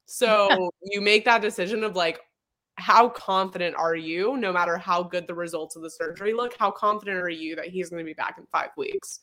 So 0.06 0.70
you 0.82 1.00
make 1.00 1.24
that 1.24 1.42
decision 1.42 1.84
of 1.84 1.96
like 1.96 2.20
how 2.76 3.08
confident 3.10 3.76
are 3.76 3.94
you 3.94 4.38
no 4.38 4.50
matter 4.52 4.78
how 4.78 5.02
good 5.02 5.26
the 5.26 5.34
results 5.34 5.76
of 5.76 5.82
the 5.82 5.90
surgery 5.90 6.32
look 6.32 6.54
how 6.58 6.70
confident 6.70 7.18
are 7.18 7.28
you 7.28 7.54
that 7.54 7.66
he's 7.66 7.90
going 7.90 8.02
to 8.02 8.08
be 8.08 8.14
back 8.14 8.36
in 8.38 8.46
five 8.50 8.70
weeks 8.78 9.20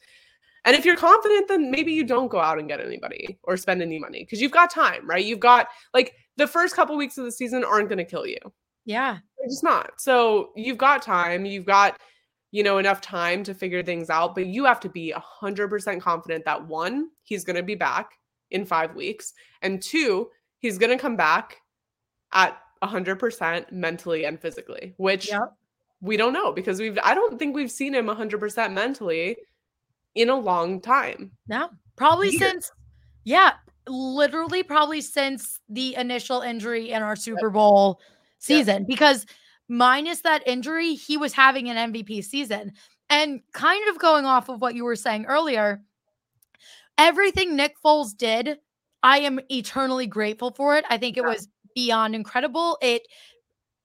and 0.66 0.76
if 0.76 0.86
you're 0.86 0.96
confident 0.98 1.48
then 1.48 1.72
maybe 1.72 1.92
you 1.92 2.04
don't 2.04 2.28
go 2.28 2.40
out 2.40 2.60
and 2.60 2.68
get 2.68 2.80
anybody 2.80 3.40
or 3.44 3.58
spend 3.58 3.82
any 3.82 3.98
money 3.98 4.20
because 4.20 4.40
you've 4.40 4.52
got 4.52 4.70
time 4.70 5.10
right 5.10 5.26
you've 5.26 5.40
got 5.40 5.70
like 5.96 6.14
the 6.36 6.46
first 6.46 6.76
couple 6.76 6.96
weeks 6.96 7.18
of 7.18 7.26
the 7.26 7.32
season 7.32 7.64
aren't 7.64 7.90
going 7.90 7.98
to 7.98 8.06
kill 8.06 8.28
you 8.28 8.38
Yeah. 8.86 9.18
they're 9.40 9.48
just 9.50 9.64
not 9.64 9.90
so 9.98 10.52
you've 10.56 10.78
got 10.78 11.02
time 11.02 11.44
you've 11.44 11.66
got 11.66 12.00
you 12.52 12.64
know 12.64 12.78
enough 12.78 13.02
time 13.02 13.44
to 13.44 13.54
figure 13.54 13.84
things 13.84 14.10
out 14.10 14.34
but 14.36 14.46
you 14.46 14.64
have 14.66 14.80
to 14.80 14.90
be 14.90 15.14
100% 15.42 16.02
confident 16.02 16.46
that 16.46 16.66
one 16.68 17.10
he's 17.24 17.44
going 17.44 17.56
to 17.56 17.64
be 17.64 17.76
back 17.76 18.12
in 18.52 18.66
five 18.66 18.96
weeks 18.96 19.34
and 19.62 19.82
two 19.82 20.30
he's 20.60 20.78
going 20.78 20.92
to 20.96 21.02
come 21.02 21.16
back 21.16 21.58
at 22.34 22.58
100% 22.84 23.72
mentally 23.72 24.26
and 24.26 24.40
physically 24.40 24.94
which 24.98 25.30
Yep. 25.30 25.54
we 26.02 26.16
don't 26.16 26.34
know 26.34 26.52
because 26.52 26.80
we've 26.80 26.98
I 27.04 27.14
don't 27.16 27.38
think 27.40 27.56
we've 27.56 27.72
seen 27.72 27.94
him 27.94 28.06
100% 28.06 28.74
mentally 28.74 29.36
in 30.16 30.30
a 30.30 30.36
long 30.36 30.80
time. 30.82 31.32
No. 31.48 31.70
Probably 31.96 32.30
Years. 32.30 32.40
since 32.40 32.72
yeah, 33.24 33.54
literally 33.88 34.64
probably 34.64 35.02
since 35.02 35.60
the 35.70 35.96
initial 35.96 36.42
injury 36.42 36.92
in 36.92 37.02
our 37.02 37.16
Super 37.16 37.50
Bowl 37.50 38.00
season 38.40 38.86
because 38.88 39.26
minus 39.68 40.22
that 40.22 40.48
injury, 40.48 40.94
he 40.96 41.18
was 41.18 41.34
having 41.34 41.70
an 41.70 41.94
MVP 41.94 42.24
season. 42.24 42.74
And 43.10 43.42
kind 43.54 43.88
of 43.90 44.00
going 44.00 44.26
off 44.26 44.50
of 44.50 44.62
what 44.62 44.76
you 44.76 44.84
were 44.84 44.96
saying 44.96 45.26
earlier, 45.26 45.82
everything 46.98 47.56
Nick 47.56 47.76
Foles 47.84 48.16
did, 48.16 48.58
I 49.04 49.20
am 49.20 49.40
eternally 49.50 50.08
grateful 50.08 50.52
for 50.52 50.76
it. 50.78 50.86
I 50.90 50.98
think 50.98 51.18
it 51.18 51.24
Yeah. 51.24 51.30
was 51.30 51.48
beyond 51.76 52.16
incredible. 52.16 52.78
It 52.82 53.04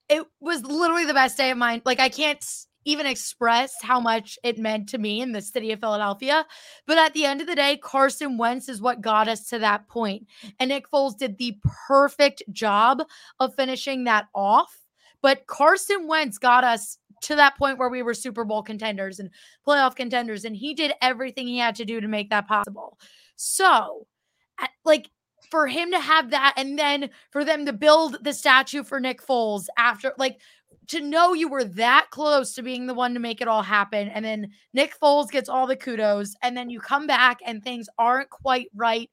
it 0.08 0.26
was 0.40 0.62
literally 0.64 1.06
the 1.06 1.14
best 1.14 1.36
day 1.38 1.50
of 1.50 1.56
mine. 1.58 1.80
Like 1.86 2.00
I 2.00 2.08
can't 2.10 2.44
even 2.84 3.06
express 3.06 3.72
how 3.82 4.00
much 4.00 4.38
it 4.42 4.58
meant 4.58 4.88
to 4.90 4.98
me 4.98 5.20
in 5.22 5.32
the 5.32 5.40
city 5.40 5.70
of 5.72 5.80
Philadelphia. 5.80 6.44
But 6.86 6.98
at 6.98 7.14
the 7.14 7.24
end 7.24 7.40
of 7.40 7.46
the 7.46 7.54
day, 7.54 7.76
Carson 7.76 8.36
Wentz 8.36 8.68
is 8.68 8.82
what 8.82 9.00
got 9.00 9.28
us 9.28 9.48
to 9.50 9.58
that 9.60 9.88
point. 9.88 10.26
And 10.58 10.68
Nick 10.68 10.90
Foles 10.90 11.16
did 11.16 11.38
the 11.38 11.56
perfect 11.86 12.42
job 12.50 13.02
of 13.38 13.54
finishing 13.54 14.04
that 14.04 14.26
off. 14.34 14.81
But 15.22 15.46
Carson 15.46 16.06
Wentz 16.06 16.38
got 16.38 16.64
us 16.64 16.98
to 17.22 17.36
that 17.36 17.56
point 17.56 17.78
where 17.78 17.88
we 17.88 18.02
were 18.02 18.14
Super 18.14 18.44
Bowl 18.44 18.62
contenders 18.62 19.20
and 19.20 19.30
playoff 19.66 19.94
contenders. 19.94 20.44
And 20.44 20.56
he 20.56 20.74
did 20.74 20.92
everything 21.00 21.46
he 21.46 21.58
had 21.58 21.76
to 21.76 21.84
do 21.84 22.00
to 22.00 22.08
make 22.08 22.30
that 22.30 22.48
possible. 22.48 22.98
So, 23.36 24.06
like, 24.84 25.08
for 25.50 25.66
him 25.66 25.90
to 25.92 26.00
have 26.00 26.30
that 26.30 26.54
and 26.56 26.78
then 26.78 27.10
for 27.30 27.44
them 27.44 27.66
to 27.66 27.72
build 27.72 28.18
the 28.22 28.32
statue 28.32 28.82
for 28.82 29.00
Nick 29.00 29.24
Foles 29.24 29.66
after, 29.78 30.12
like, 30.18 30.40
to 30.88 31.00
know 31.00 31.32
you 31.32 31.48
were 31.48 31.64
that 31.64 32.08
close 32.10 32.54
to 32.54 32.62
being 32.62 32.86
the 32.86 32.94
one 32.94 33.14
to 33.14 33.20
make 33.20 33.40
it 33.40 33.48
all 33.48 33.62
happen. 33.62 34.08
And 34.08 34.24
then 34.24 34.50
Nick 34.72 34.98
Foles 35.00 35.30
gets 35.30 35.48
all 35.48 35.66
the 35.66 35.76
kudos, 35.76 36.34
and 36.42 36.56
then 36.56 36.70
you 36.70 36.80
come 36.80 37.06
back 37.06 37.38
and 37.46 37.62
things 37.62 37.88
aren't 37.98 38.30
quite 38.30 38.68
right. 38.74 39.08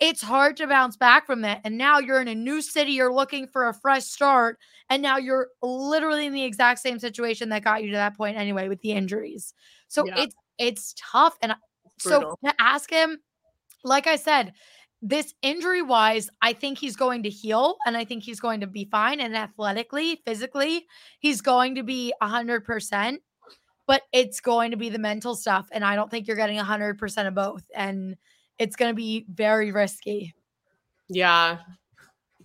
It's 0.00 0.22
hard 0.22 0.56
to 0.58 0.66
bounce 0.66 0.96
back 0.96 1.26
from 1.26 1.42
that. 1.42 1.60
And 1.64 1.78
now 1.78 1.98
you're 1.98 2.20
in 2.20 2.28
a 2.28 2.34
new 2.34 2.60
city, 2.62 2.92
you're 2.92 3.12
looking 3.12 3.46
for 3.46 3.68
a 3.68 3.74
fresh 3.74 4.04
start. 4.04 4.58
And 4.90 5.02
now 5.02 5.16
you're 5.16 5.48
literally 5.62 6.26
in 6.26 6.32
the 6.32 6.44
exact 6.44 6.80
same 6.80 6.98
situation 6.98 7.48
that 7.50 7.64
got 7.64 7.82
you 7.82 7.90
to 7.90 7.96
that 7.96 8.16
point 8.16 8.36
anyway 8.36 8.68
with 8.68 8.80
the 8.80 8.92
injuries. 8.92 9.54
So 9.88 10.06
yeah. 10.06 10.22
it's 10.22 10.34
it's 10.58 10.94
tough. 10.96 11.36
And 11.42 11.54
Brutal. 12.02 12.38
so 12.42 12.48
to 12.48 12.54
ask 12.60 12.90
him, 12.90 13.18
like 13.84 14.06
I 14.06 14.16
said, 14.16 14.52
this 15.02 15.34
injury 15.42 15.82
wise, 15.82 16.30
I 16.40 16.52
think 16.52 16.78
he's 16.78 16.94
going 16.94 17.24
to 17.24 17.28
heal 17.28 17.76
and 17.86 17.96
I 17.96 18.04
think 18.04 18.22
he's 18.22 18.38
going 18.38 18.60
to 18.60 18.68
be 18.68 18.84
fine. 18.84 19.20
And 19.20 19.36
athletically, 19.36 20.22
physically, 20.24 20.86
he's 21.18 21.40
going 21.40 21.74
to 21.74 21.82
be 21.82 22.14
100%. 22.22 23.16
But 23.88 24.02
it's 24.12 24.40
going 24.40 24.70
to 24.70 24.76
be 24.76 24.90
the 24.90 25.00
mental 25.00 25.34
stuff. 25.34 25.66
And 25.72 25.84
I 25.84 25.96
don't 25.96 26.08
think 26.08 26.28
you're 26.28 26.36
getting 26.36 26.56
100% 26.56 27.26
of 27.26 27.34
both. 27.34 27.64
And 27.74 28.16
it's 28.62 28.76
going 28.76 28.90
to 28.90 28.96
be 28.96 29.26
very 29.28 29.72
risky. 29.72 30.34
Yeah. 31.08 31.58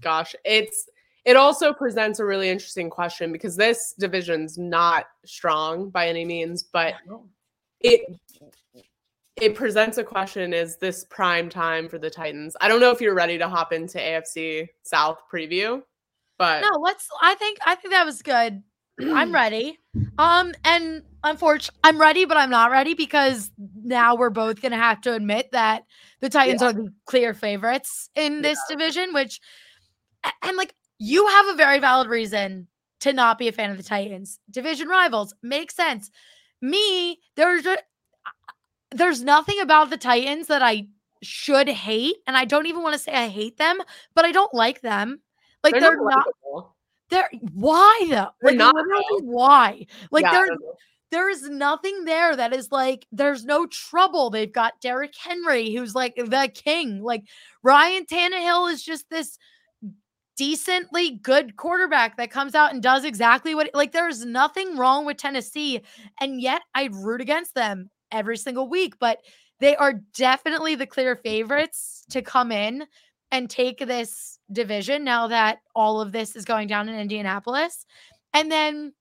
Gosh, 0.01 0.35
it's 0.43 0.89
it 1.25 1.35
also 1.35 1.73
presents 1.73 2.19
a 2.19 2.25
really 2.25 2.49
interesting 2.49 2.89
question 2.89 3.31
because 3.31 3.55
this 3.55 3.93
division's 3.99 4.57
not 4.57 5.05
strong 5.25 5.89
by 5.89 6.07
any 6.07 6.25
means, 6.25 6.63
but 6.63 6.95
it 7.81 8.01
it 9.35 9.53
presents 9.53 9.97
a 9.97 10.03
question 10.03 10.53
is 10.53 10.77
this 10.77 11.05
prime 11.05 11.49
time 11.49 11.87
for 11.87 11.99
the 11.99 12.09
Titans? 12.09 12.55
I 12.61 12.67
don't 12.67 12.79
know 12.79 12.91
if 12.91 13.01
you're 13.01 13.13
ready 13.13 13.37
to 13.37 13.47
hop 13.47 13.71
into 13.73 13.99
AFC 13.99 14.67
South 14.83 15.19
preview, 15.31 15.83
but 16.37 16.61
No, 16.61 16.79
let's 16.79 17.07
I 17.21 17.35
think 17.35 17.59
I 17.65 17.75
think 17.75 17.93
that 17.93 18.05
was 18.05 18.21
good. 18.21 18.63
I'm 18.99 19.31
ready. 19.43 19.77
Um 20.17 20.53
and 20.63 21.03
unfortunately 21.23 21.79
I'm 21.83 21.99
ready 21.99 22.25
but 22.25 22.37
I'm 22.37 22.49
not 22.49 22.71
ready 22.71 22.93
because 22.93 23.51
now 23.83 24.15
we're 24.15 24.29
both 24.29 24.61
going 24.61 24.71
to 24.71 24.77
have 24.77 25.01
to 25.01 25.13
admit 25.13 25.49
that 25.51 25.83
the 26.19 26.29
Titans 26.29 26.61
yeah. 26.61 26.69
are 26.69 26.73
the 26.73 26.93
clear 27.05 27.33
favorites 27.33 28.09
in 28.15 28.41
this 28.41 28.59
yeah. 28.69 28.75
division 28.75 29.13
which 29.13 29.39
and 30.43 30.57
like 30.57 30.73
you 30.99 31.27
have 31.27 31.47
a 31.47 31.55
very 31.55 31.79
valid 31.79 32.07
reason 32.07 32.67
to 32.99 33.13
not 33.13 33.37
be 33.37 33.47
a 33.47 33.51
fan 33.51 33.71
of 33.71 33.77
the 33.77 33.83
Titans. 33.83 34.39
Division 34.49 34.87
rivals 34.87 35.33
makes 35.43 35.75
sense. 35.75 36.09
Me, 36.61 37.19
there's 37.35 37.65
a, 37.65 37.77
there's 38.91 39.21
nothing 39.21 39.59
about 39.59 39.89
the 39.89 39.97
Titans 39.97 40.47
that 40.47 40.63
I 40.63 40.87
should 41.21 41.67
hate, 41.67 42.17
and 42.25 42.35
I 42.35 42.45
don't 42.45 42.65
even 42.65 42.83
want 42.83 42.93
to 42.93 42.99
say 42.99 43.11
I 43.11 43.27
hate 43.27 43.57
them, 43.57 43.77
but 44.15 44.25
I 44.25 44.31
don't 44.31 44.53
like 44.53 44.81
them. 44.81 45.21
Like 45.63 45.73
they're, 45.73 45.81
they're 45.81 45.97
not. 45.97 46.27
They're 47.09 47.29
why 47.53 48.07
though? 48.09 48.29
They're 48.41 48.51
like, 48.51 48.57
not 48.57 48.75
why? 49.21 49.85
Like 50.11 50.23
yeah, 50.23 50.31
they're 50.31 50.57
there 51.11 51.29
is 51.29 51.43
nothing 51.43 52.05
there 52.05 52.35
that 52.35 52.53
is 52.53 52.71
like 52.71 53.05
there's 53.11 53.45
no 53.45 53.65
trouble. 53.67 54.29
They've 54.29 54.51
got 54.51 54.81
Derrick 54.81 55.13
Henry, 55.17 55.73
who's 55.73 55.95
like 55.95 56.15
the 56.15 56.51
king. 56.53 57.01
Like 57.01 57.23
Ryan 57.63 58.05
Tannehill 58.05 58.71
is 58.71 58.83
just 58.83 59.09
this 59.09 59.37
decently 60.35 61.11
good 61.11 61.55
quarterback 61.55 62.17
that 62.17 62.29
comes 62.29 62.53
out 62.53 62.71
and 62.71 62.83
does 62.83 63.03
exactly 63.03 63.55
what 63.55 63.71
like 63.73 63.91
there's 63.91 64.23
nothing 64.23 64.77
wrong 64.77 65.05
with 65.05 65.17
Tennessee 65.17 65.81
and 66.21 66.39
yet 66.39 66.61
I 66.75 66.89
root 66.91 67.21
against 67.21 67.55
them 67.55 67.89
every 68.11 68.37
single 68.37 68.69
week, 68.69 68.95
but 68.99 69.19
they 69.59 69.75
are 69.75 69.93
definitely 70.15 70.75
the 70.75 70.85
clear 70.85 71.15
favorites 71.15 72.03
to 72.11 72.21
come 72.21 72.51
in 72.51 72.85
and 73.31 73.49
take 73.49 73.79
this 73.79 74.39
division 74.51 75.03
now 75.03 75.27
that 75.27 75.59
all 75.75 75.99
of 75.99 76.11
this 76.11 76.35
is 76.35 76.45
going 76.45 76.67
down 76.67 76.87
in 76.87 76.97
Indianapolis. 76.97 77.85
And 78.33 78.51
then 78.51 78.93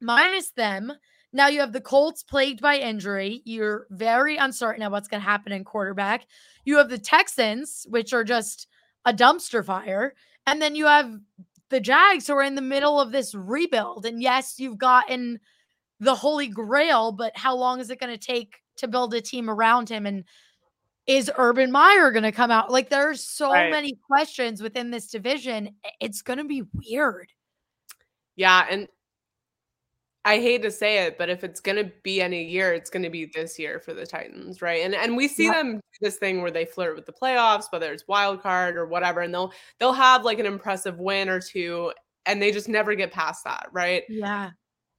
minus 0.00 0.50
them, 0.52 0.92
now 1.32 1.48
you 1.48 1.60
have 1.60 1.72
the 1.72 1.80
Colts 1.80 2.22
plagued 2.22 2.60
by 2.60 2.76
injury. 2.76 3.42
You're 3.44 3.86
very 3.90 4.36
uncertain 4.36 4.82
of 4.82 4.92
what's 4.92 5.08
going 5.08 5.20
to 5.20 5.28
happen 5.28 5.52
in 5.52 5.64
quarterback. 5.64 6.26
You 6.64 6.76
have 6.78 6.88
the 6.88 6.98
Texans, 6.98 7.86
which 7.88 8.12
are 8.12 8.24
just 8.24 8.66
a 9.04 9.14
dumpster 9.14 9.64
fire. 9.64 10.14
And 10.46 10.60
then 10.60 10.74
you 10.74 10.86
have 10.86 11.12
the 11.68 11.80
Jags 11.80 12.26
who 12.26 12.34
are 12.34 12.42
in 12.42 12.56
the 12.56 12.62
middle 12.62 13.00
of 13.00 13.12
this 13.12 13.34
rebuild. 13.34 14.06
And 14.06 14.20
yes, 14.20 14.58
you've 14.58 14.78
gotten 14.78 15.38
the 16.00 16.14
holy 16.14 16.48
grail, 16.48 17.12
but 17.12 17.36
how 17.36 17.54
long 17.54 17.78
is 17.78 17.90
it 17.90 18.00
going 18.00 18.16
to 18.16 18.18
take 18.18 18.56
to 18.78 18.88
build 18.88 19.14
a 19.14 19.20
team 19.20 19.48
around 19.48 19.88
him? 19.88 20.06
And 20.06 20.24
is 21.06 21.30
Urban 21.36 21.70
Meyer 21.70 22.10
going 22.10 22.24
to 22.24 22.32
come 22.32 22.50
out? 22.50 22.72
Like 22.72 22.88
there's 22.88 23.24
so 23.24 23.52
right. 23.52 23.70
many 23.70 23.98
questions 24.06 24.62
within 24.62 24.90
this 24.90 25.08
division. 25.08 25.76
It's 26.00 26.22
going 26.22 26.38
to 26.38 26.44
be 26.44 26.64
weird. 26.72 27.32
Yeah, 28.36 28.66
and 28.68 28.88
I 30.24 30.38
hate 30.38 30.62
to 30.62 30.70
say 30.70 31.06
it, 31.06 31.16
but 31.16 31.30
if 31.30 31.42
it's 31.44 31.60
going 31.60 31.82
to 31.82 31.90
be 32.02 32.20
any 32.20 32.44
year, 32.44 32.74
it's 32.74 32.90
going 32.90 33.02
to 33.02 33.10
be 33.10 33.30
this 33.34 33.58
year 33.58 33.80
for 33.80 33.94
the 33.94 34.04
Titans, 34.04 34.60
right? 34.60 34.84
And 34.84 34.94
and 34.94 35.16
we 35.16 35.26
see 35.28 35.46
yeah. 35.46 35.54
them 35.54 35.76
do 35.76 35.98
this 36.02 36.16
thing 36.16 36.42
where 36.42 36.50
they 36.50 36.66
flirt 36.66 36.94
with 36.94 37.06
the 37.06 37.12
playoffs, 37.12 37.66
whether 37.70 37.90
it's 37.90 38.06
wild 38.06 38.42
card 38.42 38.76
or 38.76 38.86
whatever, 38.86 39.20
and 39.22 39.32
they'll 39.32 39.52
they'll 39.78 39.94
have 39.94 40.24
like 40.24 40.38
an 40.38 40.46
impressive 40.46 40.98
win 40.98 41.30
or 41.30 41.40
two, 41.40 41.92
and 42.26 42.40
they 42.40 42.52
just 42.52 42.68
never 42.68 42.94
get 42.94 43.12
past 43.12 43.44
that, 43.44 43.68
right? 43.72 44.02
Yeah. 44.08 44.50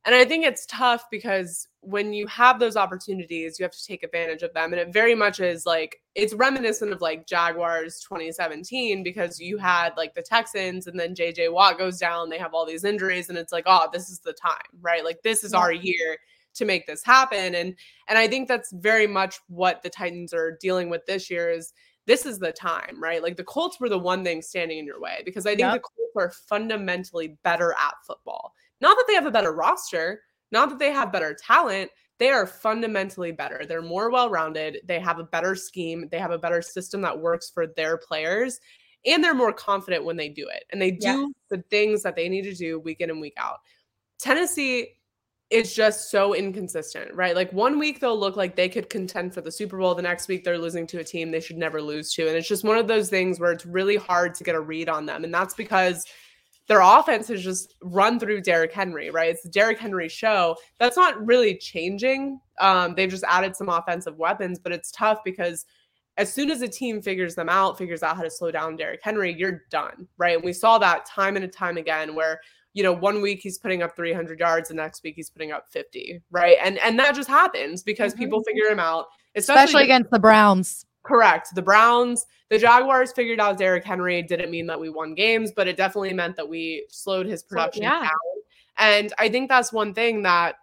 And 0.05 0.15
I 0.15 0.25
think 0.25 0.43
it's 0.43 0.65
tough 0.65 1.05
because 1.12 1.67
when 1.82 2.13
you 2.13 2.28
have 2.28 2.60
those 2.60 2.78
opportunities, 2.78 3.60
you 3.60 3.63
have 3.63 3.72
to 3.72 3.86
take 3.86 4.04
advantage 4.04 4.44
of 4.44 4.54
them. 4.54 4.72
And 4.72 4.80
it 4.80 4.94
very 4.94 5.15
much 5.15 5.39
is 5.39 5.65
like 5.65 6.00
it's 6.13 6.34
reminiscent 6.34 6.94
of 6.94 7.02
like 7.02 7.26
Jaguars 7.26 8.00
2017 8.02 9.04
because 9.04 9.39
you 9.39 9.58
had 9.58 9.94
like 9.98 10.13
the 10.13 10.22
Texans 10.22 10.88
and 10.88 11.00
then 11.00 11.15
JJ 11.15 11.52
Watt 11.52 11.80
goes 11.80 11.98
down, 11.98 12.30
they 12.30 12.38
have 12.38 12.54
all 12.54 12.65
these 12.65 12.84
injuries, 12.84 13.30
and 13.30 13.38
it's 13.38 13.52
like, 13.52 13.63
oh, 13.65 13.89
this 13.91 14.10
is 14.10 14.20
the 14.20 14.34
time, 14.34 14.58
right? 14.82 15.04
Like 15.04 15.24
this 15.24 15.44
is 15.44 15.54
our 15.54 15.72
year 15.74 16.17
to 16.54 16.65
make 16.65 16.86
this 16.86 17.04
happen. 17.04 17.56
And 17.56 17.76
and 18.08 18.17
I 18.17 18.28
think 18.28 18.48
that's 18.48 18.72
very 18.74 19.08
much 19.08 19.39
what 19.48 19.82
the 19.82 19.89
Titans 19.89 20.34
are 20.34 20.58
dealing 20.62 20.89
with 20.89 21.06
this 21.08 21.30
year 21.30 21.50
is 21.50 21.74
this 22.06 22.26
is 22.26 22.39
the 22.39 22.52
time, 22.52 23.02
right? 23.02 23.24
Like 23.24 23.38
the 23.38 23.44
Colts 23.44 23.80
were 23.80 23.89
the 23.89 23.98
one 23.98 24.24
thing 24.24 24.41
standing 24.41 24.78
in 24.78 24.86
your 24.86 25.00
way 25.00 25.22
because 25.26 25.46
I 25.46 25.52
think 25.52 25.62
yep. 25.62 25.74
the 25.74 25.80
Colts 25.80 26.15
are 26.15 26.32
fundamentally 26.48 27.38
better 27.44 27.74
at 27.74 27.94
football. 28.06 28.54
Not 28.82 28.98
that 28.98 29.06
they 29.08 29.13
have 29.13 29.28
a 29.28 29.32
better 29.32 29.54
roster, 29.54 30.22
not 30.51 30.69
that 30.69 30.79
they 30.79 30.91
have 30.91 31.11
better 31.11 31.33
talent. 31.33 31.91
They 32.19 32.29
are 32.29 32.45
fundamentally 32.45 33.31
better. 33.31 33.65
They're 33.67 33.81
more 33.81 34.11
well 34.11 34.29
rounded. 34.29 34.79
They 34.85 34.99
have 34.99 35.19
a 35.19 35.23
better 35.23 35.55
scheme. 35.55 36.07
They 36.11 36.19
have 36.19 36.31
a 36.31 36.37
better 36.37 36.61
system 36.61 37.01
that 37.01 37.19
works 37.19 37.49
for 37.49 37.67
their 37.67 37.97
players. 37.97 38.59
And 39.05 39.23
they're 39.23 39.33
more 39.33 39.53
confident 39.53 40.05
when 40.05 40.17
they 40.17 40.29
do 40.29 40.47
it. 40.47 40.63
And 40.71 40.79
they 40.79 40.91
do 40.91 41.07
yeah. 41.07 41.27
the 41.49 41.63
things 41.71 42.03
that 42.03 42.15
they 42.15 42.29
need 42.29 42.43
to 42.43 42.53
do 42.53 42.79
week 42.79 43.01
in 43.01 43.09
and 43.09 43.19
week 43.19 43.33
out. 43.37 43.57
Tennessee 44.19 44.97
is 45.51 45.75
just 45.75 46.09
so 46.09 46.33
inconsistent, 46.33 47.13
right? 47.13 47.35
Like 47.35 47.51
one 47.51 47.77
week 47.77 47.99
they'll 47.99 48.17
look 48.17 48.37
like 48.37 48.55
they 48.55 48.69
could 48.69 48.89
contend 48.89 49.33
for 49.33 49.41
the 49.41 49.51
Super 49.51 49.77
Bowl. 49.77 49.93
The 49.93 50.01
next 50.01 50.29
week 50.29 50.43
they're 50.43 50.57
losing 50.57 50.87
to 50.87 50.99
a 50.99 51.03
team 51.03 51.29
they 51.29 51.41
should 51.41 51.57
never 51.57 51.81
lose 51.81 52.13
to. 52.13 52.27
And 52.27 52.37
it's 52.37 52.47
just 52.47 52.63
one 52.63 52.77
of 52.77 52.87
those 52.87 53.09
things 53.09 53.39
where 53.39 53.51
it's 53.51 53.65
really 53.65 53.97
hard 53.97 54.33
to 54.35 54.45
get 54.45 54.55
a 54.55 54.61
read 54.61 54.87
on 54.87 55.05
them. 55.05 55.25
And 55.25 55.33
that's 55.33 55.53
because 55.53 56.05
their 56.71 56.79
offense 56.79 57.29
is 57.29 57.43
just 57.43 57.75
run 57.84 58.17
through 58.17 58.39
Derrick 58.39 58.71
Henry, 58.71 59.10
right? 59.10 59.29
It's 59.29 59.43
the 59.43 59.49
Derrick 59.49 59.77
Henry 59.77 60.07
show. 60.07 60.55
That's 60.79 60.95
not 60.95 61.21
really 61.27 61.57
changing. 61.57 62.39
Um, 62.62 62.95
they've 62.95 63.10
just 63.10 63.25
added 63.27 63.57
some 63.57 63.67
offensive 63.67 64.17
weapons, 64.17 64.57
but 64.57 64.71
it's 64.71 64.89
tough 64.89 65.19
because 65.25 65.65
as 66.15 66.34
soon 66.34 66.49
as 66.49 66.62
a 66.62 66.69
team 66.69 67.01
figures 67.01 67.36
them 67.36 67.49
out, 67.49 67.77
figures 67.77 68.03
out 68.03 68.15
how 68.15 68.23
to 68.23 68.31
slow 68.31 68.51
down 68.51 68.77
Derrick 68.77 69.01
Henry, 69.03 69.36
you're 69.38 69.63
done, 69.69 70.07
right? 70.17 70.38
And 70.38 70.45
we 70.45 70.53
saw 70.53 70.77
that 70.77 71.05
time 71.05 71.36
and 71.36 71.51
time 71.51 71.75
again 71.75 72.15
where 72.15 72.39
you 72.71 72.84
know 72.84 72.93
one 72.93 73.21
week 73.21 73.41
he's 73.43 73.57
putting 73.57 73.84
up 73.84 73.93
300 73.93 74.39
yards 74.39 74.69
the 74.69 74.75
next 74.75 75.03
week 75.03 75.15
he's 75.17 75.29
putting 75.29 75.51
up 75.51 75.69
50 75.71 76.21
right 76.31 76.55
and 76.63 76.77
and 76.77 76.97
that 76.97 77.15
just 77.15 77.27
happens 77.27 77.84
because 77.84 78.13
mm-hmm. 78.13 78.23
people 78.23 78.43
figure 78.43 78.63
him 78.67 78.79
out 78.79 79.07
especially, 79.36 79.63
especially 79.63 79.84
against 79.84 80.10
the 80.10 80.19
browns 80.19 80.86
Correct. 81.03 81.49
The 81.55 81.61
Browns, 81.61 82.25
the 82.49 82.57
Jaguars 82.57 83.11
figured 83.11 83.39
out 83.39 83.57
Derrick 83.57 83.83
Henry. 83.83 84.21
didn't 84.21 84.51
mean 84.51 84.67
that 84.67 84.79
we 84.79 84.89
won 84.89 85.15
games, 85.15 85.51
but 85.55 85.67
it 85.67 85.77
definitely 85.77 86.13
meant 86.13 86.35
that 86.35 86.47
we 86.47 86.85
slowed 86.89 87.25
his 87.25 87.43
production 87.43 87.83
yeah. 87.83 88.01
down. 88.01 88.09
And 88.77 89.13
I 89.17 89.29
think 89.29 89.49
that's 89.49 89.73
one 89.73 89.93
thing 89.93 90.23
that, 90.23 90.55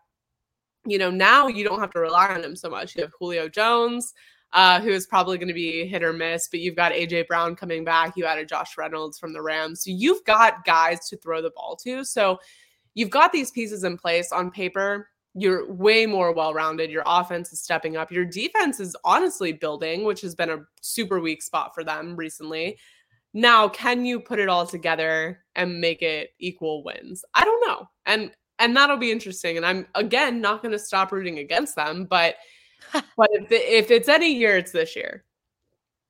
you 0.86 0.98
know, 0.98 1.10
now 1.10 1.48
you 1.48 1.64
don't 1.64 1.80
have 1.80 1.90
to 1.92 2.00
rely 2.00 2.28
on 2.28 2.42
him 2.42 2.56
so 2.56 2.70
much. 2.70 2.94
You 2.94 3.02
have 3.02 3.12
Julio 3.18 3.48
Jones, 3.48 4.14
uh, 4.52 4.80
who 4.80 4.90
is 4.90 5.06
probably 5.06 5.38
going 5.38 5.48
to 5.48 5.54
be 5.54 5.86
hit 5.86 6.02
or 6.02 6.12
miss, 6.12 6.48
but 6.48 6.60
you've 6.60 6.76
got 6.76 6.92
AJ 6.92 7.26
Brown 7.26 7.56
coming 7.56 7.84
back. 7.84 8.16
You 8.16 8.24
added 8.24 8.48
Josh 8.48 8.78
Reynolds 8.78 9.18
from 9.18 9.32
the 9.32 9.42
Rams. 9.42 9.84
So 9.84 9.90
you've 9.90 10.24
got 10.24 10.64
guys 10.64 11.08
to 11.08 11.16
throw 11.16 11.42
the 11.42 11.50
ball 11.50 11.76
to. 11.82 12.04
So 12.04 12.38
you've 12.94 13.10
got 13.10 13.32
these 13.32 13.50
pieces 13.50 13.84
in 13.84 13.98
place 13.98 14.32
on 14.32 14.50
paper 14.50 15.08
you're 15.34 15.70
way 15.72 16.06
more 16.06 16.32
well-rounded. 16.32 16.90
Your 16.90 17.02
offense 17.06 17.52
is 17.52 17.60
stepping 17.60 17.96
up. 17.96 18.10
Your 18.10 18.24
defense 18.24 18.80
is 18.80 18.96
honestly 19.04 19.52
building, 19.52 20.04
which 20.04 20.20
has 20.22 20.34
been 20.34 20.50
a 20.50 20.64
super 20.80 21.20
weak 21.20 21.42
spot 21.42 21.74
for 21.74 21.84
them 21.84 22.16
recently. 22.16 22.78
Now, 23.34 23.68
can 23.68 24.04
you 24.04 24.20
put 24.20 24.38
it 24.38 24.48
all 24.48 24.66
together 24.66 25.44
and 25.54 25.80
make 25.80 26.02
it 26.02 26.30
equal 26.38 26.82
wins? 26.82 27.24
I 27.34 27.44
don't 27.44 27.66
know. 27.66 27.88
And 28.06 28.32
and 28.58 28.76
that'll 28.76 28.96
be 28.96 29.12
interesting. 29.12 29.56
And 29.56 29.64
I'm 29.64 29.86
again 29.94 30.40
not 30.40 30.62
going 30.62 30.72
to 30.72 30.78
stop 30.78 31.12
rooting 31.12 31.38
against 31.38 31.76
them, 31.76 32.04
but 32.04 32.36
but 32.92 33.28
if, 33.32 33.50
if 33.50 33.90
it's 33.90 34.08
any 34.08 34.32
year, 34.34 34.56
it's 34.56 34.72
this 34.72 34.96
year 34.96 35.24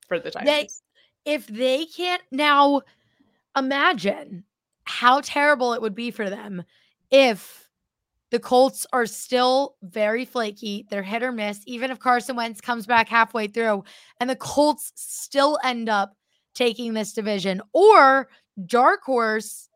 for 0.06 0.18
the 0.18 0.30
Titans. 0.30 0.82
They, 1.24 1.32
if 1.34 1.46
they 1.46 1.84
can't 1.84 2.22
now 2.30 2.82
imagine 3.56 4.44
how 4.84 5.20
terrible 5.20 5.74
it 5.74 5.82
would 5.82 5.94
be 5.94 6.10
for 6.10 6.30
them 6.30 6.64
if 7.10 7.67
the 8.30 8.38
Colts 8.38 8.86
are 8.92 9.06
still 9.06 9.76
very 9.82 10.24
flaky. 10.24 10.86
They're 10.90 11.02
hit 11.02 11.22
or 11.22 11.32
miss, 11.32 11.60
even 11.66 11.90
if 11.90 11.98
Carson 11.98 12.36
Wentz 12.36 12.60
comes 12.60 12.86
back 12.86 13.08
halfway 13.08 13.46
through, 13.46 13.84
and 14.20 14.28
the 14.28 14.36
Colts 14.36 14.92
still 14.96 15.58
end 15.64 15.88
up 15.88 16.14
taking 16.54 16.94
this 16.94 17.12
division. 17.12 17.62
Or 17.72 18.28
dark 18.66 19.02
horse. 19.02 19.68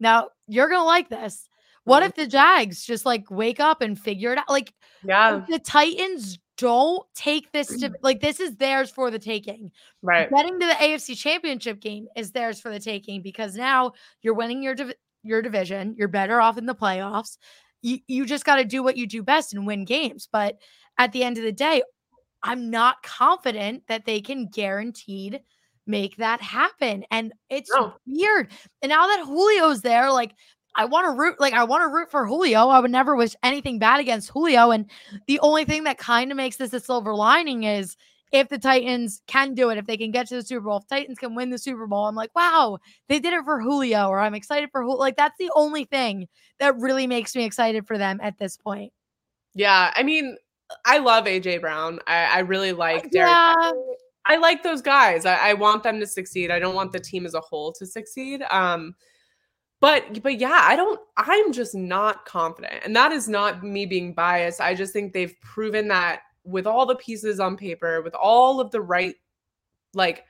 Now 0.00 0.28
you're 0.46 0.68
gonna 0.68 0.84
like 0.84 1.08
this. 1.08 1.48
What 1.84 2.00
mm-hmm. 2.00 2.08
if 2.08 2.14
the 2.16 2.26
Jags 2.26 2.84
just 2.84 3.04
like 3.04 3.30
wake 3.30 3.60
up 3.60 3.82
and 3.82 3.98
figure 3.98 4.32
it 4.32 4.38
out? 4.38 4.48
Like, 4.48 4.72
yeah, 5.04 5.44
the 5.48 5.58
Titans 5.58 6.38
don't 6.56 7.04
take 7.14 7.52
this 7.52 7.68
to 7.80 7.92
like 8.02 8.20
this 8.20 8.40
is 8.40 8.56
theirs 8.56 8.90
for 8.90 9.10
the 9.10 9.18
taking. 9.18 9.70
Right. 10.02 10.30
Getting 10.30 10.58
to 10.60 10.66
the 10.66 10.74
AFC 10.74 11.16
Championship 11.16 11.80
game 11.80 12.06
is 12.16 12.32
theirs 12.32 12.60
for 12.60 12.70
the 12.70 12.80
taking 12.80 13.22
because 13.22 13.54
now 13.54 13.92
you're 14.22 14.34
winning 14.34 14.62
your 14.62 14.74
div- 14.74 14.94
your 15.22 15.42
division. 15.42 15.94
You're 15.98 16.08
better 16.08 16.40
off 16.40 16.58
in 16.58 16.66
the 16.66 16.74
playoffs. 16.74 17.38
You 17.84 17.98
you 18.08 18.26
just 18.26 18.44
got 18.44 18.56
to 18.56 18.64
do 18.64 18.82
what 18.82 18.96
you 18.96 19.06
do 19.06 19.22
best 19.22 19.54
and 19.54 19.66
win 19.66 19.84
games. 19.84 20.28
But 20.32 20.56
at 20.98 21.12
the 21.12 21.22
end 21.22 21.38
of 21.38 21.44
the 21.44 21.52
day, 21.52 21.82
I'm 22.42 22.70
not 22.70 23.02
confident 23.02 23.84
that 23.88 24.06
they 24.06 24.20
can 24.20 24.48
guaranteed 24.48 25.40
make 25.86 26.16
that 26.16 26.40
happen. 26.40 27.04
And 27.10 27.32
it's 27.50 27.70
no. 27.70 27.92
weird. 28.06 28.50
And 28.82 28.90
now 28.90 29.06
that 29.06 29.26
Julio's 29.26 29.82
there, 29.82 30.10
like 30.10 30.34
I 30.74 30.86
want 30.86 31.06
to 31.06 31.18
root 31.18 31.38
like 31.38 31.52
I 31.52 31.64
want 31.64 31.82
to 31.82 31.94
root 31.94 32.10
for 32.10 32.26
Julio. 32.26 32.68
I 32.68 32.80
would 32.80 32.90
never 32.90 33.14
wish 33.14 33.36
anything 33.42 33.78
bad 33.78 34.00
against 34.00 34.30
Julio. 34.30 34.70
And 34.70 34.90
the 35.26 35.40
only 35.40 35.64
thing 35.64 35.84
that 35.84 35.98
kind 35.98 36.30
of 36.30 36.36
makes 36.36 36.56
this 36.56 36.72
a 36.72 36.80
silver 36.80 37.14
lining 37.14 37.64
is 37.64 37.96
if 38.34 38.48
the 38.48 38.58
Titans 38.58 39.22
can 39.28 39.54
do 39.54 39.70
it, 39.70 39.78
if 39.78 39.86
they 39.86 39.96
can 39.96 40.10
get 40.10 40.26
to 40.26 40.34
the 40.34 40.42
Super 40.42 40.66
Bowl, 40.66 40.78
if 40.78 40.88
Titans 40.88 41.18
can 41.18 41.36
win 41.36 41.50
the 41.50 41.58
Super 41.58 41.86
Bowl, 41.86 42.06
I'm 42.06 42.16
like, 42.16 42.34
wow, 42.34 42.78
they 43.08 43.20
did 43.20 43.32
it 43.32 43.44
for 43.44 43.60
Julio, 43.60 44.08
or 44.08 44.18
I'm 44.18 44.34
excited 44.34 44.70
for 44.72 44.82
Julio. 44.82 44.98
Like 44.98 45.16
that's 45.16 45.36
the 45.38 45.52
only 45.54 45.84
thing 45.84 46.26
that 46.58 46.76
really 46.76 47.06
makes 47.06 47.36
me 47.36 47.44
excited 47.44 47.86
for 47.86 47.96
them 47.96 48.18
at 48.20 48.36
this 48.36 48.56
point. 48.56 48.92
Yeah, 49.54 49.92
I 49.94 50.02
mean, 50.02 50.36
I 50.84 50.98
love 50.98 51.26
AJ 51.26 51.60
Brown. 51.60 52.00
I, 52.08 52.24
I 52.24 52.38
really 52.40 52.72
like 52.72 53.12
Derrick. 53.12 53.30
Yeah. 53.30 53.72
I 54.26 54.36
like 54.36 54.64
those 54.64 54.82
guys. 54.82 55.26
I, 55.26 55.50
I 55.50 55.54
want 55.54 55.84
them 55.84 56.00
to 56.00 56.06
succeed. 56.06 56.50
I 56.50 56.58
don't 56.58 56.74
want 56.74 56.92
the 56.92 56.98
team 56.98 57.26
as 57.26 57.34
a 57.34 57.40
whole 57.40 57.72
to 57.74 57.86
succeed. 57.86 58.42
Um, 58.50 58.96
but 59.80 60.22
but 60.22 60.38
yeah 60.38 60.62
i 60.62 60.76
don't 60.76 61.00
i'm 61.18 61.52
just 61.52 61.74
not 61.74 62.24
confident 62.24 62.80
and 62.84 62.96
that 62.96 63.12
is 63.12 63.28
not 63.28 63.62
me 63.62 63.84
being 63.84 64.14
biased 64.14 64.60
i 64.60 64.72
just 64.72 64.94
think 64.94 65.12
they've 65.12 65.38
proven 65.42 65.88
that 65.88 66.20
with 66.44 66.66
all 66.66 66.86
the 66.86 66.96
pieces 66.96 67.40
on 67.40 67.56
paper 67.56 68.02
with 68.02 68.14
all 68.14 68.60
of 68.60 68.70
the 68.70 68.80
right 68.80 69.16
like 69.94 70.24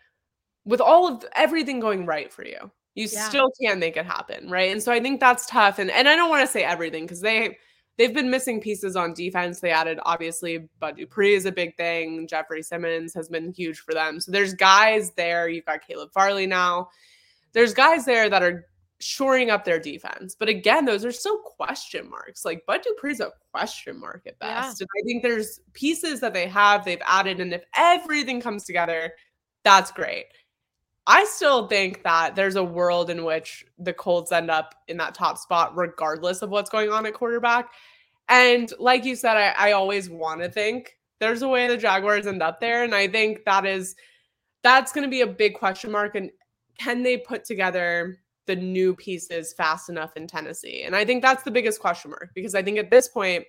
with 0.64 0.80
all 0.80 1.08
of 1.08 1.24
everything 1.34 1.80
going 1.80 2.06
right 2.06 2.32
for 2.32 2.44
you 2.44 2.70
you 2.94 3.08
yeah. 3.10 3.28
still 3.28 3.50
can't 3.60 3.80
make 3.80 3.96
it 3.96 4.06
happen 4.06 4.48
right? 4.48 4.70
And 4.70 4.82
so 4.82 4.92
i 4.92 5.00
think 5.00 5.20
that's 5.20 5.46
tough 5.46 5.78
and 5.78 5.90
and 5.90 6.08
i 6.08 6.16
don't 6.16 6.30
want 6.30 6.46
to 6.46 6.52
say 6.52 6.62
everything 6.62 7.04
because 7.04 7.20
they 7.20 7.56
they've 7.96 8.14
been 8.14 8.30
missing 8.30 8.60
pieces 8.60 8.96
on 8.96 9.14
defense. 9.14 9.60
They 9.60 9.70
added 9.70 9.98
obviously 10.02 10.68
bud 10.80 10.96
dupree 10.96 11.34
is 11.34 11.46
a 11.46 11.52
big 11.52 11.76
thing. 11.76 12.26
Jeffrey 12.26 12.62
simmons 12.62 13.14
has 13.14 13.28
been 13.28 13.52
huge 13.52 13.80
for 13.80 13.94
them. 13.94 14.20
So 14.20 14.32
there's 14.32 14.54
guys 14.54 15.12
there. 15.12 15.48
You've 15.48 15.66
got 15.66 15.86
caleb 15.86 16.12
farley 16.12 16.46
now. 16.46 16.88
There's 17.52 17.74
guys 17.74 18.04
there 18.04 18.28
that 18.28 18.42
are 18.42 18.66
shoring 19.00 19.50
up 19.50 19.64
their 19.64 19.78
defense. 19.78 20.36
But 20.38 20.48
again, 20.48 20.84
those 20.84 21.04
are 21.04 21.12
still 21.12 21.38
question 21.38 22.08
marks. 22.08 22.44
Like 22.44 22.64
Bud 22.66 22.82
Dupree's 22.82 23.20
a 23.20 23.32
question 23.52 24.00
mark 24.00 24.22
at 24.26 24.38
best. 24.38 24.80
Yeah. 24.80 24.84
And 24.84 24.88
I 24.98 25.02
think 25.04 25.22
there's 25.22 25.60
pieces 25.72 26.20
that 26.20 26.32
they 26.32 26.46
have, 26.48 26.84
they've 26.84 27.02
added, 27.04 27.40
and 27.40 27.52
if 27.52 27.64
everything 27.76 28.40
comes 28.40 28.64
together, 28.64 29.12
that's 29.64 29.90
great. 29.90 30.26
I 31.06 31.24
still 31.26 31.66
think 31.66 32.02
that 32.04 32.34
there's 32.34 32.56
a 32.56 32.64
world 32.64 33.10
in 33.10 33.24
which 33.24 33.66
the 33.78 33.92
Colts 33.92 34.32
end 34.32 34.50
up 34.50 34.74
in 34.88 34.96
that 34.98 35.14
top 35.14 35.36
spot, 35.36 35.76
regardless 35.76 36.40
of 36.40 36.50
what's 36.50 36.70
going 36.70 36.90
on 36.90 37.04
at 37.04 37.12
quarterback. 37.14 37.70
And 38.28 38.72
like 38.78 39.04
you 39.04 39.16
said, 39.16 39.36
I, 39.36 39.54
I 39.58 39.72
always 39.72 40.08
want 40.08 40.40
to 40.40 40.48
think 40.48 40.96
there's 41.20 41.42
a 41.42 41.48
way 41.48 41.68
the 41.68 41.76
Jaguars 41.76 42.26
end 42.26 42.42
up 42.42 42.58
there. 42.58 42.84
And 42.84 42.94
I 42.94 43.08
think 43.08 43.44
that 43.44 43.66
is 43.66 43.94
that's 44.62 44.92
going 44.92 45.04
to 45.04 45.10
be 45.10 45.20
a 45.20 45.26
big 45.26 45.54
question 45.54 45.90
mark. 45.90 46.14
And 46.14 46.30
can 46.78 47.02
they 47.02 47.18
put 47.18 47.44
together 47.44 48.18
the 48.46 48.56
new 48.56 48.94
pieces 48.94 49.52
fast 49.52 49.88
enough 49.88 50.16
in 50.16 50.26
Tennessee? 50.26 50.82
And 50.84 50.94
I 50.94 51.04
think 51.04 51.22
that's 51.22 51.42
the 51.42 51.50
biggest 51.50 51.80
question 51.80 52.10
mark 52.10 52.30
because 52.34 52.54
I 52.54 52.62
think 52.62 52.78
at 52.78 52.90
this 52.90 53.08
point, 53.08 53.44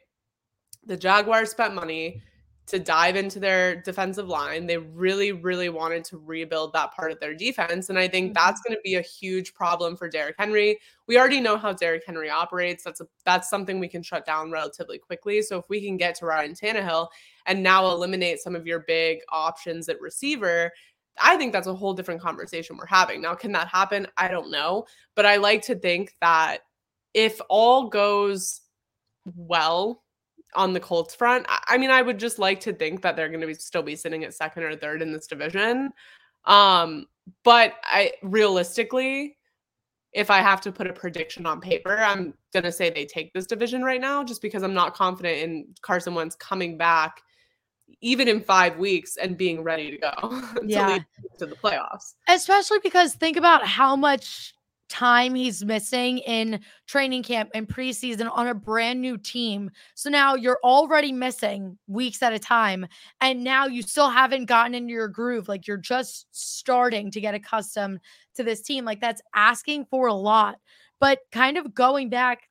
the 0.85 0.97
Jaguars 0.97 1.51
spent 1.51 1.73
money 1.73 2.21
to 2.67 2.79
dive 2.79 3.15
into 3.15 3.39
their 3.39 3.75
defensive 3.81 4.27
line. 4.27 4.65
They 4.65 4.77
really, 4.77 5.31
really 5.31 5.69
wanted 5.69 6.03
to 6.05 6.17
rebuild 6.17 6.73
that 6.73 6.95
part 6.95 7.11
of 7.11 7.19
their 7.19 7.35
defense. 7.35 7.89
And 7.89 7.99
I 7.99 8.07
think 8.07 8.27
mm-hmm. 8.27 8.33
that's 8.33 8.61
going 8.61 8.75
to 8.75 8.81
be 8.83 8.95
a 8.95 9.01
huge 9.01 9.53
problem 9.53 9.95
for 9.95 10.09
Derrick 10.09 10.35
Henry. 10.39 10.79
We 11.07 11.19
already 11.19 11.39
know 11.39 11.57
how 11.57 11.73
Derrick 11.73 12.03
Henry 12.05 12.29
operates. 12.29 12.83
That's 12.83 13.01
a 13.01 13.07
that's 13.23 13.49
something 13.49 13.79
we 13.79 13.87
can 13.87 14.01
shut 14.01 14.25
down 14.25 14.49
relatively 14.49 14.97
quickly. 14.97 15.43
So 15.43 15.59
if 15.59 15.65
we 15.69 15.85
can 15.85 15.95
get 15.97 16.15
to 16.15 16.25
Ryan 16.25 16.55
Tannehill 16.55 17.09
and 17.45 17.61
now 17.61 17.87
eliminate 17.87 18.39
some 18.39 18.55
of 18.55 18.65
your 18.65 18.79
big 18.79 19.19
options 19.29 19.87
at 19.87 20.01
receiver, 20.01 20.71
I 21.21 21.37
think 21.37 21.53
that's 21.53 21.67
a 21.67 21.73
whole 21.73 21.93
different 21.93 22.21
conversation 22.21 22.77
we're 22.77 22.85
having. 22.85 23.21
Now, 23.21 23.35
can 23.35 23.51
that 23.53 23.67
happen? 23.67 24.07
I 24.17 24.27
don't 24.27 24.51
know. 24.51 24.85
But 25.15 25.25
I 25.25 25.37
like 25.37 25.61
to 25.63 25.75
think 25.75 26.13
that 26.21 26.59
if 27.13 27.39
all 27.49 27.89
goes 27.89 28.61
well 29.35 30.03
on 30.55 30.73
the 30.73 30.79
Colts 30.79 31.15
front, 31.15 31.45
I 31.49 31.77
mean, 31.77 31.89
I 31.89 32.01
would 32.01 32.19
just 32.19 32.39
like 32.39 32.59
to 32.61 32.73
think 32.73 33.01
that 33.01 33.15
they're 33.15 33.29
going 33.29 33.41
to 33.41 33.47
be 33.47 33.53
still 33.53 33.83
be 33.83 33.95
sitting 33.95 34.23
at 34.23 34.33
second 34.33 34.63
or 34.63 34.75
third 34.75 35.01
in 35.01 35.11
this 35.11 35.27
division. 35.27 35.91
Um, 36.45 37.07
but 37.43 37.73
I 37.83 38.13
realistically, 38.21 39.37
if 40.13 40.29
I 40.29 40.39
have 40.39 40.61
to 40.61 40.71
put 40.71 40.87
a 40.87 40.93
prediction 40.93 41.45
on 41.45 41.59
paper, 41.59 41.97
I'm 41.97 42.33
going 42.53 42.63
to 42.63 42.71
say 42.71 42.89
they 42.89 43.05
take 43.05 43.33
this 43.33 43.45
division 43.45 43.83
right 43.83 43.99
now 43.99 44.23
just 44.23 44.41
because 44.41 44.63
I'm 44.63 44.73
not 44.73 44.93
confident 44.93 45.39
in 45.39 45.67
Carson 45.81 46.13
Wentz 46.13 46.35
coming 46.35 46.77
back 46.77 47.21
even 48.01 48.27
in 48.27 48.41
five 48.41 48.77
weeks 48.77 49.17
and 49.17 49.37
being 49.37 49.63
ready 49.63 49.91
to 49.91 49.97
go 49.97 50.43
yeah. 50.63 50.99
to 51.39 51.45
the 51.45 51.55
playoffs. 51.55 52.13
Especially 52.27 52.79
because 52.83 53.13
think 53.13 53.37
about 53.37 53.65
how 53.65 53.95
much 53.95 54.53
time 54.89 55.33
he's 55.33 55.65
missing 55.65 56.19
in 56.19 56.59
training 56.87 57.23
camp 57.23 57.49
and 57.53 57.67
preseason 57.67 58.29
on 58.31 58.47
a 58.47 58.53
brand 58.53 59.01
new 59.01 59.17
team. 59.17 59.71
So 59.95 60.09
now 60.09 60.35
you're 60.35 60.59
already 60.63 61.11
missing 61.11 61.77
weeks 61.87 62.21
at 62.21 62.33
a 62.33 62.39
time. 62.39 62.85
And 63.21 63.43
now 63.43 63.65
you 63.65 63.81
still 63.81 64.09
haven't 64.09 64.45
gotten 64.45 64.75
into 64.75 64.93
your 64.93 65.07
groove. 65.07 65.47
Like 65.47 65.67
you're 65.67 65.77
just 65.77 66.27
starting 66.31 67.11
to 67.11 67.21
get 67.21 67.33
accustomed 67.33 67.99
to 68.35 68.43
this 68.43 68.61
team. 68.61 68.85
Like 68.85 69.01
that's 69.01 69.21
asking 69.33 69.85
for 69.85 70.07
a 70.07 70.13
lot. 70.13 70.59
But 70.99 71.19
kind 71.31 71.57
of 71.57 71.73
going 71.73 72.09
back 72.09 72.43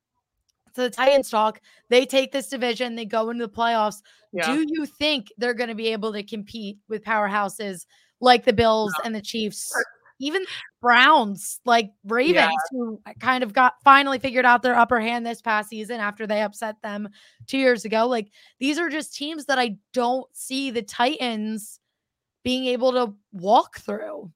to 0.75 0.83
the 0.83 0.91
Titans 0.91 1.31
talk, 1.31 1.61
they 1.89 2.07
take 2.07 2.33
this 2.33 2.49
division, 2.49 2.95
they 2.95 3.05
go 3.05 3.31
into 3.31 3.47
the 3.47 3.53
playoffs. 3.53 4.03
Yeah. 4.33 4.47
Do 4.47 4.67
you 4.69 4.87
think 4.87 5.33
they're 5.39 5.55
going 5.55 5.69
to 5.69 5.75
be 5.75 5.89
able 5.89 6.13
to 6.13 6.23
compete 6.23 6.79
with 6.89 7.05
powerhouses 7.05 7.87
like 8.21 8.45
the 8.45 8.53
Bills 8.53 8.93
no. 8.99 9.07
and 9.07 9.15
the 9.15 9.21
Chiefs? 9.21 9.73
Even 10.21 10.45
Browns, 10.81 11.61
like 11.65 11.91
Ravens, 12.05 12.37
yeah. 12.37 12.51
who 12.71 13.01
kind 13.19 13.43
of 13.43 13.53
got 13.53 13.75
finally 13.83 14.19
figured 14.19 14.45
out 14.45 14.63
their 14.63 14.77
upper 14.77 15.01
hand 15.01 15.27
this 15.27 15.43
past 15.43 15.69
season 15.69 16.01
after 16.01 16.27
they 16.27 16.41
upset 16.43 16.77
them 16.83 17.09
two 17.47 17.59
years 17.59 17.85
ago. 17.85 18.07
Like 18.07 18.31
these 18.61 18.79
are 18.79 18.89
just 18.89 19.15
teams 19.15 19.47
that 19.47 19.59
I 19.59 19.77
don't 19.93 20.27
see 20.33 20.71
the 20.71 20.83
Titans 20.83 21.81
being 22.45 22.67
able 22.67 22.93
to 22.93 23.15
walk 23.33 23.79
through. 23.79 24.31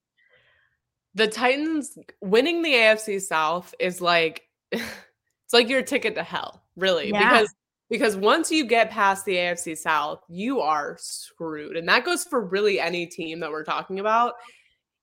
The 1.15 1.29
Titans 1.29 1.97
winning 2.21 2.63
the 2.63 2.73
AFC 2.73 3.21
South 3.21 3.75
is 3.79 4.01
like 4.01 4.43
It's 5.49 5.55
like 5.55 5.71
your 5.71 5.81
ticket 5.81 6.15
to 6.17 6.23
hell, 6.23 6.63
really, 6.77 7.09
yeah. 7.09 7.31
because 7.31 7.55
because 7.89 8.17
once 8.17 8.53
you 8.53 8.67
get 8.67 8.91
past 8.91 9.25
the 9.25 9.37
AFC 9.37 9.79
South, 9.79 10.21
you 10.29 10.61
are 10.61 10.99
screwed. 11.01 11.79
And 11.79 11.89
that 11.89 12.05
goes 12.05 12.23
for 12.23 12.45
really 12.45 12.79
any 12.79 13.07
team 13.07 13.41
that 13.41 13.51
we're 13.51 13.65
talking 13.65 13.99
about. 13.99 14.35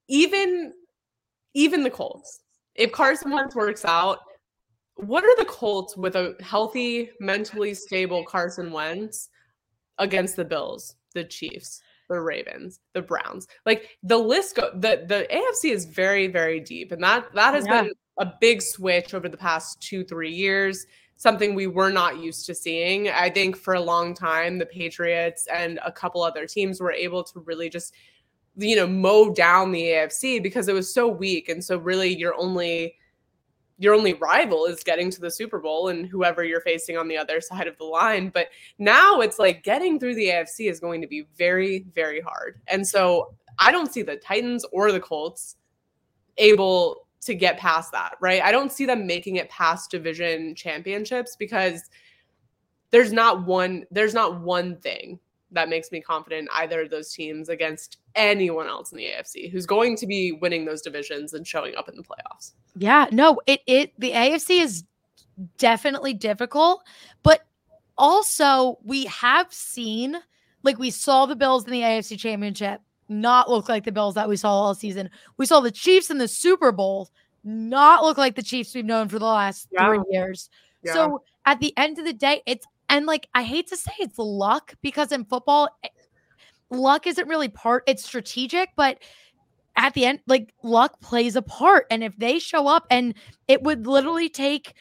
Even 0.08 0.72
even 1.56 1.82
the 1.82 1.90
Colts. 1.90 2.42
If 2.76 2.92
Carson 2.92 3.32
Wentz 3.32 3.56
works 3.56 3.86
out, 3.86 4.20
what 4.98 5.24
are 5.24 5.36
the 5.38 5.46
Colts 5.46 5.98
with 5.98 6.16
a 6.16 6.36
healthy, 6.42 7.10
mentally 7.20 7.74
stable 7.74 8.24
Carson 8.24 8.72
Wentz 8.72 9.30
against 9.98 10.36
the 10.36 10.46
Bills, 10.46 10.96
the 11.16 11.24
Chiefs, 11.24 11.82
the 12.08 12.20
Ravens, 12.22 12.82
the 12.94 13.02
Browns? 13.02 13.48
Like 13.66 13.98
the 14.04 14.20
list 14.20 14.58
go 14.58 14.70
the 14.76 15.06
the 15.08 15.28
AFC 15.34 15.72
is 15.72 15.86
very 15.86 16.28
very 16.28 16.60
deep 16.60 16.92
and 16.92 17.02
that 17.04 17.34
that 17.34 17.56
has 17.56 17.66
yeah. 17.66 17.82
been 17.82 17.94
a 18.18 18.34
big 18.40 18.62
switch 18.62 19.14
over 19.14 19.30
the 19.30 19.38
past 19.38 19.82
two, 19.82 20.04
three 20.04 20.32
years. 20.32 20.86
something 21.18 21.56
we 21.56 21.68
were 21.68 21.92
not 21.92 22.20
used 22.20 22.46
to 22.46 22.54
seeing. 22.54 23.08
I 23.08 23.30
think 23.30 23.56
for 23.56 23.76
a 23.76 23.80
long 23.80 24.14
time, 24.14 24.58
the 24.58 24.66
Patriots 24.66 25.48
and 25.48 25.80
a 25.86 25.92
couple 25.92 26.22
other 26.22 26.46
teams 26.46 26.82
were 26.82 26.92
able 26.92 27.24
to 27.24 27.40
really 27.40 27.70
just, 27.70 27.94
you 28.58 28.76
know, 28.76 28.86
mow 28.86 29.32
down 29.34 29.72
the 29.72 29.82
AFC 29.82 30.44
because 30.44 30.68
it 30.68 30.74
was 30.74 30.94
so 30.94 31.08
weak. 31.08 31.48
And 31.48 31.64
so, 31.64 31.78
really, 31.78 32.14
your 32.14 32.36
only 32.36 32.96
your 33.78 33.94
only 33.94 34.14
rival 34.14 34.66
is 34.66 34.84
getting 34.84 35.10
to 35.12 35.20
the 35.20 35.32
Super 35.32 35.60
Bowl 35.60 35.90
and 35.90 36.06
whoever 36.06 36.44
you're 36.44 36.62
facing 36.62 36.98
on 36.98 37.08
the 37.08 37.18
other 37.18 37.42
side 37.42 37.68
of 37.68 37.78
the 37.78 37.84
line. 37.84 38.30
But 38.30 38.48
now 38.78 39.20
it's 39.20 39.40
like 39.40 39.64
getting 39.64 40.00
through 40.00 40.16
the 40.16 40.28
AFC 40.28 40.70
is 40.70 40.80
going 40.80 41.02
to 41.02 41.08
be 41.08 41.26
very, 41.38 41.86
very 41.94 42.22
hard. 42.22 42.62
And 42.68 42.88
so 42.88 43.34
I 43.60 43.72
don't 43.72 43.92
see 43.92 44.02
the 44.02 44.16
Titans 44.16 44.66
or 44.72 44.92
the 44.92 45.00
Colts 45.00 45.58
able 46.38 47.05
to 47.26 47.36
get 47.36 47.58
past 47.58 47.92
that, 47.92 48.16
right? 48.20 48.42
I 48.42 48.52
don't 48.52 48.72
see 48.72 48.86
them 48.86 49.06
making 49.06 49.36
it 49.36 49.50
past 49.50 49.92
division 49.92 50.56
championships 50.56 51.36
because 51.36 51.90
there's 52.92 53.12
not 53.12 53.46
one 53.46 53.86
there's 53.92 54.14
not 54.14 54.42
one 54.42 54.78
thing 54.78 55.20
that 55.52 55.70
makes 55.70 55.92
me 55.92 56.02
confident 56.02 56.50
either 56.54 56.82
of 56.82 56.90
those 56.90 57.14
teams 57.14 57.50
against 57.50 57.98
anyone 58.16 58.68
else 58.68 58.92
in 58.92 58.98
the 58.98 59.06
AFC 59.06 59.50
who's 59.52 59.66
going 59.66 59.96
to 59.98 60.08
be 60.08 60.32
winning 60.34 60.66
those 60.66 60.82
divisions 60.82 61.34
and 61.34 61.48
showing 61.48 61.76
up 61.76 61.90
in 61.90 61.96
the 61.96 62.04
playoffs. 62.04 62.54
Yeah, 62.78 63.08
no, 63.12 63.40
it 63.48 63.62
it 63.66 63.94
the 63.98 64.12
AFC 64.12 64.62
is 64.62 64.84
definitely 65.58 66.14
difficult, 66.14 66.84
but 67.24 67.46
also 67.98 68.80
we 68.84 69.06
have 69.06 69.52
seen 69.54 70.18
like 70.64 70.80
we 70.80 70.90
saw 70.90 71.26
the 71.26 71.36
Bills 71.36 71.66
in 71.66 71.72
the 71.72 71.82
AFC 71.82 72.18
Championship 72.20 72.82
not 73.08 73.50
look 73.50 73.70
like 73.70 73.86
the 73.86 73.92
Bills 73.92 74.16
that 74.16 74.28
we 74.28 74.38
saw 74.38 74.52
all 74.52 74.76
season. 74.76 75.10
We 75.38 75.46
saw 75.46 75.60
the 75.60 75.72
Chiefs 75.72 76.10
in 76.10 76.18
the 76.18 76.28
Super 76.28 76.72
Bowl 76.72 77.10
not 77.44 78.04
look 78.04 78.18
like 78.18 78.36
the 78.36 78.44
Chiefs 78.44 78.74
we've 78.74 78.86
known 78.86 79.08
for 79.08 79.20
the 79.20 79.26
last 79.26 79.68
yeah. 79.72 79.88
three 79.88 80.00
years. 80.10 80.50
Yeah. 80.84 80.94
So 80.94 81.24
at 81.46 81.60
the 81.60 81.74
end 81.78 82.00
of 82.00 82.06
the 82.06 82.14
day, 82.14 82.42
it's 82.46 82.66
and 82.90 83.06
like 83.06 83.28
I 83.34 83.44
hate 83.44 83.68
to 83.68 83.78
say 83.78 83.92
it's 84.00 84.18
luck 84.18 84.74
because 84.82 85.12
in 85.12 85.26
football, 85.26 85.70
eh, 85.84 85.90
luck 86.70 87.08
isn't 87.08 87.28
really 87.28 87.50
part, 87.50 87.84
it's 87.88 88.04
strategic, 88.04 88.70
but 88.76 89.00
at 89.76 89.94
the 89.94 90.06
end, 90.06 90.20
like 90.28 90.54
luck 90.64 91.00
plays 91.02 91.36
a 91.36 91.42
part. 91.42 91.86
And 91.92 92.04
if 92.04 92.16
they 92.18 92.40
show 92.40 92.68
up 92.68 92.86
and 92.90 93.14
it 93.48 93.62
would 93.62 93.86
literally 93.86 94.30
take 94.30 94.74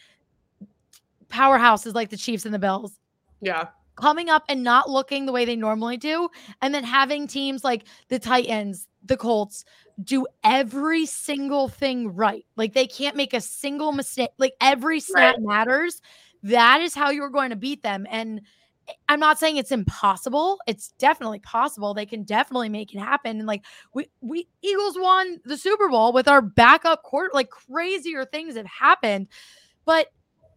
powerhouses 1.29 1.95
like 1.95 2.11
the 2.11 2.17
Chiefs 2.17 2.45
and 2.47 2.55
the 2.55 2.59
Bills. 2.59 2.99
Yeah 3.41 3.69
coming 3.97 4.29
up 4.29 4.45
and 4.49 4.63
not 4.63 4.91
looking 4.91 5.27
the 5.27 5.33
way 5.33 5.45
they 5.45 5.57
normally 5.57 5.97
do, 5.97 6.29
and 6.63 6.75
then 6.75 6.85
having 6.85 7.27
teams 7.27 7.65
like 7.65 7.85
the 8.09 8.19
Titans, 8.19 8.89
the 9.05 9.17
Colts 9.17 9.65
do 10.03 10.27
every 10.43 11.07
single 11.07 11.69
thing 11.69 12.15
right. 12.15 12.45
Like 12.57 12.73
they 12.73 12.87
can't 12.87 13.17
make 13.17 13.35
a 13.35 13.41
single 13.41 13.93
mistake. 13.93 14.31
Like 14.39 14.55
every 14.61 15.01
snap 15.01 15.37
right. 15.37 15.43
matters. 15.43 16.01
That 16.43 16.81
is 16.81 16.95
how 16.95 17.11
you're 17.11 17.31
going 17.31 17.51
to 17.51 17.57
beat 17.57 17.83
them. 17.83 18.07
And 18.11 18.43
I'm 19.09 19.21
not 19.21 19.39
saying 19.39 19.57
it's 19.57 19.73
impossible. 19.73 20.59
It's 20.67 20.89
definitely 20.99 21.39
possible. 21.39 21.95
They 21.95 22.07
can 22.07 22.25
definitely 22.25 22.69
make 22.69 22.95
it 22.95 22.99
happen. 22.99 23.39
And 23.39 23.47
like 23.47 23.65
we 23.95 24.09
we 24.21 24.49
Eagles 24.63 24.97
won 24.99 25.41
the 25.45 25.57
Super 25.57 25.89
Bowl 25.89 26.13
with 26.13 26.29
our 26.29 26.43
backup 26.43 27.03
court. 27.03 27.35
Like 27.35 27.51
crazier 27.51 28.25
things 28.25 28.57
have 28.57 28.67
happened. 28.67 29.29
But 29.85 30.09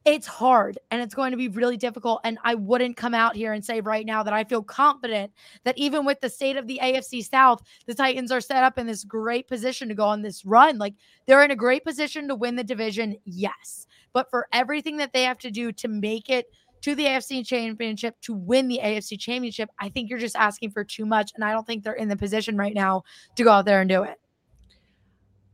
it's 0.07 0.25
hard 0.25 0.79
and 0.89 1.01
it's 1.01 1.13
going 1.13 1.31
to 1.31 1.37
be 1.37 1.49
really 1.49 1.75
difficult. 1.75 2.21
And 2.23 2.39
I 2.45 2.55
wouldn't 2.55 2.95
come 2.95 3.13
out 3.13 3.35
here 3.35 3.51
and 3.51 3.63
say 3.63 3.81
right 3.81 4.05
now 4.05 4.23
that 4.23 4.33
I 4.33 4.45
feel 4.45 4.63
confident 4.63 5.33
that 5.65 5.77
even 5.77 6.05
with 6.05 6.21
the 6.21 6.29
state 6.29 6.55
of 6.55 6.65
the 6.65 6.79
AFC 6.81 7.29
South, 7.29 7.61
the 7.87 7.93
Titans 7.93 8.31
are 8.31 8.39
set 8.39 8.63
up 8.63 8.77
in 8.77 8.87
this 8.87 9.03
great 9.03 9.49
position 9.49 9.89
to 9.89 9.93
go 9.93 10.05
on 10.05 10.21
this 10.21 10.45
run. 10.45 10.77
Like 10.77 10.93
they're 11.25 11.43
in 11.43 11.51
a 11.51 11.57
great 11.57 11.83
position 11.83 12.29
to 12.29 12.35
win 12.35 12.55
the 12.55 12.63
division, 12.63 13.17
yes. 13.25 13.85
But 14.13 14.29
for 14.29 14.47
everything 14.53 14.95
that 14.97 15.11
they 15.11 15.23
have 15.23 15.39
to 15.39 15.51
do 15.51 15.73
to 15.73 15.89
make 15.89 16.29
it 16.29 16.45
to 16.83 16.95
the 16.95 17.03
AFC 17.03 17.45
championship, 17.45 18.15
to 18.21 18.33
win 18.33 18.69
the 18.69 18.79
AFC 18.81 19.19
championship, 19.19 19.69
I 19.77 19.89
think 19.89 20.09
you're 20.09 20.19
just 20.19 20.37
asking 20.37 20.71
for 20.71 20.85
too 20.85 21.05
much. 21.05 21.33
And 21.35 21.43
I 21.43 21.51
don't 21.51 21.67
think 21.67 21.83
they're 21.83 21.93
in 21.93 22.07
the 22.07 22.15
position 22.15 22.55
right 22.55 22.73
now 22.73 23.03
to 23.35 23.43
go 23.43 23.51
out 23.51 23.65
there 23.65 23.81
and 23.81 23.89
do 23.89 24.03
it. 24.03 24.21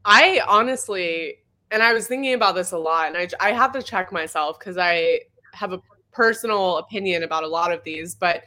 I 0.05 0.41
honestly 0.47 1.37
and 1.73 1.81
I 1.81 1.91
was 1.91 2.07
thinking 2.07 2.35
about 2.35 2.53
this 2.53 2.71
a 2.71 2.77
lot, 2.77 3.07
and 3.07 3.17
I 3.17 3.27
I 3.39 3.51
have 3.51 3.73
to 3.73 3.81
check 3.81 4.11
myself 4.11 4.59
because 4.59 4.77
I 4.77 5.21
have 5.53 5.73
a 5.73 5.81
personal 6.11 6.77
opinion 6.77 7.23
about 7.23 7.43
a 7.43 7.47
lot 7.47 7.73
of 7.73 7.83
these, 7.83 8.13
but 8.13 8.43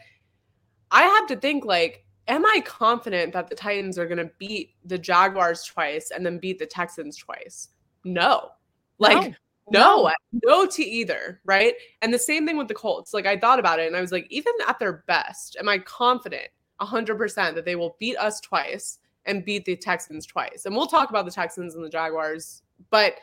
I 0.93 1.03
have 1.03 1.27
to 1.27 1.37
think 1.37 1.65
like, 1.65 2.05
am 2.29 2.47
I 2.47 2.63
confident 2.65 3.33
that 3.33 3.49
the 3.49 3.57
Titans 3.57 3.99
are 3.99 4.07
going 4.07 4.19
to 4.19 4.31
beat 4.39 4.75
the 4.85 4.97
Jaguars 4.97 5.65
twice 5.65 6.13
and 6.13 6.25
then 6.25 6.39
beat 6.39 6.61
the 6.61 6.67
Texans 6.67 7.17
twice? 7.17 7.69
No, 8.05 8.51
like. 8.99 9.35
No. 9.69 10.05
no, 10.05 10.13
no 10.45 10.65
to 10.65 10.85
either, 10.85 11.41
right? 11.45 11.75
And 12.01 12.15
the 12.15 12.21
same 12.21 12.47
thing 12.47 12.57
with 12.57 12.69
the 12.69 12.75
Colts. 12.75 13.13
Like 13.13 13.27
I 13.27 13.37
thought 13.37 13.59
about 13.59 13.81
it 13.81 13.89
and 13.89 13.97
I 13.97 14.01
was 14.01 14.13
like, 14.13 14.29
even 14.31 14.53
at 14.69 14.79
their 14.79 15.03
best, 15.09 15.57
am 15.59 15.69
I 15.69 15.79
confident 15.79 16.47
100% 16.81 17.35
that 17.57 17.65
they 17.65 17.75
will 17.75 17.97
beat 17.99 18.17
us 18.17 18.41
twice 18.41 19.01
and 19.25 19.45
beat 19.45 19.65
the 19.65 19.75
Texans 19.75 20.25
twice? 20.25 20.67
And 20.67 20.77
we'll 20.77 20.87
talk 20.87 21.11
about 21.11 21.25
the 21.25 21.33
Texans 21.33 21.75
and 21.75 21.85
the 21.85 21.91
Jaguars 21.91 22.63
but 22.91 23.15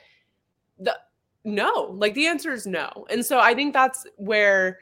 the 0.79 0.97
no, 1.45 1.95
like 1.97 2.13
the 2.13 2.27
answer 2.27 2.51
is 2.51 2.65
no. 2.65 3.05
And 3.09 3.25
so 3.25 3.39
I 3.39 3.53
think 3.53 3.73
that's 3.73 4.05
where 4.17 4.79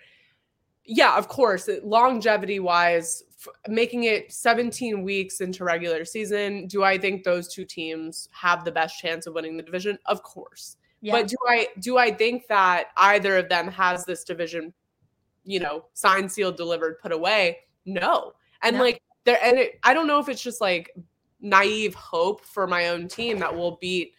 yeah, 0.86 1.18
of 1.18 1.28
course, 1.28 1.70
longevity 1.84 2.60
wise, 2.60 3.24
f- 3.40 3.54
making 3.68 4.06
it 4.06 4.32
17 4.32 5.04
weeks 5.04 5.42
into 5.42 5.64
regular 5.64 6.06
season, 6.06 6.68
do 6.68 6.84
I 6.84 6.98
think 6.98 7.24
those 7.24 7.48
two 7.48 7.66
teams 7.66 8.28
have 8.32 8.66
the 8.66 8.72
best 8.72 9.00
chance 9.00 9.28
of 9.28 9.34
winning 9.34 9.58
the 9.58 9.64
division? 9.64 9.98
Of 10.08 10.24
course. 10.24 10.78
Yeah. 11.02 11.14
But 11.14 11.28
do 11.28 11.38
I 11.48 11.68
do 11.80 11.98
I 11.98 12.12
think 12.12 12.48
that 12.48 12.88
either 12.98 13.38
of 13.38 13.50
them 13.50 13.68
has 13.70 14.06
this 14.06 14.24
division, 14.24 14.74
you 15.44 15.60
know, 15.60 15.86
signed, 15.94 16.32
sealed, 16.32 16.58
delivered, 16.58 17.00
put 17.00 17.12
away? 17.12 17.60
No. 17.86 18.34
And 18.62 18.78
no. 18.78 18.84
like 18.84 19.02
there 19.24 19.40
and 19.44 19.58
it, 19.58 19.80
I 19.84 19.94
don't 19.94 20.08
know 20.08 20.20
if 20.20 20.30
it's 20.30 20.44
just 20.44 20.62
like 20.62 20.96
naive 21.40 21.96
hope 21.96 22.46
for 22.46 22.68
my 22.68 22.90
own 22.90 23.08
team 23.08 23.40
that 23.40 23.56
we'll 23.56 23.78
beat 23.82 24.14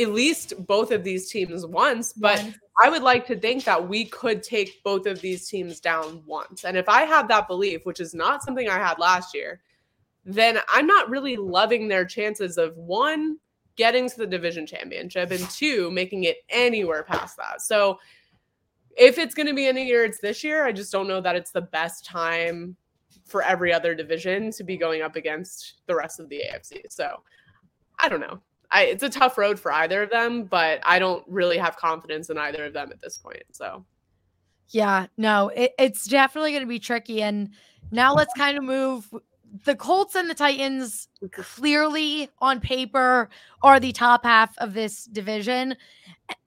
at 0.00 0.10
least 0.10 0.54
both 0.66 0.90
of 0.90 1.04
these 1.04 1.30
teams 1.30 1.66
once, 1.66 2.12
but. 2.12 2.44
I 2.82 2.90
would 2.90 3.04
like 3.04 3.24
to 3.28 3.36
think 3.36 3.62
that 3.64 3.88
we 3.88 4.04
could 4.04 4.42
take 4.42 4.82
both 4.82 5.06
of 5.06 5.20
these 5.20 5.46
teams 5.48 5.78
down 5.78 6.24
once. 6.26 6.64
And 6.64 6.76
if 6.76 6.88
I 6.88 7.02
have 7.02 7.28
that 7.28 7.46
belief, 7.46 7.86
which 7.86 8.00
is 8.00 8.14
not 8.14 8.42
something 8.42 8.68
I 8.68 8.78
had 8.78 8.98
last 8.98 9.32
year, 9.32 9.60
then 10.24 10.58
I'm 10.68 10.86
not 10.86 11.08
really 11.08 11.36
loving 11.36 11.86
their 11.86 12.04
chances 12.04 12.58
of 12.58 12.76
one, 12.76 13.38
getting 13.76 14.08
to 14.08 14.16
the 14.16 14.26
division 14.26 14.66
championship, 14.66 15.30
and 15.30 15.48
two, 15.50 15.90
making 15.90 16.24
it 16.24 16.38
anywhere 16.48 17.04
past 17.04 17.36
that. 17.36 17.60
So 17.60 17.98
if 18.96 19.18
it's 19.18 19.34
going 19.34 19.46
to 19.46 19.54
be 19.54 19.66
any 19.66 19.86
year, 19.86 20.04
it's 20.04 20.18
this 20.18 20.42
year. 20.42 20.64
I 20.64 20.72
just 20.72 20.92
don't 20.92 21.08
know 21.08 21.20
that 21.20 21.36
it's 21.36 21.52
the 21.52 21.60
best 21.60 22.04
time 22.04 22.76
for 23.24 23.42
every 23.42 23.72
other 23.72 23.94
division 23.94 24.50
to 24.52 24.64
be 24.64 24.76
going 24.76 25.02
up 25.02 25.16
against 25.16 25.74
the 25.86 25.94
rest 25.94 26.20
of 26.20 26.28
the 26.28 26.42
AFC. 26.52 26.82
So 26.90 27.22
I 27.98 28.08
don't 28.08 28.20
know. 28.20 28.40
I, 28.74 28.82
it's 28.86 29.04
a 29.04 29.08
tough 29.08 29.38
road 29.38 29.58
for 29.58 29.72
either 29.72 30.02
of 30.02 30.10
them, 30.10 30.44
but 30.44 30.80
I 30.84 30.98
don't 30.98 31.24
really 31.28 31.56
have 31.56 31.76
confidence 31.76 32.28
in 32.28 32.36
either 32.36 32.64
of 32.64 32.72
them 32.72 32.90
at 32.90 33.00
this 33.00 33.16
point. 33.16 33.44
So, 33.52 33.84
yeah, 34.70 35.06
no, 35.16 35.48
it, 35.48 35.72
it's 35.78 36.06
definitely 36.06 36.50
going 36.50 36.64
to 36.64 36.68
be 36.68 36.80
tricky. 36.80 37.22
And 37.22 37.50
now 37.92 38.12
let's 38.14 38.34
kind 38.34 38.58
of 38.58 38.64
move. 38.64 39.08
The 39.64 39.76
Colts 39.76 40.16
and 40.16 40.28
the 40.28 40.34
Titans 40.34 41.06
clearly 41.30 42.28
on 42.40 42.58
paper 42.58 43.30
are 43.62 43.78
the 43.78 43.92
top 43.92 44.24
half 44.24 44.58
of 44.58 44.74
this 44.74 45.04
division. 45.04 45.76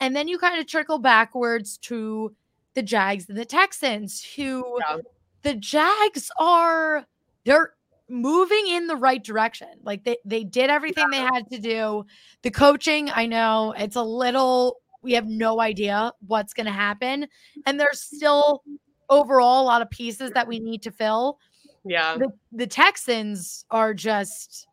And 0.02 0.14
then 0.14 0.28
you 0.28 0.38
kind 0.38 0.60
of 0.60 0.68
trickle 0.68 1.00
backwards 1.00 1.78
to 1.84 2.36
the 2.74 2.84
Jags 2.84 3.30
and 3.30 3.38
the 3.38 3.46
Texans, 3.46 4.22
who 4.36 4.80
yeah. 4.90 4.98
the 5.44 5.56
Jags 5.56 6.30
are, 6.42 7.06
they're 7.46 7.74
moving 8.10 8.68
in 8.68 8.88
the 8.88 8.96
right 8.96 9.24
direction. 9.24 9.70
Like 9.84 10.04
they 10.04 10.18
they 10.26 10.44
did 10.44 10.70
everything 10.70 11.10
they 11.10 11.18
had 11.18 11.50
to 11.52 11.60
do. 11.60 12.06
The 12.42 12.52
coaching, 12.52 13.10
I 13.10 13.26
know 13.26 13.74
it's 13.78 13.96
a 13.96 14.04
little 14.04 14.78
we 15.02 15.14
have 15.14 15.28
no 15.28 15.62
idea 15.62 16.12
what's 16.26 16.54
going 16.54 16.66
to 16.66 16.72
happen 16.72 17.28
and 17.66 17.80
there's 17.80 18.02
still 18.02 18.64
overall 19.10 19.64
a 19.64 19.66
lot 19.66 19.82
of 19.82 19.90
pieces 19.90 20.32
that 20.32 20.48
we 20.48 20.60
need 20.60 20.82
to 20.84 20.92
fill. 20.92 21.40
Yeah. 21.86 22.18
The, 22.18 22.30
the 22.52 22.68
Texans 22.68 23.66
are 23.72 23.94
just 23.94 24.68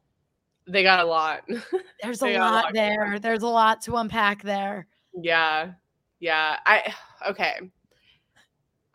they 0.67 0.83
got 0.83 1.01
a 1.01 1.05
lot. 1.05 1.43
There's 2.03 2.23
a 2.23 2.27
lot, 2.27 2.35
a 2.35 2.39
lot 2.39 2.73
there. 2.73 3.19
There's 3.21 3.43
a 3.43 3.49
lot 3.49 3.83
to 3.83 3.97
unpack 3.97 4.43
there. 4.43 4.87
Yeah. 5.15 5.73
Yeah. 6.21 6.59
I 6.65 6.95
okay. 7.29 7.61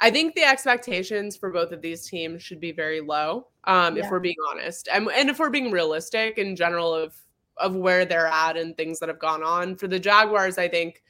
I 0.02 0.12
think 0.12 0.36
the 0.36 0.44
expectations 0.44 1.36
for 1.36 1.52
both 1.52 1.72
of 1.72 1.82
these 1.82 2.08
teams 2.08 2.42
should 2.42 2.60
be 2.60 2.72
very 2.72 3.02
low, 3.02 3.48
um, 3.66 3.98
yeah. 3.98 4.06
if 4.06 4.12
we're 4.12 4.20
being 4.20 4.36
honest, 4.50 4.88
and 4.92 5.10
and 5.10 5.30
if 5.30 5.40
we're 5.40 5.50
being 5.50 5.72
realistic 5.72 6.38
in 6.38 6.56
general 6.56 6.94
of 6.94 7.14
of 7.58 7.76
where 7.76 8.06
they're 8.06 8.28
at 8.28 8.58
and 8.58 8.76
things 8.76 9.00
that 9.00 9.10
have 9.10 9.20
gone 9.20 9.44
on. 9.44 9.76
For 9.76 9.88
the 9.88 10.00
Jaguars, 10.00 10.58
I 10.58 10.68
think 10.68 11.04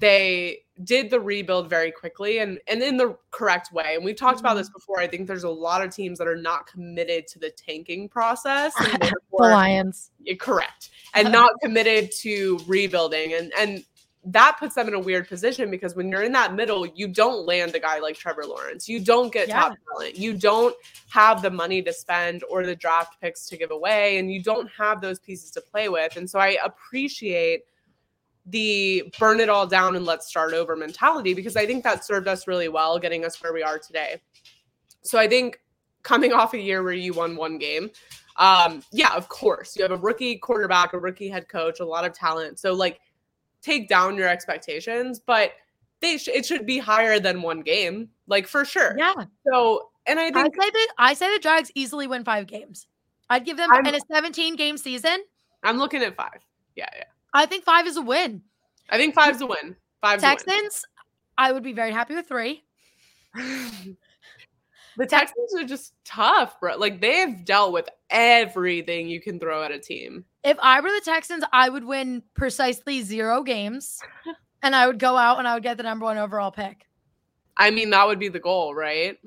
they 0.00 0.60
did 0.84 1.10
the 1.10 1.20
rebuild 1.20 1.68
very 1.68 1.92
quickly 1.92 2.38
and 2.38 2.58
and 2.66 2.82
in 2.82 2.96
the 2.96 3.16
correct 3.30 3.72
way. 3.72 3.94
And 3.94 4.04
we've 4.04 4.16
talked 4.16 4.38
mm-hmm. 4.38 4.46
about 4.46 4.54
this 4.56 4.70
before. 4.70 4.98
I 4.98 5.06
think 5.06 5.26
there's 5.26 5.44
a 5.44 5.50
lot 5.50 5.84
of 5.84 5.94
teams 5.94 6.18
that 6.18 6.26
are 6.26 6.36
not 6.36 6.66
committed 6.66 7.26
to 7.28 7.38
the 7.38 7.50
tanking 7.50 8.08
process. 8.08 8.74
the 8.76 9.12
Lions, 9.32 10.10
correct, 10.38 10.90
and 11.14 11.30
not 11.32 11.52
committed 11.62 12.10
to 12.20 12.58
rebuilding. 12.66 13.34
And 13.34 13.52
and 13.58 13.84
that 14.24 14.56
puts 14.58 14.76
them 14.76 14.86
in 14.86 14.94
a 14.94 15.00
weird 15.00 15.28
position 15.28 15.70
because 15.70 15.96
when 15.96 16.08
you're 16.08 16.22
in 16.22 16.32
that 16.32 16.54
middle, 16.54 16.86
you 16.86 17.08
don't 17.08 17.44
land 17.44 17.74
a 17.74 17.80
guy 17.80 17.98
like 17.98 18.16
Trevor 18.16 18.44
Lawrence. 18.44 18.88
You 18.88 19.00
don't 19.00 19.32
get 19.32 19.48
yeah. 19.48 19.60
top 19.60 19.78
talent. 19.88 20.16
You 20.16 20.34
don't 20.34 20.76
have 21.10 21.42
the 21.42 21.50
money 21.50 21.82
to 21.82 21.92
spend 21.92 22.44
or 22.48 22.64
the 22.64 22.76
draft 22.76 23.20
picks 23.20 23.46
to 23.46 23.56
give 23.56 23.72
away, 23.72 24.18
and 24.18 24.32
you 24.32 24.40
don't 24.40 24.68
have 24.76 25.00
those 25.00 25.18
pieces 25.18 25.50
to 25.52 25.60
play 25.60 25.88
with. 25.88 26.16
And 26.16 26.30
so 26.30 26.38
I 26.38 26.56
appreciate 26.64 27.62
the 28.46 29.12
burn 29.18 29.40
it 29.40 29.48
all 29.48 29.66
down 29.66 29.94
and 29.94 30.04
let's 30.04 30.26
start 30.26 30.52
over 30.52 30.74
mentality 30.74 31.32
because 31.32 31.56
I 31.56 31.64
think 31.64 31.84
that 31.84 32.04
served 32.04 32.26
us 32.26 32.48
really 32.48 32.68
well, 32.68 32.98
getting 32.98 33.24
us 33.24 33.40
where 33.40 33.52
we 33.52 33.62
are 33.62 33.78
today. 33.78 34.20
So 35.02 35.18
I 35.18 35.28
think 35.28 35.60
coming 36.02 36.32
off 36.32 36.54
a 36.54 36.58
year 36.58 36.82
where 36.82 36.92
you 36.92 37.12
won 37.12 37.36
one 37.36 37.58
game, 37.58 37.90
um, 38.36 38.82
yeah, 38.92 39.14
of 39.14 39.28
course, 39.28 39.76
you 39.76 39.82
have 39.82 39.92
a 39.92 39.96
rookie 39.96 40.36
quarterback, 40.36 40.92
a 40.92 40.98
rookie 40.98 41.28
head 41.28 41.48
coach, 41.48 41.80
a 41.80 41.84
lot 41.84 42.04
of 42.04 42.12
talent. 42.12 42.58
So 42.58 42.72
like 42.72 43.00
take 43.62 43.88
down 43.88 44.16
your 44.16 44.28
expectations, 44.28 45.20
but 45.24 45.52
they 46.00 46.18
sh- 46.18 46.28
it 46.28 46.44
should 46.44 46.66
be 46.66 46.78
higher 46.78 47.18
than 47.18 47.42
one 47.42 47.62
game, 47.62 48.08
like 48.26 48.46
for 48.46 48.64
sure. 48.64 48.94
Yeah. 48.98 49.14
So 49.46 49.90
and 50.06 50.18
I 50.18 50.30
think 50.30 50.54
I 50.60 50.64
say 50.64 50.70
that 50.70 50.88
I 50.98 51.14
say 51.14 51.32
the 51.32 51.38
Jags 51.38 51.70
easily 51.74 52.06
win 52.06 52.24
five 52.24 52.46
games. 52.46 52.86
I'd 53.30 53.44
give 53.44 53.56
them 53.56 53.70
I'm, 53.72 53.86
in 53.86 53.94
a 53.94 54.00
17 54.12 54.56
game 54.56 54.76
season. 54.76 55.18
I'm 55.62 55.78
looking 55.78 56.02
at 56.02 56.14
five. 56.16 56.44
Yeah, 56.76 56.88
yeah. 56.94 57.04
I 57.32 57.46
think 57.46 57.64
five 57.64 57.86
is 57.86 57.96
a 57.96 58.02
win. 58.02 58.42
I 58.90 58.98
think 58.98 59.14
five's 59.14 59.40
a 59.40 59.46
win. 59.46 59.76
Five 60.00 60.20
Texans, 60.20 60.50
win. 60.52 60.70
I 61.38 61.52
would 61.52 61.62
be 61.62 61.72
very 61.72 61.92
happy 61.92 62.14
with 62.14 62.26
three. 62.26 62.64
the 64.96 65.06
Texans 65.06 65.54
are 65.54 65.64
just 65.64 65.94
tough, 66.04 66.58
bro. 66.60 66.76
Like 66.76 67.00
they've 67.00 67.44
dealt 67.44 67.72
with 67.72 67.88
everything 68.10 69.08
you 69.08 69.20
can 69.20 69.38
throw 69.38 69.62
at 69.62 69.70
a 69.70 69.78
team. 69.78 70.24
If 70.44 70.58
I 70.60 70.80
were 70.80 70.88
the 70.88 71.02
Texans, 71.04 71.44
I 71.52 71.68
would 71.68 71.84
win 71.84 72.22
precisely 72.34 73.02
zero 73.02 73.42
games 73.42 74.00
and 74.62 74.74
I 74.74 74.86
would 74.86 74.98
go 74.98 75.16
out 75.16 75.38
and 75.38 75.48
I 75.48 75.54
would 75.54 75.62
get 75.62 75.76
the 75.76 75.82
number 75.82 76.04
one 76.04 76.18
overall 76.18 76.50
pick. 76.50 76.86
I 77.56 77.70
mean, 77.70 77.90
that 77.90 78.06
would 78.06 78.18
be 78.18 78.28
the 78.28 78.40
goal, 78.40 78.74
right? 78.74 79.18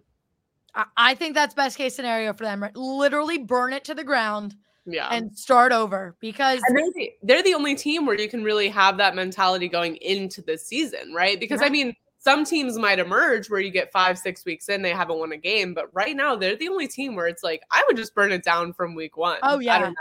I, 0.74 0.86
I 0.98 1.16
think 1.16 1.36
that's 1.36 1.54
best 1.54 1.78
case 1.78 1.96
scenario 1.96 2.34
for 2.34 2.44
them. 2.44 2.62
Right? 2.62 2.76
Literally 2.76 3.38
burn 3.38 3.74
it 3.74 3.86
to 3.86 3.96
the 3.96 4.04
ground 4.04 4.56
yeah 4.86 5.10
and 5.12 5.36
start 5.38 5.72
over 5.72 6.16
because 6.20 6.62
they're 6.70 6.92
the, 6.94 7.12
they're 7.24 7.44
the, 7.44 7.54
only 7.54 7.76
team 7.76 8.06
where 8.06 8.20
you 8.20 8.30
can 8.30 8.44
really 8.44 8.70
have 8.70 8.98
that 8.98 9.16
mentality 9.16 9.68
going 9.68 9.96
into 9.98 10.42
the 10.42 10.58
season 10.58 11.14
right 11.14 11.40
because 11.40 11.62
i 11.62 11.70
mean 11.70 11.96
some 12.26 12.44
teams 12.44 12.80
might 12.80 12.98
emerge 12.98 13.52
where 13.52 13.60
you 13.60 13.70
get 13.70 13.92
five 13.92 14.18
six 14.18 14.44
weeks 14.46 14.68
in 14.68 14.82
they 14.82 14.90
haven't 14.90 15.20
won 15.20 15.32
a 15.32 15.38
game 15.38 15.74
but 15.76 15.94
right 15.94 16.16
now 16.16 16.36
they're 16.36 16.56
the 16.56 16.68
only 16.68 16.88
team 16.88 17.16
where 17.16 17.28
it's 17.28 17.44
like 17.44 17.62
i 17.72 17.84
would 17.88 17.96
just 17.96 18.16
burn 18.16 18.32
it 18.32 18.44
down 18.44 18.74
from 18.74 18.96
week 18.96 19.16
one 19.16 19.38
oh 19.44 19.60
yeah 19.60 19.76
i 19.76 19.80
don't 19.80 19.92
know 19.92 19.96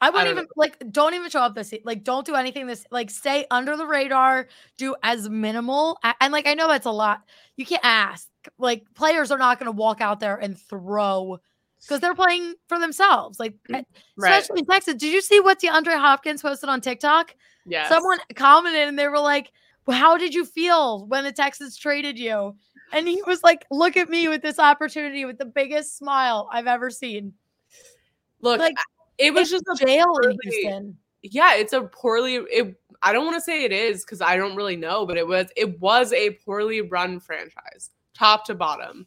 I 0.00 0.10
wouldn't 0.10 0.28
I 0.28 0.30
even 0.30 0.44
know. 0.44 0.50
like 0.54 0.92
don't 0.92 1.14
even 1.14 1.28
show 1.28 1.40
up 1.40 1.56
this 1.56 1.74
like 1.84 2.04
don't 2.04 2.24
do 2.24 2.36
anything 2.36 2.68
this 2.68 2.84
like 2.92 3.10
stay 3.10 3.46
under 3.50 3.76
the 3.76 3.84
radar, 3.84 4.46
do 4.76 4.94
as 5.02 5.28
minimal 5.28 5.98
and 6.20 6.32
like 6.32 6.46
I 6.46 6.54
know 6.54 6.68
that's 6.68 6.86
a 6.86 6.92
lot. 6.92 7.22
You 7.56 7.66
can't 7.66 7.84
ask. 7.84 8.28
Like 8.58 8.84
players 8.94 9.32
are 9.32 9.38
not 9.38 9.58
going 9.58 9.66
to 9.66 9.72
walk 9.72 10.00
out 10.00 10.20
there 10.20 10.36
and 10.36 10.56
throw 10.56 11.40
because 11.80 12.00
they're 12.00 12.14
playing 12.14 12.54
for 12.68 12.78
themselves. 12.78 13.40
Like, 13.40 13.54
eh, 13.70 13.82
right. 14.16 14.30
especially 14.30 14.60
in 14.60 14.66
Texas. 14.66 14.94
Did 14.94 15.12
you 15.12 15.20
see 15.20 15.40
what 15.40 15.60
DeAndre 15.60 15.98
Hopkins 15.98 16.42
posted 16.42 16.68
on 16.68 16.80
TikTok? 16.80 17.34
Yeah. 17.66 17.88
Someone 17.88 18.18
commented 18.34 18.88
and 18.88 18.98
they 18.98 19.08
were 19.08 19.18
like, 19.18 19.52
How 19.90 20.16
did 20.16 20.34
you 20.34 20.44
feel 20.44 21.06
when 21.06 21.24
the 21.24 21.32
Texans 21.32 21.76
traded 21.76 22.18
you? 22.18 22.56
And 22.92 23.06
he 23.06 23.22
was 23.26 23.42
like, 23.42 23.66
Look 23.70 23.96
at 23.96 24.08
me 24.08 24.28
with 24.28 24.42
this 24.42 24.58
opportunity 24.58 25.24
with 25.24 25.38
the 25.38 25.44
biggest 25.44 25.96
smile 25.96 26.48
I've 26.52 26.66
ever 26.66 26.90
seen. 26.90 27.34
Look, 28.40 28.60
like, 28.60 28.76
it 29.18 29.34
was 29.34 29.50
just 29.50 29.64
a 29.64 29.84
jail 29.84 30.06
poorly, 30.06 30.38
in 30.44 30.52
Houston. 30.52 30.98
Yeah, 31.22 31.54
it's 31.54 31.72
a 31.72 31.82
poorly. 31.82 32.36
It, 32.36 32.80
I 33.02 33.12
don't 33.12 33.24
want 33.24 33.36
to 33.36 33.40
say 33.40 33.64
it 33.64 33.72
is 33.72 34.04
because 34.04 34.20
I 34.20 34.36
don't 34.36 34.56
really 34.56 34.76
know, 34.76 35.06
but 35.06 35.16
it 35.16 35.26
was 35.26 35.48
it 35.56 35.80
was 35.80 36.12
a 36.12 36.30
poorly 36.44 36.80
run 36.80 37.20
franchise, 37.20 37.90
top 38.14 38.44
to 38.46 38.54
bottom 38.54 39.06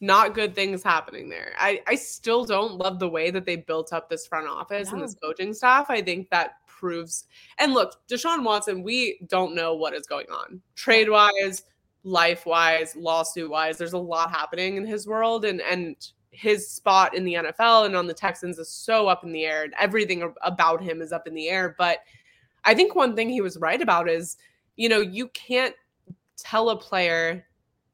not 0.00 0.34
good 0.34 0.54
things 0.54 0.82
happening 0.82 1.28
there. 1.28 1.52
I, 1.58 1.80
I 1.86 1.94
still 1.94 2.44
don't 2.44 2.74
love 2.74 2.98
the 2.98 3.08
way 3.08 3.30
that 3.30 3.46
they 3.46 3.56
built 3.56 3.92
up 3.92 4.10
this 4.10 4.26
front 4.26 4.46
office 4.46 4.88
no. 4.88 4.94
and 4.94 5.02
this 5.02 5.14
coaching 5.14 5.54
staff. 5.54 5.86
I 5.88 6.02
think 6.02 6.28
that 6.30 6.56
proves 6.76 7.24
and 7.58 7.74
look, 7.74 7.96
Deshaun 8.08 8.44
Watson, 8.44 8.82
we 8.82 9.18
don't 9.26 9.54
know 9.54 9.74
what 9.74 9.94
is 9.94 10.06
going 10.06 10.26
on. 10.30 10.60
Trade 10.74 11.08
wise, 11.08 11.64
life 12.04 12.46
wise, 12.46 12.94
lawsuit 12.94 13.50
wise. 13.50 13.78
There's 13.78 13.94
a 13.94 13.98
lot 13.98 14.30
happening 14.30 14.76
in 14.76 14.86
his 14.86 15.06
world 15.06 15.44
and 15.44 15.60
and 15.60 15.96
his 16.30 16.70
spot 16.70 17.16
in 17.16 17.24
the 17.24 17.34
NFL 17.34 17.86
and 17.86 17.96
on 17.96 18.06
the 18.06 18.14
Texans 18.14 18.58
is 18.58 18.68
so 18.68 19.08
up 19.08 19.24
in 19.24 19.32
the 19.32 19.44
air 19.44 19.64
and 19.64 19.72
everything 19.80 20.32
about 20.42 20.82
him 20.82 21.00
is 21.00 21.10
up 21.10 21.26
in 21.26 21.34
the 21.34 21.48
air. 21.48 21.74
But 21.78 22.00
I 22.64 22.74
think 22.74 22.94
one 22.94 23.16
thing 23.16 23.30
he 23.30 23.40
was 23.40 23.56
right 23.56 23.80
about 23.80 24.08
is, 24.08 24.36
you 24.76 24.90
know, 24.90 25.00
you 25.00 25.28
can't 25.28 25.74
tell 26.36 26.68
a 26.68 26.76
player 26.76 27.46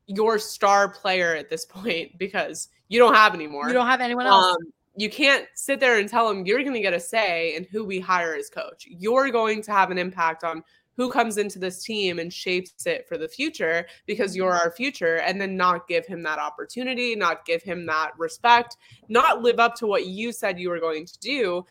your 0.06 0.38
star 0.38 0.88
player 0.88 1.34
at 1.36 1.48
this 1.48 1.64
point 1.66 2.18
because 2.18 2.68
you 2.88 2.98
don't 2.98 3.14
have 3.14 3.34
anymore. 3.34 3.68
You 3.68 3.74
don't 3.74 3.86
have 3.86 4.00
anyone 4.00 4.26
else. 4.26 4.56
Um, 4.56 4.72
you 4.96 5.08
can't 5.08 5.46
sit 5.54 5.80
there 5.80 5.98
and 5.98 6.08
tell 6.08 6.28
them 6.28 6.44
you're 6.44 6.62
going 6.62 6.74
to 6.74 6.80
get 6.80 6.92
a 6.92 7.00
say 7.00 7.56
in 7.56 7.64
who 7.64 7.84
we 7.84 7.98
hire 7.98 8.34
as 8.34 8.50
coach. 8.50 8.86
You're 8.86 9.30
going 9.30 9.62
to 9.62 9.72
have 9.72 9.90
an 9.90 9.98
impact 9.98 10.44
on 10.44 10.62
who 10.96 11.10
comes 11.10 11.38
into 11.38 11.58
this 11.58 11.82
team 11.82 12.18
and 12.18 12.32
shapes 12.32 12.86
it 12.86 13.08
for 13.08 13.16
the 13.16 13.28
future 13.28 13.86
because 14.06 14.36
you're 14.36 14.52
our 14.52 14.70
future 14.70 15.16
and 15.16 15.40
then 15.40 15.56
not 15.56 15.88
give 15.88 16.04
him 16.04 16.22
that 16.22 16.38
opportunity, 16.38 17.16
not 17.16 17.46
give 17.46 17.62
him 17.62 17.86
that 17.86 18.12
respect, 18.18 18.76
not 19.08 19.40
live 19.40 19.58
up 19.58 19.74
to 19.76 19.86
what 19.86 20.06
you 20.06 20.32
said 20.32 20.60
you 20.60 20.68
were 20.68 20.80
going 20.80 21.06
to 21.06 21.18
do 21.20 21.64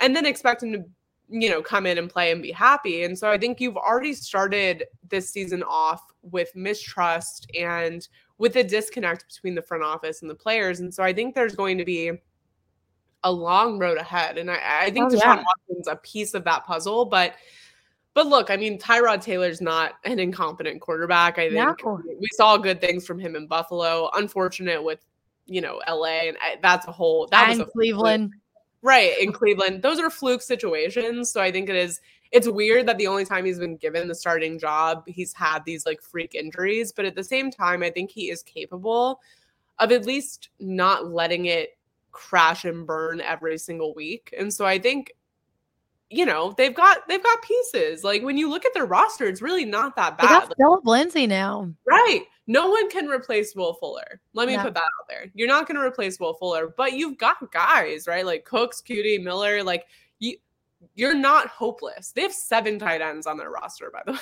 and 0.00 0.14
then 0.14 0.26
expect 0.26 0.62
him 0.62 0.72
to 0.72 0.84
you 1.30 1.48
know 1.48 1.62
come 1.62 1.86
in 1.86 1.98
and 1.98 2.10
play 2.10 2.32
and 2.32 2.42
be 2.42 2.52
happy. 2.52 3.04
And 3.04 3.18
so 3.18 3.30
I 3.30 3.38
think 3.38 3.60
you've 3.60 3.76
already 3.76 4.12
started 4.12 4.84
this 5.08 5.30
season 5.30 5.62
off 5.62 6.02
with 6.22 6.54
mistrust 6.54 7.50
and 7.58 8.06
with 8.38 8.56
a 8.56 8.64
disconnect 8.64 9.26
between 9.28 9.54
the 9.54 9.62
front 9.62 9.84
office 9.84 10.22
and 10.22 10.30
the 10.30 10.34
players. 10.34 10.80
And 10.80 10.92
so 10.92 11.02
I 11.02 11.12
think 11.12 11.34
there's 11.34 11.54
going 11.54 11.78
to 11.78 11.84
be 11.84 12.12
a 13.24 13.32
long 13.32 13.78
road 13.78 13.98
ahead. 13.98 14.38
And 14.38 14.50
I, 14.50 14.58
I 14.82 14.90
think 14.90 15.06
oh, 15.06 15.16
Deshaun 15.16 15.36
yeah. 15.36 15.44
Watson's 15.68 15.88
a 15.88 15.96
piece 15.96 16.34
of 16.34 16.44
that 16.44 16.64
puzzle. 16.64 17.06
But 17.06 17.34
but 18.14 18.28
look, 18.28 18.48
I 18.48 18.56
mean, 18.56 18.78
Tyrod 18.78 19.22
Taylor's 19.22 19.60
not 19.60 19.94
an 20.04 20.20
incompetent 20.20 20.80
quarterback. 20.80 21.38
I 21.38 21.50
think 21.50 21.84
no. 21.84 22.00
we 22.06 22.28
saw 22.34 22.56
good 22.56 22.80
things 22.80 23.04
from 23.04 23.18
him 23.18 23.34
in 23.34 23.48
Buffalo. 23.48 24.08
Unfortunate 24.14 24.82
with 24.82 25.04
you 25.46 25.60
know 25.60 25.80
LA, 25.88 26.28
and 26.28 26.36
I, 26.40 26.56
that's 26.62 26.86
a 26.86 26.92
whole 26.92 27.26
that 27.32 27.50
and 27.50 27.58
was 27.58 27.68
Cleveland. 27.72 28.30
Fluke. 28.30 28.40
Right 28.82 29.18
in 29.18 29.32
Cleveland, 29.32 29.80
those 29.80 29.98
are 29.98 30.10
fluke 30.10 30.42
situations. 30.42 31.32
So 31.32 31.40
I 31.40 31.50
think 31.50 31.70
it 31.70 31.74
is 31.74 32.02
it's 32.32 32.46
weird 32.46 32.86
that 32.86 32.98
the 32.98 33.06
only 33.06 33.24
time 33.24 33.46
he's 33.46 33.58
been 33.58 33.76
given 33.76 34.08
the 34.08 34.14
starting 34.14 34.58
job, 34.58 35.04
he's 35.06 35.32
had 35.32 35.64
these 35.64 35.86
like 35.86 36.02
freak 36.02 36.34
injuries. 36.34 36.92
But 36.92 37.06
at 37.06 37.14
the 37.14 37.24
same 37.24 37.50
time, 37.50 37.82
I 37.82 37.90
think 37.90 38.10
he 38.10 38.28
is 38.28 38.42
capable 38.42 39.20
of 39.78 39.90
at 39.90 40.04
least 40.04 40.50
not 40.60 41.06
letting 41.06 41.46
it 41.46 41.78
crash 42.14 42.64
and 42.64 42.86
burn 42.86 43.20
every 43.20 43.58
single 43.58 43.94
week. 43.94 44.34
And 44.38 44.52
so 44.52 44.64
I 44.64 44.78
think 44.78 45.12
you 46.10 46.24
know 46.24 46.54
they've 46.56 46.74
got 46.74 47.06
they've 47.08 47.22
got 47.22 47.42
pieces. 47.42 48.04
Like 48.04 48.22
when 48.22 48.38
you 48.38 48.48
look 48.48 48.64
at 48.64 48.72
their 48.74 48.86
roster 48.86 49.26
it's 49.26 49.42
really 49.42 49.64
not 49.64 49.96
that 49.96 50.16
bad 50.16 50.24
they 50.24 50.46
got 50.46 50.56
Phillip 50.56 50.86
Lindsay 50.86 51.26
now. 51.26 51.72
Right. 51.86 52.24
No 52.46 52.68
one 52.68 52.90
can 52.90 53.08
replace 53.08 53.54
Will 53.54 53.74
Fuller. 53.74 54.20
Let 54.34 54.48
me 54.48 54.56
put 54.56 54.74
that 54.74 54.82
out 54.82 55.08
there. 55.08 55.30
You're 55.34 55.48
not 55.48 55.66
going 55.66 55.76
to 55.80 55.86
replace 55.86 56.20
Will 56.20 56.34
Fuller 56.34 56.72
but 56.76 56.92
you've 56.92 57.18
got 57.18 57.50
guys 57.52 58.06
right? 58.06 58.24
Like 58.24 58.44
Cooks 58.44 58.82
Coutee, 58.86 59.22
Miller 59.22 59.62
like 59.62 59.86
you 60.18 60.36
you're 60.94 61.14
not 61.14 61.48
hopeless. 61.48 62.12
They 62.12 62.22
have 62.22 62.32
seven 62.32 62.78
tight 62.78 63.00
ends 63.00 63.26
on 63.26 63.36
their 63.36 63.50
roster, 63.50 63.90
by 63.92 64.02
the 64.04 64.12
way. 64.12 64.18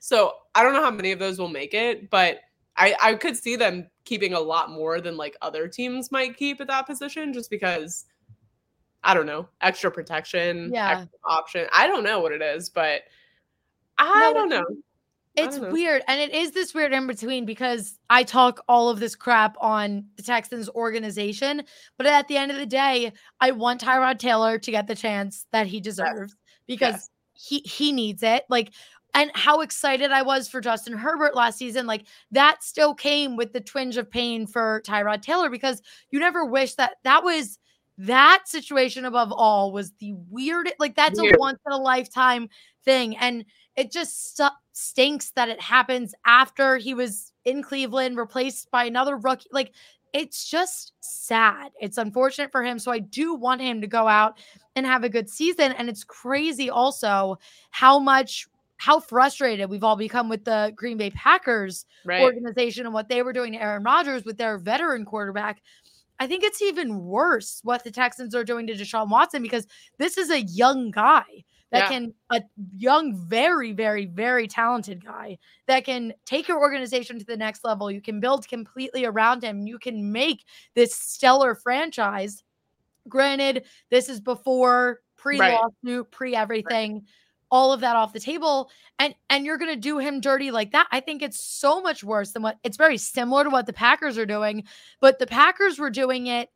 so 0.00 0.32
I 0.54 0.62
don't 0.62 0.72
know 0.72 0.82
how 0.82 0.90
many 0.90 1.12
of 1.12 1.18
those 1.18 1.38
will 1.38 1.48
make 1.48 1.74
it, 1.74 2.10
but 2.10 2.40
I, 2.78 2.94
I 3.02 3.14
could 3.14 3.36
see 3.36 3.56
them 3.56 3.88
keeping 4.04 4.32
a 4.32 4.40
lot 4.40 4.70
more 4.70 5.00
than 5.00 5.16
like 5.16 5.36
other 5.42 5.68
teams 5.68 6.12
might 6.12 6.36
keep 6.36 6.60
at 6.60 6.68
that 6.68 6.86
position 6.86 7.32
just 7.32 7.50
because 7.50 8.06
I 9.04 9.14
don't 9.14 9.26
know, 9.26 9.48
extra 9.60 9.90
protection, 9.90 10.70
yeah. 10.72 11.00
Extra 11.00 11.18
option. 11.24 11.66
I 11.72 11.86
don't 11.86 12.04
know 12.04 12.20
what 12.20 12.32
it 12.32 12.42
is, 12.42 12.68
but 12.68 13.02
I 13.96 14.32
no, 14.32 14.34
don't 14.34 14.48
know. 14.48 14.64
It's 15.36 15.58
weird. 15.58 16.02
And 16.08 16.20
it 16.20 16.34
is 16.34 16.50
this 16.50 16.74
weird 16.74 16.92
in 16.92 17.06
between 17.06 17.44
because 17.44 17.96
I 18.10 18.24
talk 18.24 18.60
all 18.68 18.88
of 18.88 18.98
this 18.98 19.14
crap 19.14 19.56
on 19.60 20.06
the 20.16 20.22
Texans 20.22 20.68
organization. 20.70 21.62
But 21.96 22.06
at 22.06 22.26
the 22.26 22.36
end 22.36 22.50
of 22.50 22.56
the 22.56 22.66
day, 22.66 23.12
I 23.40 23.52
want 23.52 23.80
Tyrod 23.80 24.18
Taylor 24.18 24.58
to 24.58 24.70
get 24.70 24.88
the 24.88 24.96
chance 24.96 25.46
that 25.52 25.68
he 25.68 25.80
deserves 25.80 26.34
yes. 26.34 26.64
because 26.66 26.94
yes. 26.94 27.10
he 27.34 27.58
he 27.60 27.92
needs 27.92 28.22
it. 28.24 28.44
Like, 28.48 28.72
and 29.14 29.30
how 29.34 29.60
excited 29.60 30.10
I 30.12 30.22
was 30.22 30.48
for 30.48 30.60
Justin 30.60 30.92
Herbert 30.92 31.34
last 31.34 31.58
season. 31.58 31.86
Like 31.86 32.04
that 32.30 32.62
still 32.62 32.94
came 32.94 33.36
with 33.36 33.52
the 33.52 33.60
twinge 33.60 33.96
of 33.96 34.10
pain 34.10 34.46
for 34.46 34.82
Tyrod 34.86 35.22
Taylor 35.22 35.50
because 35.50 35.82
you 36.10 36.20
never 36.20 36.44
wish 36.44 36.74
that 36.74 36.96
that 37.04 37.24
was 37.24 37.58
that 38.00 38.44
situation 38.46 39.04
above 39.04 39.32
all 39.32 39.72
was 39.72 39.90
the 39.98 40.12
weird 40.30 40.72
like 40.78 40.94
that's 40.94 41.20
Weird. 41.20 41.34
a 41.34 41.38
once 41.40 41.58
in 41.66 41.72
a 41.72 41.76
lifetime 41.76 42.48
thing 42.84 43.16
and 43.16 43.44
it 43.74 43.90
just 43.90 44.36
st- 44.36 44.52
stinks 44.72 45.30
that 45.32 45.48
it 45.48 45.60
happens 45.60 46.14
after 46.24 46.76
he 46.76 46.94
was 46.94 47.32
in 47.44 47.62
Cleveland, 47.62 48.16
replaced 48.16 48.70
by 48.70 48.84
another 48.84 49.16
rookie. 49.16 49.48
Like 49.52 49.72
it's 50.12 50.48
just 50.48 50.92
sad. 51.00 51.70
It's 51.80 51.98
unfortunate 51.98 52.50
for 52.50 52.62
him. 52.62 52.78
So 52.78 52.90
I 52.90 52.98
do 52.98 53.34
want 53.34 53.60
him 53.60 53.80
to 53.80 53.86
go 53.86 54.08
out 54.08 54.38
and 54.76 54.86
have 54.86 55.04
a 55.04 55.08
good 55.08 55.28
season. 55.28 55.72
And 55.72 55.88
it's 55.88 56.04
crazy 56.04 56.70
also 56.70 57.38
how 57.70 57.98
much 57.98 58.46
how 58.78 59.00
frustrated 59.00 59.68
we've 59.68 59.84
all 59.84 59.96
become 59.96 60.28
with 60.28 60.44
the 60.44 60.72
Green 60.74 60.96
Bay 60.96 61.10
Packers 61.10 61.84
right. 62.04 62.22
organization 62.22 62.86
and 62.86 62.94
what 62.94 63.08
they 63.08 63.22
were 63.22 63.32
doing 63.32 63.52
to 63.52 63.60
Aaron 63.60 63.82
Rodgers 63.82 64.24
with 64.24 64.38
their 64.38 64.56
veteran 64.56 65.04
quarterback. 65.04 65.60
I 66.20 66.26
think 66.26 66.42
it's 66.42 66.62
even 66.62 67.04
worse 67.04 67.60
what 67.62 67.84
the 67.84 67.90
Texans 67.90 68.34
are 68.34 68.44
doing 68.44 68.66
to 68.68 68.74
Deshaun 68.74 69.08
Watson 69.08 69.42
because 69.42 69.66
this 69.98 70.16
is 70.16 70.30
a 70.30 70.40
young 70.40 70.90
guy 70.90 71.24
that 71.70 71.84
yeah. 71.84 71.88
can 71.88 72.14
a 72.30 72.40
young 72.76 73.14
very 73.14 73.72
very 73.72 74.06
very 74.06 74.46
talented 74.46 75.04
guy 75.04 75.38
that 75.66 75.84
can 75.84 76.14
take 76.24 76.48
your 76.48 76.60
organization 76.60 77.18
to 77.18 77.26
the 77.26 77.36
next 77.36 77.64
level 77.64 77.90
you 77.90 78.00
can 78.00 78.20
build 78.20 78.48
completely 78.48 79.04
around 79.04 79.42
him 79.42 79.66
you 79.66 79.78
can 79.78 80.10
make 80.10 80.44
this 80.74 80.94
stellar 80.94 81.54
franchise 81.54 82.42
granted 83.06 83.64
this 83.90 84.08
is 84.08 84.18
before 84.18 85.00
pre 85.16 85.38
lawsuit 85.38 85.70
right. 85.84 86.10
pre 86.10 86.34
everything 86.34 86.94
right. 86.94 87.02
All 87.50 87.72
of 87.72 87.80
that 87.80 87.96
off 87.96 88.12
the 88.12 88.20
table 88.20 88.70
and 88.98 89.14
and 89.30 89.44
you're 89.44 89.58
going 89.58 89.72
to 89.72 89.80
do 89.80 89.98
him 89.98 90.20
dirty 90.20 90.50
like 90.50 90.72
that 90.72 90.86
i 90.92 91.00
think 91.00 91.22
it's 91.22 91.40
so 91.40 91.80
much 91.80 92.04
worse 92.04 92.32
than 92.32 92.42
what 92.42 92.58
it's 92.64 92.76
very 92.76 92.98
similar 92.98 93.44
to 93.44 93.50
what 93.50 93.66
the 93.66 93.72
packers 93.72 94.18
are 94.18 94.26
doing 94.26 94.64
but 95.00 95.18
the 95.18 95.26
packers 95.26 95.78
were 95.78 95.90
doing 95.90 96.26
it 96.26 96.50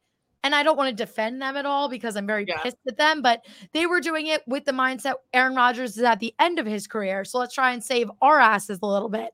and 0.45 0.55
I 0.55 0.63
don't 0.63 0.77
want 0.77 0.91
to 0.91 1.05
defend 1.05 1.41
them 1.41 1.57
at 1.57 1.67
all 1.67 1.89
because 1.89 2.17
I'm 2.17 2.27
very 2.27 2.45
yeah. 2.47 2.59
pissed 2.63 2.77
at 2.89 2.97
them, 2.97 3.23
but 3.23 3.45
they 3.73 3.87
were 3.87 4.01
doing 4.01 4.27
it 4.27 4.43
with 4.47 4.65
the 4.65 4.73
mindset 4.73 5.15
Aaron 5.33 5.55
Rodgers 5.55 5.97
is 5.97 6.03
at 6.03 6.21
the 6.21 6.35
end 6.39 6.59
of 6.59 6.67
his 6.67 6.87
career. 6.87 7.25
So 7.25 7.39
let's 7.39 7.55
try 7.55 7.73
and 7.73 7.83
save 7.83 8.11
our 8.21 8.41
asses 8.41 8.81
a 8.83 8.87
little 8.87 9.09
bit. 9.09 9.31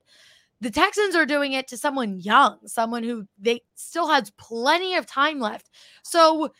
The 0.61 0.71
Texans 0.71 1.15
are 1.15 1.25
doing 1.25 1.53
it 1.53 1.69
to 1.69 1.77
someone 1.77 2.19
young, 2.19 2.59
someone 2.67 3.05
who 3.05 3.27
they 3.39 3.63
still 3.75 4.09
has 4.09 4.31
plenty 4.33 4.97
of 4.97 5.07
time 5.07 5.39
left. 5.39 5.71
So 6.03 6.53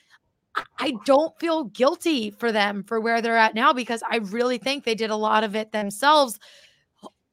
I 0.79 0.95
don't 1.05 1.39
feel 1.39 1.65
guilty 1.65 2.31
for 2.31 2.53
them 2.53 2.85
for 2.85 3.01
where 3.01 3.21
they're 3.21 3.37
at 3.37 3.55
now 3.55 3.73
because 3.73 4.03
I 4.09 4.17
really 4.17 4.59
think 4.59 4.85
they 4.85 4.95
did 4.95 5.11
a 5.11 5.17
lot 5.17 5.45
of 5.45 5.57
it 5.57 5.73
themselves. 5.73 6.39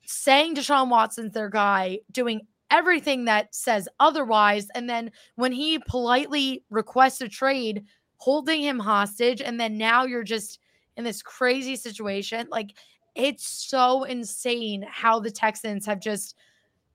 Saying 0.05 0.55
Deshaun 0.55 0.89
Watson's 0.89 1.34
their 1.34 1.49
guy, 1.49 1.99
doing 2.11 2.41
everything 2.69 3.26
that 3.26 3.53
says 3.53 3.88
otherwise. 3.99 4.67
And 4.76 4.89
then 4.89 5.11
when 5.36 5.51
he 5.51 5.80
politely 5.88 6.63
requests 6.69 7.21
a 7.21 7.30
trade, 7.30 7.84
holding 8.17 8.61
him 8.61 8.80
hostage, 8.80 9.41
and 9.41 9.59
then 9.59 9.78
now 9.78 10.05
you're 10.05 10.23
just 10.23 10.59
in 10.97 11.03
this 11.03 11.21
crazy 11.21 11.76
situation. 11.76 12.47
Like 12.49 12.76
it's 13.15 13.47
so 13.47 14.03
insane 14.03 14.86
how 14.89 15.19
the 15.19 15.32
Texans 15.32 15.86
have 15.86 15.99
just 15.99 16.36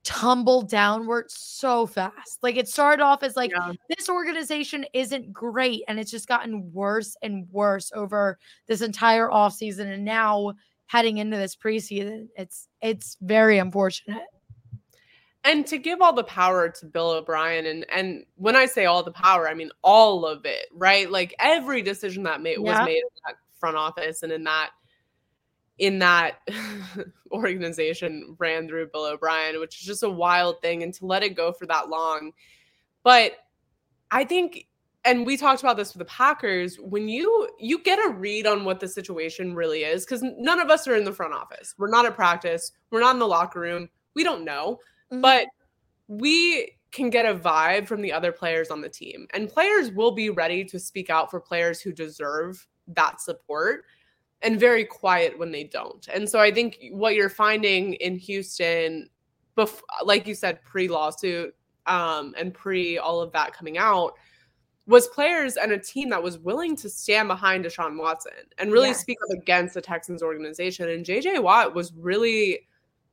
tumbled 0.05 0.69
downward 0.71 1.27
so 1.31 1.87
fast. 1.87 2.39
Like 2.43 2.57
it 2.57 2.69
started 2.69 3.03
off 3.03 3.23
as 3.23 3.37
like 3.37 3.51
yeah. 3.51 3.73
this 3.97 4.09
organization 4.09 4.85
isn't 4.95 5.33
great 5.33 5.83
and 5.89 5.99
it's 5.99 6.11
just 6.11 6.29
gotten 6.29 6.73
worse 6.73 7.17
and 7.23 7.47
worse 7.51 7.93
over 7.95 8.39
this 8.67 8.81
entire 8.81 9.29
offseason 9.29 9.93
and 9.93 10.05
now 10.05 10.55
heading 10.87 11.19
into 11.19 11.37
this 11.37 11.57
preseason. 11.57 12.29
It's 12.37 12.69
it's 12.81 13.17
very 13.21 13.59
unfortunate 13.59 14.23
and 15.45 15.67
to 15.67 15.79
give 15.79 16.01
all 16.03 16.13
the 16.13 16.25
power 16.25 16.69
to 16.69 16.87
Bill 16.87 17.11
O'Brien 17.11 17.67
and 17.67 17.87
and 17.91 18.25
when 18.37 18.57
I 18.57 18.67
say 18.67 18.87
all 18.87 19.03
the 19.03 19.13
power, 19.13 19.49
I 19.49 19.55
mean 19.55 19.71
all 19.83 20.27
of 20.27 20.45
it, 20.45 20.67
right? 20.73 21.11
Like 21.11 21.35
every 21.39 21.83
decision 21.83 22.23
that 22.25 22.43
made 22.43 22.59
yeah. 22.61 22.79
was 22.79 22.87
made 22.87 22.99
in 22.99 23.09
that 23.27 23.37
front 23.59 23.77
office 23.77 24.23
and 24.23 24.33
in 24.33 24.45
that 24.45 24.71
in 25.81 25.99
that 25.99 26.41
organization 27.33 28.37
ran 28.39 28.69
through 28.69 28.91
Bill 28.93 29.07
O'Brien, 29.07 29.59
which 29.59 29.81
is 29.81 29.87
just 29.87 30.03
a 30.03 30.11
wild 30.11 30.61
thing 30.61 30.83
and 30.83 30.95
to 30.95 31.07
let 31.07 31.23
it 31.23 31.35
go 31.35 31.53
for 31.53 31.67
that 31.67 31.89
long. 31.89 32.33
But 33.03 33.33
I 34.11 34.25
think 34.25 34.67
and 35.07 35.25
we 35.25 35.39
talked 35.39 35.63
about 35.63 35.79
this 35.79 35.95
with 35.95 36.01
the 36.01 36.13
Packers 36.13 36.77
when 36.77 37.09
you 37.09 37.49
you 37.59 37.83
get 37.83 37.99
a 37.99 38.11
read 38.11 38.47
on 38.47 38.67
what 38.67 38.79
the 38.79 38.87
situation 38.87 39.55
really 39.55 39.85
is 39.85 40.05
cuz 40.05 40.23
none 40.23 40.61
of 40.61 40.69
us 40.69 40.87
are 40.87 40.95
in 40.95 41.05
the 41.05 41.13
front 41.13 41.33
office. 41.33 41.75
We're 41.79 41.89
not 41.89 42.05
at 42.05 42.15
practice, 42.15 42.73
we're 42.91 43.01
not 43.01 43.15
in 43.15 43.19
the 43.19 43.27
locker 43.27 43.61
room. 43.61 43.89
We 44.15 44.23
don't 44.23 44.45
know. 44.45 44.81
Mm-hmm. 45.11 45.23
But 45.23 45.47
we 46.09 46.77
can 46.93 47.09
get 47.09 47.25
a 47.25 47.35
vibe 47.35 47.87
from 47.87 48.03
the 48.03 48.13
other 48.13 48.33
players 48.33 48.71
on 48.71 48.83
the 48.83 48.89
team. 48.89 49.27
And 49.33 49.49
players 49.49 49.93
will 49.93 50.11
be 50.11 50.29
ready 50.29 50.65
to 50.65 50.79
speak 50.79 51.09
out 51.09 51.31
for 51.31 51.41
players 51.41 51.81
who 51.81 51.93
deserve 51.93 52.67
that 52.89 53.21
support 53.21 53.85
and 54.43 54.59
very 54.59 54.85
quiet 54.85 55.39
when 55.39 55.53
they 55.53 55.65
don't. 55.65 56.07
And 56.09 56.29
so 56.29 56.39
I 56.39 56.51
think 56.51 56.79
what 56.91 57.15
you're 57.15 57.29
finding 57.29 57.95
in 57.95 58.17
Houston, 58.19 59.09
bef- 59.57 59.83
like 60.05 60.27
you 60.27 60.35
said, 60.35 60.63
pre 60.63 60.89
lawsuit 60.89 61.55
um, 61.87 62.35
and 62.39 62.55
pre 62.55 62.99
all 62.99 63.21
of 63.21 63.33
that 63.33 63.53
coming 63.53 63.79
out, 63.79 64.15
was 64.87 65.07
players 65.09 65.57
and 65.57 65.73
a 65.73 65.79
team 65.79 66.09
that 66.11 66.23
was 66.23 66.39
willing 66.39 66.75
to 66.77 66.89
stand 66.89 67.29
behind 67.29 67.65
Deshaun 67.65 67.99
Watson 67.99 68.33
and 68.59 68.73
really 68.73 68.89
yes. 68.89 69.01
speak 69.01 69.19
up 69.23 69.39
against 69.39 69.75
the 69.75 69.81
Texans 69.81 70.23
organization. 70.23 70.89
And 70.89 71.05
JJ 71.05 71.43
Watt 71.43 71.75
was 71.75 71.93
really 71.93 72.67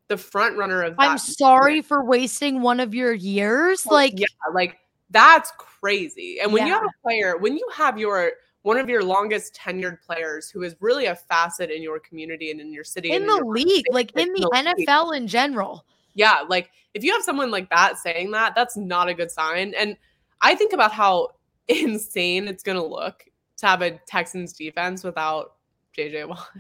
the 0.08 0.18
front 0.18 0.58
runner 0.58 0.82
of 0.82 0.96
that. 0.96 1.02
I'm 1.02 1.18
sorry 1.18 1.82
for 1.82 2.04
wasting 2.04 2.62
one 2.62 2.80
of 2.80 2.96
your 2.96 3.14
years. 3.14 3.86
Like 3.86 4.14
yeah, 4.16 4.28
like 4.54 4.78
that's 5.10 5.52
crazy. 5.58 6.40
And 6.40 6.52
when 6.54 6.64
yeah. 6.64 6.68
you 6.68 6.74
have 6.74 6.84
a 6.84 7.02
player, 7.04 7.38
when 7.38 7.56
you 7.56 7.68
have 7.74 7.98
your 8.00 8.32
one 8.68 8.78
of 8.78 8.90
your 8.90 9.02
longest 9.02 9.56
tenured 9.56 10.02
players 10.02 10.50
who 10.50 10.62
is 10.62 10.76
really 10.82 11.06
a 11.06 11.16
facet 11.16 11.72
in 11.72 11.82
your 11.82 12.02
community 12.02 12.52
and 12.52 12.60
in 12.60 12.74
your 12.74 12.84
city 12.84 13.14
in 13.14 13.26
the 13.26 13.38
league, 13.38 13.86
like 13.92 14.12
in 14.18 14.34
the, 14.34 14.42
the 14.42 14.76
NFL 14.76 15.16
in 15.16 15.26
general. 15.26 15.86
Yeah, 16.16 16.42
like 16.50 16.72
if 16.94 17.02
you 17.02 17.14
have 17.14 17.24
someone 17.24 17.50
like 17.50 17.70
that 17.70 17.98
saying 17.98 18.32
that, 18.32 18.56
that's 18.56 18.76
not 18.76 19.08
a 19.08 19.14
good 19.14 19.32
sign. 19.32 19.74
And 19.74 19.96
I 20.42 20.54
think 20.54 20.74
about 20.74 20.92
how 20.92 21.30
insane 21.70 22.50
it's 22.50 22.62
going 22.62 22.78
to 22.78 22.86
look 22.86 23.24
to 23.56 23.68
have 23.68 23.82
a 23.82 23.92
Texans 24.06 24.52
defense 24.52 25.02
without 25.02 25.54
JJ 25.98 26.28
Watt 26.28 26.50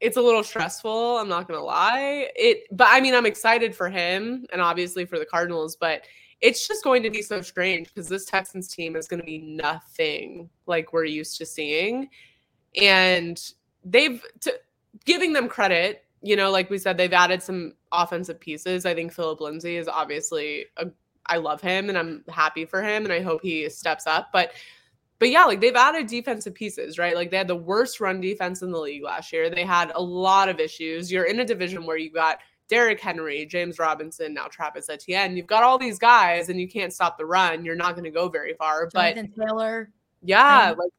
it's 0.00 0.18
a 0.18 0.20
little 0.20 0.42
stressful 0.42 1.16
i'm 1.16 1.28
not 1.28 1.48
gonna 1.48 1.62
lie 1.62 2.28
it 2.36 2.64
but 2.72 2.88
i 2.90 3.00
mean 3.00 3.14
i'm 3.14 3.24
excited 3.24 3.74
for 3.74 3.88
him 3.88 4.44
and 4.52 4.60
obviously 4.60 5.06
for 5.06 5.18
the 5.18 5.24
cardinals 5.24 5.76
but 5.76 6.02
it's 6.40 6.66
just 6.66 6.84
going 6.84 7.02
to 7.02 7.10
be 7.10 7.22
so 7.22 7.40
strange 7.40 7.88
because 7.88 8.08
this 8.08 8.24
texans 8.24 8.68
team 8.68 8.96
is 8.96 9.08
going 9.08 9.20
to 9.20 9.26
be 9.26 9.38
nothing 9.38 10.48
like 10.66 10.92
we're 10.92 11.04
used 11.04 11.38
to 11.38 11.46
seeing 11.46 12.08
and 12.80 13.52
they've 13.84 14.22
to, 14.40 14.52
giving 15.04 15.32
them 15.32 15.48
credit 15.48 16.04
you 16.22 16.36
know 16.36 16.50
like 16.50 16.70
we 16.70 16.78
said 16.78 16.96
they've 16.96 17.12
added 17.12 17.42
some 17.42 17.72
offensive 17.92 18.40
pieces 18.40 18.86
i 18.86 18.94
think 18.94 19.12
Phillip 19.12 19.40
lindsay 19.40 19.76
is 19.76 19.88
obviously 19.88 20.66
a 20.76 20.86
I 21.26 21.38
love 21.38 21.60
him 21.60 21.88
and 21.88 21.96
I'm 21.96 22.24
happy 22.28 22.64
for 22.64 22.82
him 22.82 23.04
and 23.04 23.12
I 23.12 23.20
hope 23.20 23.42
he 23.42 23.68
steps 23.70 24.06
up. 24.06 24.30
But 24.32 24.52
but 25.20 25.30
yeah, 25.30 25.44
like 25.44 25.60
they've 25.60 25.74
added 25.74 26.08
defensive 26.08 26.54
pieces, 26.54 26.98
right? 26.98 27.14
Like 27.14 27.30
they 27.30 27.38
had 27.38 27.48
the 27.48 27.56
worst 27.56 28.00
run 28.00 28.20
defense 28.20 28.62
in 28.62 28.72
the 28.72 28.80
league 28.80 29.04
last 29.04 29.32
year. 29.32 29.48
They 29.48 29.64
had 29.64 29.92
a 29.94 30.02
lot 30.02 30.48
of 30.48 30.58
issues. 30.58 31.10
You're 31.10 31.24
in 31.24 31.40
a 31.40 31.44
division 31.44 31.86
where 31.86 31.96
you 31.96 32.10
got 32.10 32.38
Derrick 32.68 33.00
Henry, 33.00 33.44
James 33.46 33.78
Robinson, 33.78 34.34
now 34.34 34.46
Travis 34.46 34.88
Etienne. 34.88 35.36
You've 35.36 35.46
got 35.46 35.62
all 35.62 35.78
these 35.78 35.98
guys, 35.98 36.48
and 36.48 36.60
you 36.60 36.68
can't 36.68 36.92
stop 36.92 37.18
the 37.18 37.26
run. 37.26 37.64
You're 37.64 37.76
not 37.76 37.92
going 37.92 38.04
to 38.04 38.10
go 38.10 38.28
very 38.28 38.54
far. 38.54 38.88
Jonathan 38.88 39.32
but 39.36 39.46
Taylor, 39.46 39.90
yeah, 40.22 40.74
like 40.76 40.92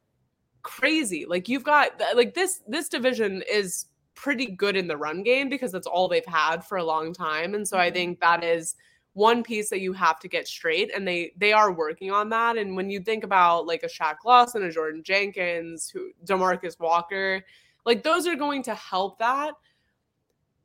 crazy. 0.62 1.26
Like 1.26 1.48
you've 1.48 1.64
got 1.64 2.00
like 2.14 2.34
this. 2.34 2.62
This 2.68 2.88
division 2.88 3.42
is 3.50 3.86
pretty 4.14 4.46
good 4.46 4.76
in 4.76 4.86
the 4.86 4.96
run 4.96 5.22
game 5.22 5.48
because 5.48 5.72
that's 5.72 5.86
all 5.86 6.08
they've 6.08 6.24
had 6.26 6.64
for 6.64 6.78
a 6.78 6.84
long 6.84 7.12
time, 7.12 7.54
and 7.54 7.66
so 7.66 7.78
I 7.78 7.86
mm-hmm. 7.86 7.94
think 7.94 8.20
that 8.20 8.44
is 8.44 8.76
one 9.16 9.42
piece 9.42 9.70
that 9.70 9.80
you 9.80 9.94
have 9.94 10.20
to 10.20 10.28
get 10.28 10.46
straight 10.46 10.90
and 10.94 11.08
they 11.08 11.32
they 11.38 11.50
are 11.50 11.72
working 11.72 12.10
on 12.10 12.28
that 12.28 12.58
and 12.58 12.76
when 12.76 12.90
you 12.90 13.00
think 13.00 13.24
about 13.24 13.66
like 13.66 13.82
a 13.82 13.86
Shaq 13.86 14.16
Lawson 14.26 14.62
a 14.64 14.70
Jordan 14.70 15.02
Jenkins 15.02 15.88
who 15.88 16.10
Demarcus 16.26 16.78
Walker 16.78 17.42
like 17.86 18.02
those 18.02 18.26
are 18.26 18.34
going 18.34 18.62
to 18.64 18.74
help 18.74 19.18
that 19.18 19.54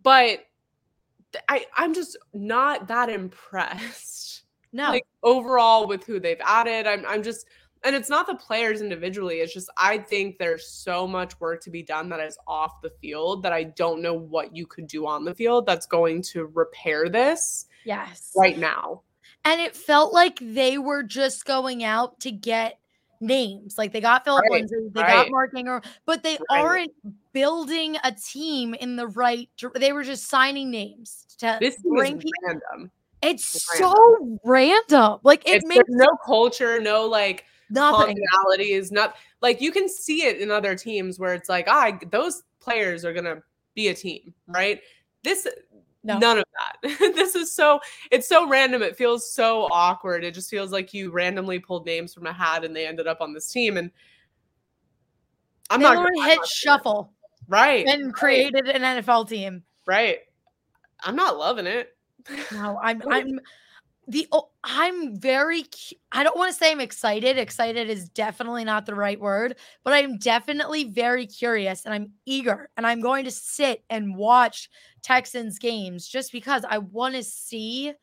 but 0.04 0.40
I 1.48 1.66
I'm 1.76 1.94
just 1.94 2.18
not 2.34 2.88
that 2.88 3.10
impressed. 3.10 4.44
No. 4.74 4.90
Like 4.90 5.06
overall 5.22 5.86
with 5.86 6.06
who 6.06 6.20
they've 6.20 6.40
added 6.40 6.88
I'm 6.88 7.06
I'm 7.06 7.24
just 7.24 7.46
and 7.84 7.94
it's 7.94 8.10
not 8.10 8.26
the 8.26 8.36
players 8.36 8.80
individually 8.82 9.38
it's 9.38 9.54
just 9.54 9.68
i 9.76 9.98
think 9.98 10.38
there's 10.38 10.68
so 10.68 11.08
much 11.08 11.38
work 11.40 11.62
to 11.64 11.72
be 11.72 11.82
done 11.82 12.10
that 12.10 12.20
is 12.20 12.38
off 12.48 12.80
the 12.84 12.92
field 13.02 13.42
that 13.42 13.52
i 13.52 13.64
don't 13.64 14.04
know 14.04 14.14
what 14.14 14.56
you 14.56 14.68
could 14.68 14.86
do 14.86 15.08
on 15.08 15.26
the 15.26 15.34
field 15.34 15.66
that's 15.66 15.88
going 15.88 16.22
to 16.22 16.46
repair 16.54 17.10
this 17.10 17.66
yes. 17.84 18.32
right 18.36 18.58
now. 18.58 19.02
And 19.44 19.60
it 19.60 19.76
felt 19.76 20.14
like 20.14 20.38
they 20.42 20.78
were 20.78 21.04
just 21.04 21.46
going 21.46 21.84
out 21.84 22.20
to 22.22 22.32
get 22.32 22.80
names 23.22 23.78
like 23.78 23.94
they 23.94 24.02
got 24.02 24.26
Phillip 24.26 24.42
right, 24.44 24.52
lindsay 24.52 24.90
they 24.92 25.02
right. 25.02 25.26
got 25.26 25.32
mark 25.32 25.52
ingram 25.56 25.82
but 26.06 26.24
they 26.24 26.38
right. 26.50 26.62
aren't 26.62 26.92
building 27.34 27.98
a 28.04 28.12
team 28.12 28.74
in 28.74 28.96
the 28.96 29.08
right 29.08 29.48
they 29.76 29.94
were 29.94 30.04
just 30.04 30.28
signing 30.28 30.72
names 30.72 31.26
to 31.38 31.58
this 31.62 31.78
bring 31.84 32.18
people 32.18 32.32
random 32.46 32.92
it's, 33.22 33.56
it's 33.56 33.78
so 33.78 33.94
random. 33.94 34.40
random. 34.44 35.20
Like 35.24 35.48
it 35.48 35.58
it's, 35.58 35.66
makes 35.66 35.84
no 35.90 36.08
culture, 36.26 36.80
no 36.80 37.06
like 37.06 37.46
Nothing. 37.70 38.18
commonalities. 38.18 38.92
Not 38.92 39.16
like 39.42 39.62
you 39.62 39.72
can 39.72 39.88
see 39.88 40.24
it 40.24 40.40
in 40.40 40.52
other 40.52 40.76
teams 40.76 41.20
where 41.20 41.34
it's 41.34 41.50
like, 41.50 41.68
ah, 41.70 41.98
those 42.10 42.44
players 42.60 43.06
are 43.06 43.14
gonna 43.14 43.42
be 43.76 43.90
a 43.90 43.94
team, 43.94 44.34
right? 44.48 44.82
This 45.24 45.48
No. 46.04 46.18
None 46.18 46.40
of 46.40 46.46
that. 46.58 46.98
this 47.16 47.36
is 47.36 47.54
so 47.54 47.80
it's 48.10 48.28
so 48.28 48.48
random. 48.48 48.82
It 48.82 48.98
feels 48.98 49.32
so 49.32 49.68
awkward. 49.72 50.24
It 50.24 50.34
just 50.34 50.50
feels 50.50 50.72
like 50.72 50.94
you 50.94 51.12
randomly 51.12 51.60
pulled 51.60 51.86
names 51.86 52.14
from 52.14 52.26
a 52.26 52.34
hat 52.34 52.64
and 52.64 52.76
they 52.76 52.88
ended 52.88 53.08
up 53.08 53.22
on 53.22 53.34
this 53.34 53.52
team. 53.52 53.78
And 53.78 53.92
I'm 55.70 55.80
they 55.80 55.86
not 55.86 56.10
hit 56.26 56.40
I'm 56.40 56.46
shuffle. 56.46 57.14
Right. 57.48 57.86
And 57.86 58.14
created 58.14 58.66
right. 58.66 58.76
an 58.76 59.04
NFL 59.04 59.30
team. 59.30 59.64
Right. 59.86 60.20
I'm 61.04 61.16
not 61.16 61.38
loving 61.38 61.68
it. 61.68 61.96
No, 62.52 62.80
I'm 62.82 63.02
I'm 63.10 63.40
the 64.08 64.28
oh, 64.32 64.50
I'm 64.64 65.16
very 65.18 65.66
I 66.12 66.24
don't 66.24 66.38
want 66.38 66.52
to 66.52 66.58
say 66.58 66.72
I'm 66.72 66.82
excited. 66.82 67.38
Excited 67.38 67.90
is 67.90 68.10
definitely 68.10 68.64
not 68.64 68.86
the 68.86 68.96
right 68.96 69.20
word, 69.20 69.58
but 69.84 69.94
I'm 69.94 70.18
definitely 70.18 70.86
very 70.86 71.26
curious 71.28 71.86
and 71.86 71.94
I'm 71.94 72.12
eager 72.26 72.70
and 72.78 72.86
I'm 72.86 73.02
going 73.02 73.26
to 73.26 73.32
sit 73.32 73.84
and 73.90 74.16
watch 74.16 74.70
Texans 75.02 75.60
games 75.60 76.08
just 76.08 76.32
because 76.32 76.66
I 76.68 76.80
want 76.80 77.16
to 77.16 77.24
see 77.24 77.94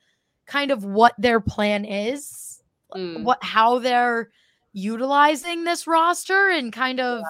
kind 0.47 0.71
of 0.71 0.85
what 0.85 1.15
their 1.19 1.41
plan 1.41 1.85
is, 1.85 2.63
mm. 2.95 3.23
what 3.25 3.43
how 3.43 3.79
they're 3.79 4.31
utilizing 4.73 5.65
this 5.65 5.87
roster 5.87 6.51
and 6.51 6.73
kind 6.73 7.01
of 7.01 7.21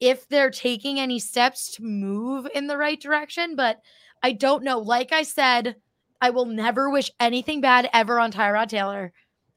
yeah. 0.00 0.10
if 0.10 0.28
they're 0.28 0.50
taking 0.50 0.98
any 0.98 1.18
steps 1.18 1.76
to 1.76 1.84
move 1.84 2.48
in 2.54 2.66
the 2.66 2.76
right 2.76 3.00
direction, 3.00 3.54
but 3.54 3.80
I 4.22 4.32
don't 4.32 4.64
know. 4.64 4.78
Like 4.78 5.12
I 5.12 5.22
said, 5.22 5.76
I 6.22 6.30
will 6.30 6.46
never 6.46 6.88
wish 6.88 7.10
anything 7.18 7.60
bad 7.60 7.90
ever 7.92 8.20
on 8.20 8.30
Tyrod 8.30 8.68
Taylor. 8.68 9.12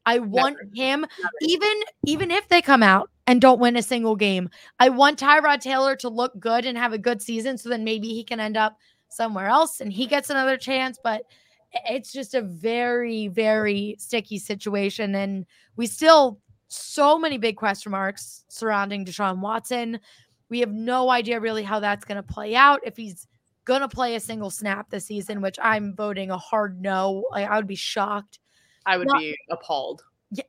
I 0.06 0.20
want 0.20 0.58
never. 0.58 0.70
him, 0.74 1.02
never. 1.02 1.32
even 1.42 1.82
even 2.06 2.32
if 2.32 2.48
they 2.50 2.62
come 2.62 2.84
out 2.84 3.10
and 3.28 3.40
don't 3.40 3.60
win 3.60 3.78
a 3.78 3.84
single 3.84 4.16
game. 4.16 4.50
I 4.80 4.90
want 4.90 5.20
Tyrod 5.20 5.62
Taylor 5.62 5.96
to 5.98 6.10
look 6.10 6.38
good 6.40 6.66
and 6.66 6.78
have 6.78 6.92
a 6.92 6.98
good 6.98 7.22
season, 7.22 7.58
so 7.58 7.70
then 7.70 7.84
maybe 7.84 8.10
he 8.10 8.24
can 8.24 8.40
end 8.40 8.58
up 8.58 8.78
somewhere 9.10 9.48
else 9.48 9.80
and 9.80 9.94
he 9.94 10.08
gets 10.08 10.32
another 10.32 10.58
chance. 10.58 11.00
But 11.02 11.24
it's 11.88 12.12
just 12.12 12.34
a 12.34 12.42
very, 12.42 13.28
very 13.28 13.96
sticky 14.00 14.40
situation, 14.40 15.14
and 15.14 15.46
we 15.76 15.86
still 15.86 16.40
so 16.68 17.20
many 17.20 17.38
big 17.38 17.58
question 17.58 17.92
marks 17.92 18.44
surrounding 18.50 19.06
Deshaun 19.06 19.40
Watson. 19.40 20.00
We 20.50 20.62
have 20.62 20.72
no 20.72 21.12
idea 21.12 21.40
really 21.40 21.64
how 21.64 21.80
that's 21.80 22.06
going 22.06 22.18
to 22.18 22.24
play 22.24 22.56
out. 22.56 22.82
If 22.84 22.98
he's 22.98 23.28
to 23.66 23.88
play 23.88 24.16
a 24.16 24.20
single 24.20 24.50
snap 24.50 24.90
this 24.90 25.06
season, 25.06 25.42
which 25.42 25.58
I'm 25.62 25.96
voting 25.96 26.32
a 26.32 26.38
hard 26.38 26.82
no. 26.82 27.26
Like, 27.32 27.50
I 27.50 27.58
would 27.58 27.68
be 27.68 27.76
shocked. 27.76 28.40
I 28.86 28.98
would 28.98 29.08
not, 29.08 29.20
be 29.20 29.36
appalled. 29.50 30.04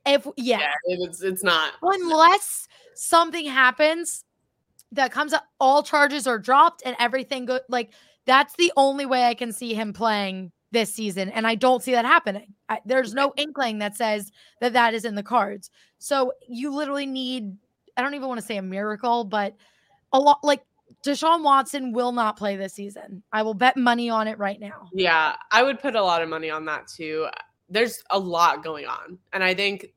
If 0.05 0.27
yeah, 0.37 0.59
yeah 0.59 0.73
it's 0.85 1.21
it's 1.21 1.43
not 1.43 1.73
unless 1.81 2.67
something 2.93 3.45
happens 3.45 4.23
that 4.91 5.11
comes 5.11 5.33
up, 5.33 5.45
all 5.59 5.83
charges 5.83 6.27
are 6.27 6.39
dropped 6.39 6.81
and 6.85 6.95
everything 6.99 7.45
good. 7.45 7.61
Like 7.69 7.91
that's 8.25 8.55
the 8.55 8.71
only 8.75 9.05
way 9.05 9.23
I 9.23 9.33
can 9.33 9.51
see 9.51 9.73
him 9.73 9.93
playing 9.93 10.51
this 10.71 10.93
season, 10.93 11.29
and 11.29 11.47
I 11.47 11.55
don't 11.55 11.81
see 11.81 11.93
that 11.93 12.05
happening. 12.05 12.53
I, 12.69 12.79
there's 12.85 13.13
no 13.13 13.33
inkling 13.37 13.79
that 13.79 13.95
says 13.95 14.31
that 14.61 14.73
that 14.73 14.93
is 14.93 15.05
in 15.05 15.15
the 15.15 15.23
cards. 15.23 15.69
So 15.99 16.33
you 16.47 16.73
literally 16.73 17.05
need. 17.05 17.55
I 17.95 18.01
don't 18.01 18.13
even 18.13 18.27
want 18.27 18.39
to 18.39 18.45
say 18.45 18.57
a 18.57 18.61
miracle, 18.61 19.23
but 19.23 19.55
a 20.13 20.19
lot 20.19 20.39
like 20.43 20.61
Deshaun 21.05 21.43
Watson 21.43 21.93
will 21.93 22.11
not 22.11 22.37
play 22.37 22.55
this 22.55 22.73
season. 22.73 23.23
I 23.31 23.41
will 23.43 23.53
bet 23.53 23.77
money 23.77 24.09
on 24.09 24.27
it 24.27 24.37
right 24.37 24.59
now. 24.59 24.89
Yeah, 24.93 25.35
I 25.51 25.63
would 25.63 25.79
put 25.79 25.95
a 25.95 26.03
lot 26.03 26.21
of 26.21 26.29
money 26.29 26.49
on 26.49 26.65
that 26.65 26.87
too. 26.87 27.27
There's 27.69 28.03
a 28.09 28.19
lot 28.19 28.63
going 28.63 28.85
on. 28.85 29.17
And 29.33 29.43
I 29.43 29.53
think 29.53 29.87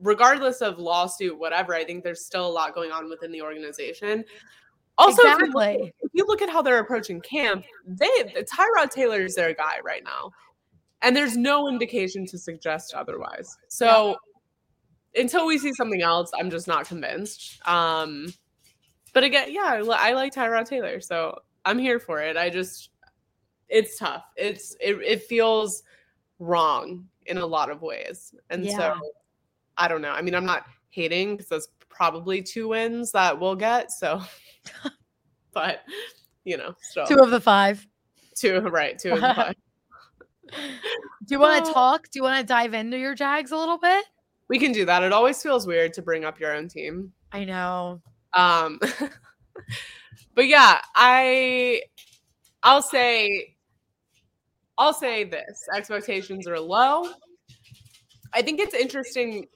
regardless 0.00 0.60
of 0.60 0.78
lawsuit 0.78 1.38
whatever, 1.38 1.74
I 1.74 1.84
think 1.84 2.04
there's 2.04 2.24
still 2.24 2.46
a 2.46 2.50
lot 2.50 2.74
going 2.74 2.92
on 2.92 3.08
within 3.08 3.32
the 3.32 3.42
organization. 3.42 4.24
Also, 4.98 5.22
exactly. 5.22 5.44
if, 5.44 5.78
you 5.78 5.84
look, 5.84 5.94
if 6.00 6.10
you 6.14 6.26
look 6.26 6.42
at 6.42 6.48
how 6.48 6.62
they're 6.62 6.78
approaching 6.78 7.20
camp, 7.20 7.64
they 7.86 8.08
Tyrod 8.34 8.90
Taylor 8.90 9.20
is 9.20 9.34
their 9.34 9.54
guy 9.54 9.78
right 9.84 10.02
now. 10.02 10.30
And 11.02 11.14
there's 11.14 11.36
no 11.36 11.68
indication 11.68 12.26
to 12.26 12.38
suggest 12.38 12.94
otherwise. 12.94 13.56
So 13.68 14.16
yeah. 15.14 15.22
until 15.22 15.46
we 15.46 15.58
see 15.58 15.72
something 15.74 16.02
else, 16.02 16.30
I'm 16.38 16.50
just 16.50 16.66
not 16.66 16.88
convinced. 16.88 17.60
Um 17.66 18.32
but 19.16 19.24
again, 19.24 19.50
yeah, 19.50 19.82
I, 19.94 20.12
like 20.12 20.34
Tyrod 20.34 20.68
Taylor, 20.68 21.00
so 21.00 21.38
I'm 21.64 21.78
here 21.78 21.98
for 21.98 22.20
it. 22.20 22.36
I 22.36 22.50
just, 22.50 22.90
it's 23.66 23.96
tough. 23.96 24.24
It's 24.36 24.76
it, 24.78 24.96
it 24.96 25.22
feels 25.22 25.84
wrong 26.38 27.06
in 27.24 27.38
a 27.38 27.46
lot 27.46 27.70
of 27.70 27.80
ways, 27.80 28.34
and 28.50 28.62
yeah. 28.62 28.76
so 28.76 29.00
I 29.78 29.88
don't 29.88 30.02
know. 30.02 30.10
I 30.10 30.20
mean, 30.20 30.34
I'm 30.34 30.44
not 30.44 30.66
hating 30.90 31.38
because 31.38 31.48
that's 31.48 31.68
probably 31.88 32.42
two 32.42 32.68
wins 32.68 33.12
that 33.12 33.40
we'll 33.40 33.54
get. 33.54 33.90
So, 33.90 34.20
but 35.54 35.80
you 36.44 36.58
know, 36.58 36.74
so 36.92 37.06
two 37.06 37.16
of 37.16 37.30
the 37.30 37.40
five. 37.40 37.86
Two 38.34 38.60
right, 38.60 38.98
two 38.98 39.12
of 39.12 39.22
the 39.22 39.34
five. 39.34 39.54
do 40.52 41.34
you 41.34 41.40
want 41.40 41.64
to 41.64 41.72
talk? 41.72 42.10
Do 42.10 42.18
you 42.18 42.22
want 42.22 42.38
to 42.38 42.46
dive 42.46 42.74
into 42.74 42.98
your 42.98 43.14
Jags 43.14 43.50
a 43.50 43.56
little 43.56 43.78
bit? 43.78 44.04
We 44.48 44.58
can 44.58 44.72
do 44.72 44.84
that. 44.84 45.02
It 45.02 45.14
always 45.14 45.42
feels 45.42 45.66
weird 45.66 45.94
to 45.94 46.02
bring 46.02 46.26
up 46.26 46.38
your 46.38 46.54
own 46.54 46.68
team. 46.68 47.14
I 47.32 47.46
know. 47.46 48.02
Um, 48.32 48.80
but 50.34 50.46
yeah, 50.46 50.80
I 50.94 51.82
I'll 52.62 52.82
say 52.82 53.56
I'll 54.78 54.92
say 54.92 55.24
this: 55.24 55.66
expectations 55.74 56.46
are 56.46 56.60
low. 56.60 57.08
I 58.32 58.42
think 58.42 58.60
it's 58.60 58.74
interesting 58.74 59.46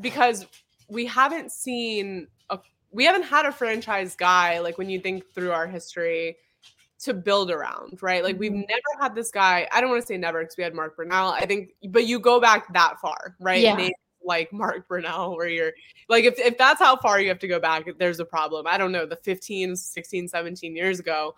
because 0.00 0.46
we 0.88 1.06
haven't 1.06 1.50
seen 1.50 2.28
a 2.50 2.58
we 2.90 3.04
haven't 3.04 3.24
had 3.24 3.46
a 3.46 3.52
franchise 3.52 4.14
guy 4.14 4.60
like 4.60 4.78
when 4.78 4.88
you 4.88 5.00
think 5.00 5.24
through 5.34 5.52
our 5.52 5.66
history 5.66 6.36
to 7.00 7.14
build 7.14 7.50
around, 7.50 8.00
right? 8.00 8.22
Like 8.22 8.38
we've 8.38 8.52
mm-hmm. 8.52 8.60
never 8.60 9.00
had 9.02 9.14
this 9.16 9.32
guy. 9.32 9.66
I 9.72 9.80
don't 9.80 9.90
want 9.90 10.02
to 10.02 10.06
say 10.06 10.16
never 10.16 10.40
because 10.40 10.56
we 10.56 10.62
had 10.62 10.72
Mark 10.72 10.96
Brunell. 10.96 11.32
I 11.32 11.46
think, 11.46 11.70
but 11.88 12.06
you 12.06 12.20
go 12.20 12.40
back 12.40 12.72
that 12.74 13.00
far, 13.00 13.36
right? 13.40 13.60
Yeah 13.60 13.88
like 14.24 14.52
Mark 14.52 14.88
Brunell, 14.88 15.36
where 15.36 15.48
you're 15.48 15.72
like, 16.08 16.24
if, 16.24 16.38
if 16.38 16.58
that's 16.58 16.80
how 16.80 16.96
far 16.96 17.20
you 17.20 17.28
have 17.28 17.38
to 17.40 17.48
go 17.48 17.60
back, 17.60 17.86
there's 17.98 18.20
a 18.20 18.24
problem. 18.24 18.66
I 18.66 18.78
don't 18.78 18.92
know, 18.92 19.06
the 19.06 19.16
15, 19.16 19.76
16, 19.76 20.28
17 20.28 20.76
years 20.76 21.00
ago. 21.00 21.34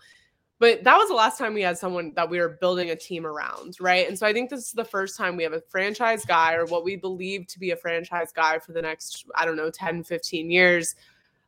But 0.61 0.85
that 0.85 0.97
was 0.97 1.09
the 1.09 1.15
last 1.15 1.37
time 1.37 1.53
we 1.53 1.63
had 1.63 1.77
someone 1.77 2.13
that 2.15 2.31
we 2.31 2.39
were 2.39 2.57
building 2.61 2.91
a 2.91 2.97
team 2.97 3.27
around, 3.27 3.77
right? 3.81 4.09
And 4.09 4.19
so 4.19 4.27
I 4.27 4.33
think 4.33 4.51
this 4.51 4.67
is 4.67 4.73
the 4.73 4.85
first 4.85 5.17
time 5.17 5.37
we 5.37 5.43
have 5.43 5.53
a 5.53 5.61
franchise 5.69 6.25
guy 6.25 6.55
or 6.55 6.65
what 6.67 6.85
we 6.85 6.97
believe 6.97 7.49
to 7.49 7.59
be 7.59 7.73
a 7.73 7.77
franchise 7.77 8.33
guy 8.33 8.59
for 8.61 8.73
the 8.73 8.81
next, 8.81 9.27
I 9.35 9.45
don't 9.45 9.57
know, 9.57 9.71
10, 9.71 10.05
15 10.05 10.51
years. 10.51 10.95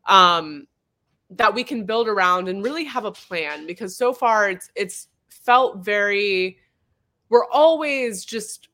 Um, 0.06 0.66
that 1.30 1.54
we 1.54 1.64
can 1.64 1.84
build 1.84 2.08
around 2.08 2.48
and 2.48 2.62
really 2.62 2.84
have 2.84 3.04
a 3.04 3.12
plan 3.12 3.66
because 3.66 3.96
so 3.96 4.12
far 4.12 4.48
it's 4.48 4.70
it's 4.76 5.08
felt 5.28 5.84
very 5.84 6.58
we're 7.28 7.46
always 7.50 8.24
just 8.24 8.68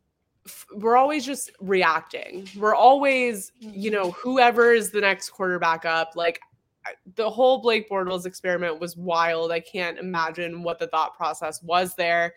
we're 0.74 0.96
always 0.96 1.24
just 1.24 1.50
reacting. 1.60 2.48
We're 2.56 2.74
always, 2.74 3.52
you 3.60 3.90
know, 3.90 4.08
mm-hmm. 4.08 4.20
whoever 4.20 4.72
is 4.72 4.90
the 4.90 5.00
next 5.00 5.30
quarterback 5.30 5.84
up. 5.84 6.12
Like 6.16 6.40
the 7.14 7.30
whole 7.30 7.60
Blake 7.60 7.88
Bortles 7.88 8.26
experiment 8.26 8.80
was 8.80 8.96
wild. 8.96 9.52
I 9.52 9.60
can't 9.60 9.98
imagine 9.98 10.62
what 10.62 10.78
the 10.78 10.88
thought 10.88 11.16
process 11.16 11.62
was 11.62 11.94
there. 11.94 12.34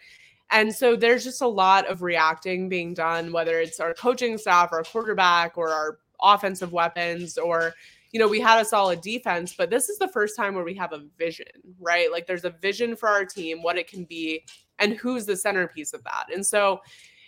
And 0.51 0.73
so 0.73 0.95
there's 0.95 1.23
just 1.23 1.41
a 1.41 1.47
lot 1.47 1.87
of 1.87 2.03
reacting 2.03 2.69
being 2.69 2.93
done, 2.93 3.31
whether 3.31 3.59
it's 3.59 3.79
our 3.79 3.95
coaching 3.95 4.37
staff, 4.37 4.71
our 4.71 4.83
quarterback, 4.83 5.57
or 5.57 5.69
our 5.69 5.97
offensive 6.21 6.71
weapons, 6.71 7.37
or, 7.39 7.73
you 8.11 8.19
know, 8.19 8.27
we 8.27 8.39
had 8.39 8.61
a 8.61 8.65
solid 8.65 9.01
defense, 9.01 9.55
but 9.57 9.71
this 9.71 9.89
is 9.89 9.97
the 9.97 10.07
first 10.07 10.37
time 10.37 10.53
where 10.53 10.63
we 10.63 10.75
have 10.75 10.93
a 10.93 11.03
vision, 11.17 11.47
right? 11.79 12.11
Like 12.11 12.27
there's 12.27 12.45
a 12.45 12.51
vision 12.51 12.95
for 12.95 13.09
our 13.09 13.25
team, 13.25 13.63
what 13.63 13.77
it 13.77 13.87
can 13.87 14.05
be, 14.05 14.43
and 14.77 14.93
who's 14.93 15.25
the 15.25 15.35
centerpiece 15.35 15.93
of 15.93 16.03
that. 16.03 16.25
And 16.31 16.45
so, 16.45 16.79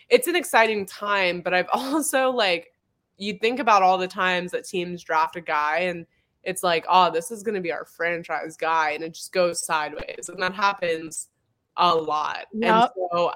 it's 0.10 0.28
an 0.28 0.36
exciting 0.36 0.86
time, 0.86 1.42
but 1.42 1.54
I've 1.54 1.70
also 1.74 2.30
like 2.32 2.74
you 3.18 3.34
think 3.34 3.60
about 3.60 3.82
all 3.82 3.98
the 3.98 4.08
times 4.08 4.52
that 4.52 4.66
teams 4.66 5.04
draft 5.04 5.36
a 5.36 5.42
guy 5.42 5.80
and 5.80 6.06
it's 6.44 6.64
like, 6.64 6.86
oh, 6.88 7.12
this 7.12 7.30
is 7.30 7.44
going 7.44 7.56
to 7.56 7.62
be 7.62 7.74
our 7.74 7.84
franchise 7.84 8.56
guy, 8.56 8.92
and 8.92 9.04
it 9.04 9.14
just 9.14 9.34
goes 9.34 9.66
sideways, 9.66 10.30
and 10.30 10.42
that 10.42 10.54
happens 10.54 11.28
a 11.76 11.94
lot. 11.94 12.46
Yep. 12.54 12.74
And 12.74 12.90
so 13.12 13.32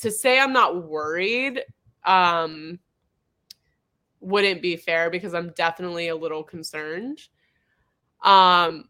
to 0.00 0.10
say 0.10 0.38
I'm 0.38 0.52
not 0.52 0.84
worried 0.88 1.62
um 2.04 2.78
wouldn't 4.20 4.62
be 4.62 4.76
fair 4.76 5.10
because 5.10 5.34
I'm 5.34 5.50
definitely 5.50 6.08
a 6.08 6.16
little 6.16 6.42
concerned. 6.42 7.20
Um 8.24 8.88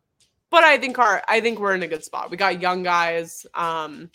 but 0.50 0.64
I 0.64 0.78
think 0.78 0.98
our 0.98 1.22
I 1.28 1.40
think 1.40 1.58
we're 1.58 1.74
in 1.74 1.82
a 1.82 1.88
good 1.88 2.04
spot. 2.04 2.30
We 2.30 2.36
got 2.36 2.60
young 2.60 2.82
guys. 2.82 3.46
Um 3.54 4.10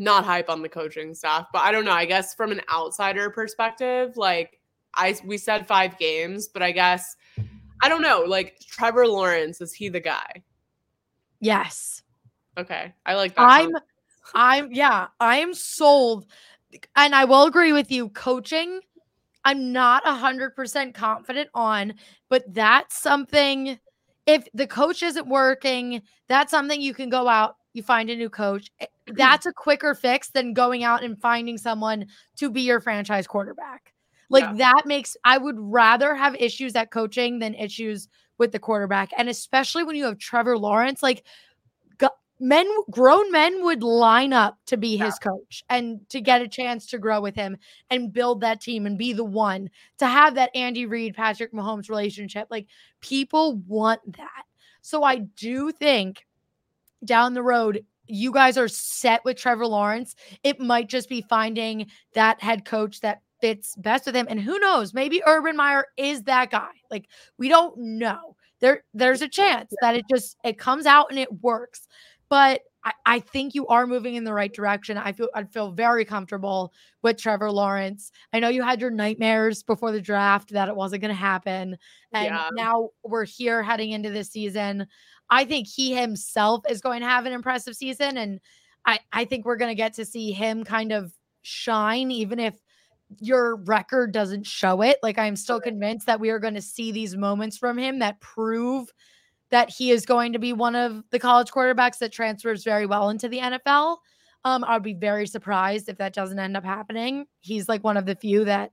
not 0.00 0.24
hype 0.24 0.48
on 0.48 0.62
the 0.62 0.68
coaching 0.68 1.14
staff, 1.14 1.46
but 1.52 1.60
I 1.60 1.70
don't 1.70 1.84
know. 1.84 1.92
I 1.92 2.06
guess 2.06 2.34
from 2.34 2.50
an 2.50 2.62
outsider 2.72 3.30
perspective, 3.30 4.16
like 4.16 4.58
I 4.94 5.14
we 5.24 5.36
said 5.38 5.66
five 5.66 5.98
games, 5.98 6.48
but 6.48 6.62
I 6.62 6.72
guess 6.72 7.16
I 7.82 7.88
don't 7.88 8.02
know. 8.02 8.24
Like 8.26 8.58
Trevor 8.66 9.06
Lawrence, 9.06 9.60
is 9.60 9.72
he 9.72 9.90
the 9.90 10.00
guy? 10.00 10.42
Yes. 11.40 12.02
Okay. 12.56 12.94
I 13.04 13.14
like 13.14 13.36
that. 13.36 13.42
I'm 13.42 13.72
I'm 14.34 14.72
yeah, 14.72 15.08
I'm 15.20 15.54
sold. 15.54 16.26
And 16.96 17.14
I 17.14 17.24
will 17.24 17.44
agree 17.44 17.72
with 17.72 17.90
you. 17.90 18.08
Coaching, 18.10 18.80
I'm 19.44 19.70
not 19.70 20.02
a 20.06 20.14
hundred 20.14 20.56
percent 20.56 20.94
confident 20.94 21.50
on, 21.52 21.94
but 22.30 22.44
that's 22.54 22.98
something 22.98 23.78
if 24.26 24.48
the 24.54 24.66
coach 24.66 25.02
isn't 25.02 25.28
working, 25.28 26.02
that's 26.28 26.50
something 26.50 26.80
you 26.80 26.94
can 26.94 27.10
go 27.10 27.28
out 27.28 27.56
you 27.72 27.82
find 27.82 28.10
a 28.10 28.16
new 28.16 28.30
coach. 28.30 28.70
Eh, 28.80 28.86
that's 29.14 29.46
a 29.46 29.52
quicker 29.52 29.94
fix 29.94 30.30
than 30.30 30.54
going 30.54 30.84
out 30.84 31.02
and 31.02 31.20
finding 31.20 31.58
someone 31.58 32.06
to 32.36 32.50
be 32.50 32.62
your 32.62 32.80
franchise 32.80 33.26
quarterback. 33.26 33.92
Like 34.28 34.44
yeah. 34.44 34.54
that 34.54 34.82
makes 34.86 35.16
I 35.24 35.38
would 35.38 35.56
rather 35.58 36.14
have 36.14 36.36
issues 36.36 36.76
at 36.76 36.90
coaching 36.90 37.40
than 37.40 37.54
issues 37.54 38.08
with 38.38 38.52
the 38.52 38.60
quarterback. 38.60 39.10
And 39.18 39.28
especially 39.28 39.82
when 39.82 39.96
you 39.96 40.04
have 40.04 40.18
Trevor 40.18 40.56
Lawrence, 40.56 41.02
like 41.02 41.24
men 42.40 42.66
grown 42.90 43.30
men 43.30 43.62
would 43.62 43.82
line 43.82 44.32
up 44.32 44.58
to 44.64 44.78
be 44.78 44.96
his 44.96 45.18
yeah. 45.22 45.30
coach 45.30 45.62
and 45.68 46.00
to 46.08 46.20
get 46.20 46.40
a 46.40 46.48
chance 46.48 46.86
to 46.86 46.98
grow 46.98 47.20
with 47.20 47.34
him 47.34 47.56
and 47.90 48.12
build 48.12 48.40
that 48.40 48.62
team 48.62 48.86
and 48.86 48.96
be 48.96 49.12
the 49.12 49.24
one 49.24 49.68
to 49.98 50.06
have 50.06 50.34
that 50.34 50.50
Andy 50.54 50.86
Reid 50.86 51.14
Patrick 51.14 51.52
Mahomes 51.52 51.90
relationship 51.90 52.48
like 52.50 52.66
people 53.00 53.56
want 53.68 54.00
that 54.16 54.44
so 54.80 55.04
I 55.04 55.16
do 55.16 55.70
think 55.70 56.26
down 57.04 57.34
the 57.34 57.42
road 57.42 57.84
you 58.06 58.32
guys 58.32 58.58
are 58.58 58.68
set 58.68 59.24
with 59.24 59.36
Trevor 59.36 59.66
Lawrence 59.66 60.14
it 60.42 60.60
might 60.60 60.88
just 60.88 61.08
be 61.08 61.22
finding 61.22 61.86
that 62.14 62.40
head 62.42 62.64
coach 62.64 63.00
that 63.00 63.22
fits 63.40 63.74
best 63.76 64.06
with 64.06 64.14
him 64.14 64.26
and 64.28 64.40
who 64.40 64.58
knows 64.58 64.92
maybe 64.92 65.22
Urban 65.26 65.56
Meyer 65.56 65.86
is 65.96 66.22
that 66.24 66.50
guy 66.50 66.70
like 66.90 67.08
we 67.38 67.48
don't 67.48 67.76
know 67.78 68.36
there 68.60 68.84
there's 68.92 69.22
a 69.22 69.28
chance 69.28 69.72
that 69.80 69.96
it 69.96 70.04
just 70.10 70.36
it 70.44 70.58
comes 70.58 70.86
out 70.86 71.06
and 71.10 71.18
it 71.18 71.32
works 71.42 71.86
but 72.28 72.62
I, 72.84 72.92
I, 73.04 73.20
think 73.20 73.54
you 73.54 73.66
are 73.66 73.86
moving 73.86 74.14
in 74.14 74.24
the 74.24 74.32
right 74.32 74.52
direction. 74.52 74.96
I 74.96 75.12
feel 75.12 75.28
I 75.34 75.44
feel 75.44 75.72
very 75.72 76.04
comfortable 76.04 76.72
with 77.02 77.18
Trevor 77.18 77.50
Lawrence. 77.50 78.10
I 78.32 78.40
know 78.40 78.48
you 78.48 78.62
had 78.62 78.80
your 78.80 78.90
nightmares 78.90 79.62
before 79.62 79.92
the 79.92 80.00
draft 80.00 80.50
that 80.50 80.68
it 80.68 80.76
wasn't 80.76 81.02
going 81.02 81.10
to 81.10 81.20
happen, 81.20 81.76
and 82.12 82.24
yeah. 82.24 82.48
now 82.52 82.90
we're 83.04 83.24
here 83.24 83.62
heading 83.62 83.90
into 83.90 84.10
this 84.10 84.30
season. 84.30 84.86
I 85.30 85.44
think 85.44 85.68
he 85.68 85.94
himself 85.94 86.64
is 86.68 86.80
going 86.80 87.00
to 87.00 87.06
have 87.06 87.26
an 87.26 87.32
impressive 87.32 87.76
season, 87.76 88.16
and 88.16 88.40
I 88.84 88.98
I 89.12 89.24
think 89.24 89.44
we're 89.44 89.56
going 89.56 89.70
to 89.70 89.76
get 89.76 89.94
to 89.94 90.04
see 90.04 90.32
him 90.32 90.64
kind 90.64 90.92
of 90.92 91.12
shine, 91.42 92.10
even 92.10 92.38
if 92.38 92.54
your 93.18 93.56
record 93.56 94.12
doesn't 94.12 94.46
show 94.46 94.82
it. 94.82 94.98
Like 95.02 95.18
I'm 95.18 95.36
still 95.36 95.60
convinced 95.60 96.06
that 96.06 96.20
we 96.20 96.30
are 96.30 96.38
going 96.38 96.54
to 96.54 96.62
see 96.62 96.92
these 96.92 97.16
moments 97.16 97.58
from 97.58 97.78
him 97.78 97.98
that 97.98 98.20
prove 98.20 98.92
that 99.50 99.68
he 99.68 99.90
is 99.90 100.06
going 100.06 100.32
to 100.32 100.38
be 100.38 100.52
one 100.52 100.76
of 100.76 101.02
the 101.10 101.18
college 101.18 101.50
quarterbacks 101.50 101.98
that 101.98 102.12
transfers 102.12 102.62
very 102.62 102.86
well 102.86 103.10
into 103.10 103.28
the 103.28 103.38
NFL. 103.38 103.98
Um, 104.44 104.64
I'd 104.66 104.82
be 104.82 104.94
very 104.94 105.26
surprised 105.26 105.88
if 105.88 105.98
that 105.98 106.14
doesn't 106.14 106.38
end 106.38 106.56
up 106.56 106.64
happening. 106.64 107.26
He's 107.40 107.68
like 107.68 107.84
one 107.84 107.96
of 107.96 108.06
the 108.06 108.14
few 108.14 108.44
that 108.44 108.72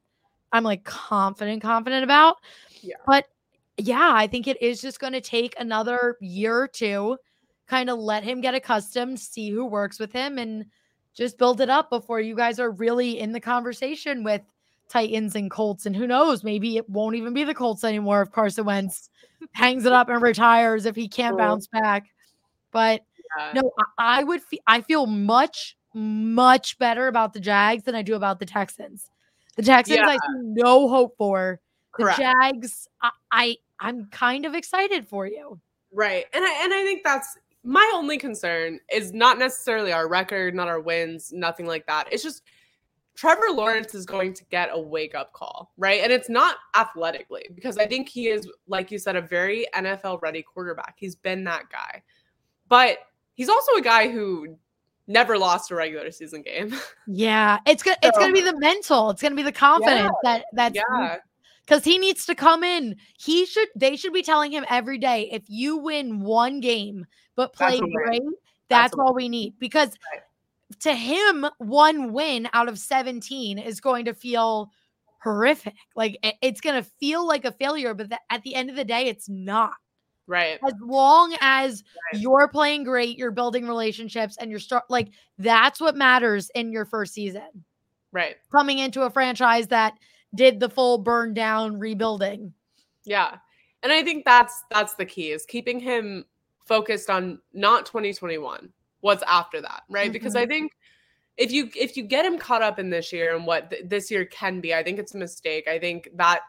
I'm 0.51 0.63
like 0.63 0.83
confident, 0.83 1.61
confident 1.61 2.03
about. 2.03 2.37
Yeah. 2.81 2.95
But 3.05 3.25
yeah, 3.77 4.11
I 4.13 4.27
think 4.27 4.47
it 4.47 4.61
is 4.61 4.81
just 4.81 4.99
going 4.99 5.13
to 5.13 5.21
take 5.21 5.55
another 5.59 6.17
year 6.19 6.55
or 6.57 6.67
two, 6.67 7.17
kind 7.67 7.89
of 7.89 7.99
let 7.99 8.23
him 8.23 8.41
get 8.41 8.55
accustomed, 8.55 9.19
see 9.19 9.49
who 9.49 9.65
works 9.65 9.99
with 9.99 10.11
him, 10.11 10.37
and 10.37 10.65
just 11.13 11.37
build 11.37 11.61
it 11.61 11.69
up 11.69 11.89
before 11.89 12.19
you 12.19 12.35
guys 12.35 12.59
are 12.59 12.71
really 12.71 13.19
in 13.19 13.31
the 13.31 13.39
conversation 13.39 14.23
with 14.23 14.41
Titans 14.89 15.35
and 15.35 15.51
Colts. 15.51 15.85
And 15.85 15.95
who 15.95 16.07
knows, 16.07 16.43
maybe 16.43 16.77
it 16.77 16.89
won't 16.89 17.15
even 17.15 17.33
be 17.33 17.43
the 17.43 17.53
Colts 17.53 17.83
anymore 17.83 18.21
if 18.21 18.31
Carson 18.31 18.65
Wentz 18.65 19.09
hangs 19.51 19.85
it 19.85 19.91
up 19.91 20.09
and 20.09 20.21
retires 20.21 20.85
if 20.85 20.95
he 20.95 21.07
can't 21.07 21.37
bounce 21.37 21.67
back. 21.67 22.07
But 22.71 23.01
yeah. 23.37 23.61
no, 23.61 23.71
I, 23.97 24.19
I 24.19 24.23
would 24.23 24.41
fe- 24.41 24.61
I 24.65 24.81
feel 24.81 25.05
much, 25.05 25.77
much 25.93 26.77
better 26.79 27.07
about 27.07 27.33
the 27.33 27.39
Jags 27.39 27.83
than 27.83 27.95
I 27.95 28.01
do 28.01 28.15
about 28.15 28.39
the 28.39 28.45
Texans. 28.45 29.09
The 29.55 29.63
Texans, 29.63 29.97
yeah. 29.97 30.07
I 30.07 30.13
see 30.13 30.41
no 30.41 30.87
hope 30.87 31.15
for. 31.17 31.59
The 31.97 32.03
Correct. 32.03 32.19
Jags, 32.19 32.87
I, 33.01 33.09
I 33.31 33.55
I'm 33.79 34.05
kind 34.07 34.45
of 34.45 34.55
excited 34.55 35.07
for 35.07 35.27
you. 35.27 35.59
Right. 35.91 36.25
And 36.33 36.43
I 36.43 36.63
and 36.63 36.73
I 36.73 36.83
think 36.83 37.03
that's 37.03 37.37
my 37.63 37.91
only 37.93 38.17
concern 38.17 38.79
is 38.93 39.13
not 39.13 39.37
necessarily 39.37 39.91
our 39.91 40.07
record, 40.07 40.55
not 40.55 40.67
our 40.67 40.79
wins, 40.79 41.31
nothing 41.33 41.65
like 41.65 41.85
that. 41.87 42.07
It's 42.11 42.23
just 42.23 42.43
Trevor 43.15 43.51
Lawrence 43.51 43.95
is 43.95 44.05
going 44.05 44.33
to 44.35 44.45
get 44.45 44.69
a 44.71 44.79
wake 44.79 45.15
up 45.15 45.33
call, 45.33 45.73
right? 45.75 46.01
And 46.01 46.11
it's 46.11 46.29
not 46.29 46.57
athletically 46.75 47.47
because 47.55 47.77
I 47.77 47.87
think 47.87 48.07
he 48.07 48.27
is, 48.27 48.47
like 48.67 48.91
you 48.91 48.99
said, 48.99 49.15
a 49.15 49.21
very 49.21 49.65
NFL 49.75 50.21
ready 50.21 50.43
quarterback. 50.43 50.95
He's 50.97 51.15
been 51.15 51.43
that 51.45 51.63
guy. 51.71 52.03
But 52.69 52.99
he's 53.33 53.49
also 53.49 53.73
a 53.73 53.81
guy 53.81 54.09
who 54.11 54.57
never 55.07 55.37
lost 55.37 55.71
a 55.71 55.75
regular 55.75 56.11
season 56.11 56.43
game. 56.43 56.75
Yeah. 57.07 57.59
It's 57.65 57.81
gonna 57.81 57.97
so, 58.03 58.09
it's 58.09 58.17
gonna 58.17 58.33
be 58.33 58.41
the 58.41 58.57
mental, 58.59 59.09
it's 59.09 59.21
gonna 59.21 59.35
be 59.35 59.43
the 59.43 59.51
confidence 59.51 60.11
yeah, 60.23 60.37
that 60.37 60.45
that's 60.53 60.75
yeah. 60.75 61.17
Because 61.67 61.83
he 61.83 61.97
needs 61.97 62.25
to 62.27 62.35
come 62.35 62.63
in. 62.63 62.95
He 63.19 63.45
should. 63.45 63.67
They 63.75 63.97
should 63.97 64.13
be 64.13 64.23
telling 64.23 64.51
him 64.51 64.65
every 64.69 64.97
day. 64.97 65.29
If 65.31 65.43
you 65.47 65.77
win 65.77 66.21
one 66.21 66.61
game 66.61 67.05
but 67.35 67.53
play 67.53 67.79
great, 67.79 68.21
that's, 68.69 68.91
that's 68.91 68.93
all 68.93 69.13
we 69.13 69.27
need. 69.27 69.55
Because 69.59 69.89
right 70.13 70.21
to 70.81 70.93
him, 70.93 71.45
one 71.57 72.11
win 72.13 72.49
out 72.53 72.69
of 72.69 72.77
17 72.77 73.57
is 73.57 73.79
going 73.79 74.05
to 74.05 74.13
feel 74.13 74.71
horrific. 75.23 75.75
Like 75.95 76.17
it's 76.41 76.61
going 76.61 76.81
to 76.81 76.89
feel 76.99 77.25
like 77.25 77.45
a 77.45 77.51
failure, 77.51 77.93
but 77.93 78.11
at 78.29 78.43
the 78.43 78.55
end 78.55 78.69
of 78.69 78.75
the 78.75 78.85
day, 78.85 79.07
it's 79.07 79.29
not. 79.29 79.73
Right. 80.27 80.59
As 80.65 80.73
long 80.81 81.37
as 81.39 81.83
right. 82.11 82.21
you're 82.21 82.49
playing 82.49 82.83
great, 82.83 83.17
you're 83.17 83.31
building 83.31 83.65
relationships, 83.65 84.35
and 84.37 84.51
you're 84.51 84.59
start 84.59 84.83
like 84.89 85.07
that's 85.37 85.79
what 85.79 85.95
matters 85.95 86.51
in 86.53 86.71
your 86.71 86.83
first 86.83 87.13
season. 87.13 87.63
Right. 88.11 88.35
Coming 88.51 88.79
into 88.79 89.03
a 89.03 89.09
franchise 89.09 89.67
that 89.67 89.93
did 90.35 90.59
the 90.59 90.69
full 90.69 90.97
burn 90.97 91.33
down 91.33 91.79
rebuilding. 91.79 92.53
Yeah. 93.05 93.37
And 93.83 93.91
I 93.91 94.03
think 94.03 94.25
that's 94.25 94.63
that's 94.69 94.95
the 94.95 95.05
key 95.05 95.31
is 95.31 95.45
keeping 95.45 95.79
him 95.79 96.25
focused 96.65 97.09
on 97.09 97.39
not 97.53 97.85
2021 97.85 98.69
what's 99.01 99.23
after 99.23 99.61
that, 99.61 99.83
right? 99.89 100.05
Mm-hmm. 100.05 100.13
Because 100.13 100.35
I 100.35 100.45
think 100.45 100.73
if 101.37 101.51
you 101.51 101.69
if 101.75 101.95
you 101.95 102.03
get 102.03 102.25
him 102.25 102.37
caught 102.37 102.61
up 102.61 102.79
in 102.79 102.89
this 102.89 103.13
year 103.13 103.35
and 103.35 103.45
what 103.45 103.69
th- 103.69 103.83
this 103.85 104.09
year 104.11 104.25
can 104.25 104.59
be, 104.59 104.73
I 104.73 104.83
think 104.83 104.99
it's 104.99 105.13
a 105.13 105.17
mistake. 105.17 105.67
I 105.67 105.79
think 105.79 106.09
that 106.15 106.41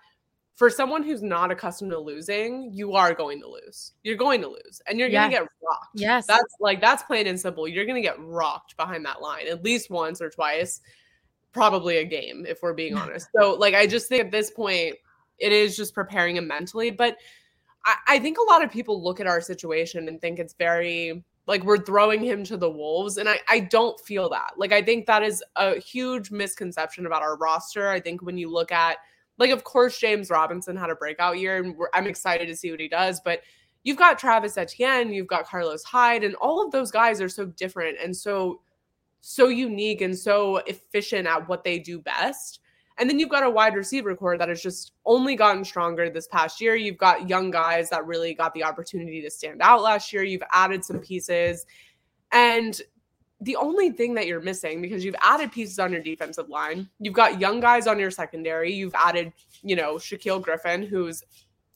for 0.57 0.71
someone 0.71 1.05
who's 1.05 1.23
not 1.23 1.53
accustomed 1.53 1.93
to 1.93 1.99
losing, 1.99 2.73
you 2.73 2.95
are 2.95 3.15
going 3.15 3.41
to 3.43 3.49
lose. 3.49 3.93
You're 4.03 4.17
going 4.17 4.41
to 4.41 4.49
lose, 4.49 4.83
and 4.87 4.99
you're 4.99 5.09
yes. 5.09 5.23
going 5.23 5.31
to 5.31 5.37
get 5.37 5.49
rocked. 5.63 5.91
Yes, 5.95 6.27
that's 6.27 6.55
like 6.59 6.81
that's 6.81 7.03
plain 7.03 7.27
and 7.27 7.39
simple. 7.39 7.69
You're 7.69 7.85
going 7.85 8.03
to 8.03 8.09
get 8.09 8.19
rocked 8.19 8.77
behind 8.77 9.05
that 9.05 9.21
line 9.21 9.47
at 9.47 9.63
least 9.63 9.91
once 9.91 10.21
or 10.21 10.31
twice, 10.31 10.81
probably 11.53 11.99
a 11.99 12.05
game 12.05 12.45
if 12.49 12.63
we're 12.63 12.75
being 12.75 12.97
honest. 12.97 13.29
So, 13.37 13.55
like, 13.55 13.75
I 13.75 13.87
just 13.87 14.09
think 14.09 14.25
at 14.25 14.31
this 14.31 14.51
point, 14.51 14.97
it 15.39 15.53
is 15.53 15.77
just 15.77 15.95
preparing 15.95 16.37
him 16.37 16.47
mentally. 16.47 16.91
But 16.91 17.17
I, 17.85 17.97
I 18.07 18.19
think 18.19 18.39
a 18.39 18.51
lot 18.51 18.63
of 18.63 18.71
people 18.71 19.03
look 19.03 19.21
at 19.21 19.27
our 19.27 19.41
situation 19.41 20.09
and 20.09 20.21
think 20.21 20.39
it's 20.39 20.55
very 20.55 21.25
like 21.49 21.65
we're 21.65 21.83
throwing 21.83 22.23
him 22.23 22.45
to 22.45 22.57
the 22.59 22.71
wolves 22.71 23.17
and 23.17 23.29
I, 23.29 23.41
I 23.49 23.61
don't 23.61 23.99
feel 23.99 24.29
that 24.29 24.53
like 24.57 24.71
i 24.71 24.83
think 24.83 25.07
that 25.07 25.23
is 25.25 25.43
a 25.57 25.81
huge 25.81 26.31
misconception 26.31 27.07
about 27.07 27.23
our 27.23 27.37
roster 27.37 27.89
i 27.89 27.99
think 27.99 28.23
when 28.23 28.39
you 28.39 28.53
look 28.53 28.71
at 28.71 28.99
like 29.39 29.51
of 29.51 29.65
course 29.65 29.99
james 29.99 30.31
robinson 30.31 30.77
had 30.77 30.91
a 30.91 30.95
breakout 30.95 31.39
year 31.39 31.57
and 31.57 31.75
i'm 31.95 32.07
excited 32.07 32.47
to 32.47 32.55
see 32.55 32.71
what 32.71 32.79
he 32.79 32.87
does 32.87 33.21
but 33.25 33.41
you've 33.83 33.97
got 33.97 34.19
travis 34.19 34.59
etienne 34.59 35.11
you've 35.11 35.27
got 35.27 35.47
carlos 35.47 35.83
hyde 35.83 36.23
and 36.23 36.37
all 36.37 36.65
of 36.65 36.71
those 36.71 36.91
guys 36.91 37.21
are 37.21 37.29
so 37.31 37.47
different 37.47 37.97
and 38.03 38.15
so 38.15 38.61
so 39.21 39.49
unique 39.49 40.01
and 40.01 40.17
so 40.17 40.59
efficient 40.59 41.27
at 41.27 41.49
what 41.49 41.65
they 41.65 41.79
do 41.79 41.99
best 41.99 42.61
and 42.99 43.09
then 43.09 43.19
you've 43.19 43.29
got 43.29 43.45
a 43.45 43.51
wide 43.51 43.75
receiver 43.75 44.15
corps 44.17 44.37
that 44.37 44.49
has 44.49 44.61
just 44.61 44.93
only 45.07 45.37
gotten 45.37 45.65
stronger 45.65 46.11
this 46.11 46.27
past 46.27 46.61
year. 46.61 46.75
You've 46.75 46.99
got 46.99 47.29
young 47.29 47.51
guys 47.51 47.89
that 47.91 48.05
really 48.07 48.35
got 48.35 48.53
the 48.55 48.65
opportunity 48.65 49.23
to 49.23 49.31
stand 49.31 49.63
out 49.63 49.83
last 49.83 50.13
year. 50.13 50.25
You've 50.25 50.43
added 50.53 50.85
some 50.85 50.99
pieces. 50.99 51.65
And 52.33 52.81
the 53.41 53.55
only 53.55 53.91
thing 53.91 54.15
that 54.15 54.27
you're 54.27 54.41
missing 54.41 54.83
because 54.83 55.05
you've 55.05 55.15
added 55.21 55.53
pieces 55.53 55.79
on 55.79 55.93
your 55.93 56.03
defensive 56.03 56.49
line, 56.49 56.89
you've 56.99 57.15
got 57.15 57.41
young 57.41 57.61
guys 57.61 57.87
on 57.87 58.01
your 58.01 58.11
secondary, 58.11 58.73
you've 58.73 58.95
added, 58.95 59.33
you 59.63 59.77
know, 59.77 59.95
Shaquill 59.95 60.43
Griffin, 60.43 60.83
who's 60.83 61.23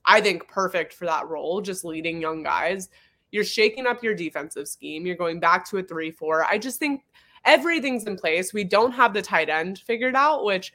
I 0.05 0.21
think 0.21 0.49
perfect 0.49 0.93
for 0.93 1.05
that 1.05 1.29
role, 1.29 1.61
just 1.61 1.85
leading 1.85 2.21
young 2.21 2.43
guys. 2.43 2.89
You're 3.31 3.45
shaking 3.45 3.87
up 3.87 4.03
your 4.03 4.15
defensive 4.15 4.67
scheme. 4.67 5.07
You're 5.07 5.15
going 5.15 5.39
back 5.39 5.69
to 5.71 5.79
a 5.79 5.83
3 5.85 6.11
4. 6.11 6.45
I 6.45 6.59
just 6.59 6.81
think 6.81 7.03
everything's 7.45 8.05
in 8.05 8.17
place. 8.17 8.53
We 8.53 8.65
don't 8.65 8.93
have 8.93 9.15
the 9.15 9.23
tight 9.23 9.49
end 9.49 9.79
figured 9.79 10.15
out, 10.15 10.45
which 10.45 10.73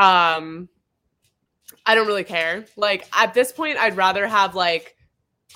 um, 0.00 0.68
I 1.84 1.94
don't 1.94 2.06
really 2.06 2.24
care. 2.24 2.64
Like 2.76 3.08
at 3.12 3.34
this 3.34 3.52
point, 3.52 3.78
I'd 3.78 3.96
rather 3.96 4.26
have 4.26 4.54
like, 4.54 4.96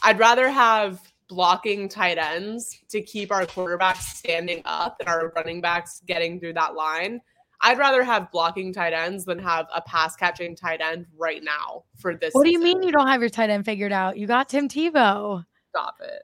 I'd 0.03 0.19
rather 0.19 0.49
have 0.49 1.01
blocking 1.29 1.89
tight 1.89 2.19
ends 2.19 2.79
to 2.89 3.01
keep 3.01 3.31
our 3.31 3.47
quarterbacks 3.47 4.03
standing 4.03 4.63
up 4.65 4.97
and 5.01 5.09
our 5.09 5.33
running 5.37 5.61
backs 5.61 6.03
getting 6.07 6.41
through 6.41 6.55
that 6.55 6.75
line. 6.75 7.21
I'd 7.63 7.79
rather 7.79 8.03
have 8.03 8.31
blocking 8.33 8.73
tight 8.73 8.95
ends 8.95 9.27
than 9.27 9.39
have 9.39 9.67
a 9.75 9.83
pass 9.83 10.17
catching 10.17 10.57
tight 10.57 10.81
end 10.81 11.07
right 11.17 11.43
now 11.45 11.85
for 11.99 12.17
this. 12.17 12.33
What 12.33 12.47
season. 12.47 12.63
do 12.63 12.69
you 12.69 12.75
mean 12.75 12.83
you 12.83 12.93
don't 12.93 13.07
have 13.07 13.21
your 13.21 13.29
tight 13.29 13.51
end 13.51 13.67
figured 13.67 13.93
out? 13.93 14.17
You 14.17 14.27
got 14.27 14.49
Tim 14.49 14.69
Tebow. 14.69 15.45
Stop 15.69 15.97
it. 16.01 16.23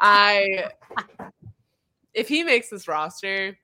I 0.00 0.70
if 2.18 2.28
he 2.28 2.42
makes 2.42 2.68
this 2.68 2.88
roster, 2.88 3.56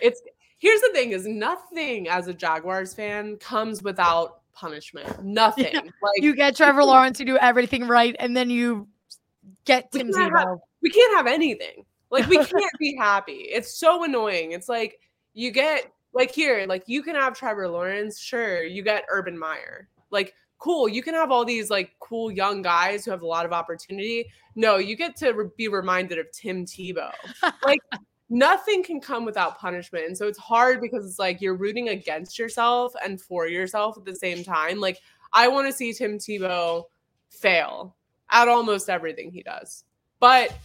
it's 0.00 0.22
here's 0.58 0.80
the 0.80 0.90
thing 0.92 1.10
is 1.12 1.26
nothing 1.26 2.08
as 2.08 2.26
a 2.26 2.34
Jaguars 2.34 2.94
fan 2.94 3.36
comes 3.36 3.82
without 3.82 4.40
punishment. 4.54 5.22
Nothing. 5.24 5.70
Yeah. 5.72 5.80
Like 5.80 6.22
you 6.22 6.34
get 6.34 6.56
Trevor 6.56 6.84
Lawrence 6.84 7.18
to 7.18 7.24
do 7.24 7.36
everything 7.38 7.86
right, 7.86 8.16
and 8.18 8.36
then 8.36 8.48
you 8.48 8.88
get 9.64 9.92
Tim 9.92 10.10
Tebow. 10.10 10.58
we 10.80 10.90
can't 10.90 11.16
have 11.16 11.26
anything. 11.26 11.84
Like 12.10 12.26
we 12.28 12.36
can't 12.44 12.78
be 12.78 12.96
happy. 12.96 13.48
It's 13.52 13.78
so 13.78 14.04
annoying. 14.04 14.52
It's 14.52 14.68
like 14.68 14.98
you 15.34 15.50
get 15.50 15.92
like 16.14 16.32
here, 16.32 16.64
like 16.66 16.84
you 16.86 17.02
can 17.02 17.16
have 17.16 17.36
Trevor 17.36 17.68
Lawrence, 17.68 18.18
sure. 18.18 18.64
You 18.64 18.82
get 18.82 19.04
Urban 19.10 19.38
Meyer. 19.38 19.88
Like 20.10 20.32
cool, 20.58 20.88
you 20.88 21.02
can 21.02 21.14
have 21.14 21.30
all 21.30 21.44
these 21.44 21.70
like 21.70 21.92
cool 22.00 22.30
young 22.30 22.62
guys 22.62 23.04
who 23.04 23.10
have 23.10 23.22
a 23.22 23.26
lot 23.26 23.46
of 23.46 23.52
opportunity. 23.52 24.26
No, 24.54 24.76
you 24.76 24.96
get 24.96 25.16
to 25.16 25.32
re- 25.32 25.50
be 25.56 25.68
reminded 25.68 26.18
of 26.18 26.30
Tim 26.32 26.64
Tebow. 26.64 27.12
Like 27.64 27.80
nothing 28.30 28.82
can 28.82 29.00
come 29.00 29.24
without 29.24 29.58
punishment. 29.58 30.06
And 30.06 30.16
so 30.16 30.26
it's 30.26 30.38
hard 30.38 30.80
because 30.80 31.06
it's 31.06 31.18
like 31.18 31.40
you're 31.40 31.56
rooting 31.56 31.90
against 31.90 32.38
yourself 32.38 32.92
and 33.04 33.20
for 33.20 33.46
yourself 33.46 33.96
at 33.96 34.04
the 34.04 34.14
same 34.14 34.42
time. 34.42 34.80
Like 34.80 34.98
I 35.32 35.48
want 35.48 35.66
to 35.66 35.72
see 35.72 35.92
Tim 35.92 36.18
Tebow 36.18 36.84
fail 37.30 37.96
at 38.30 38.48
almost 38.48 38.88
everything 38.88 39.30
he 39.30 39.42
does. 39.42 39.84
But 40.20 40.56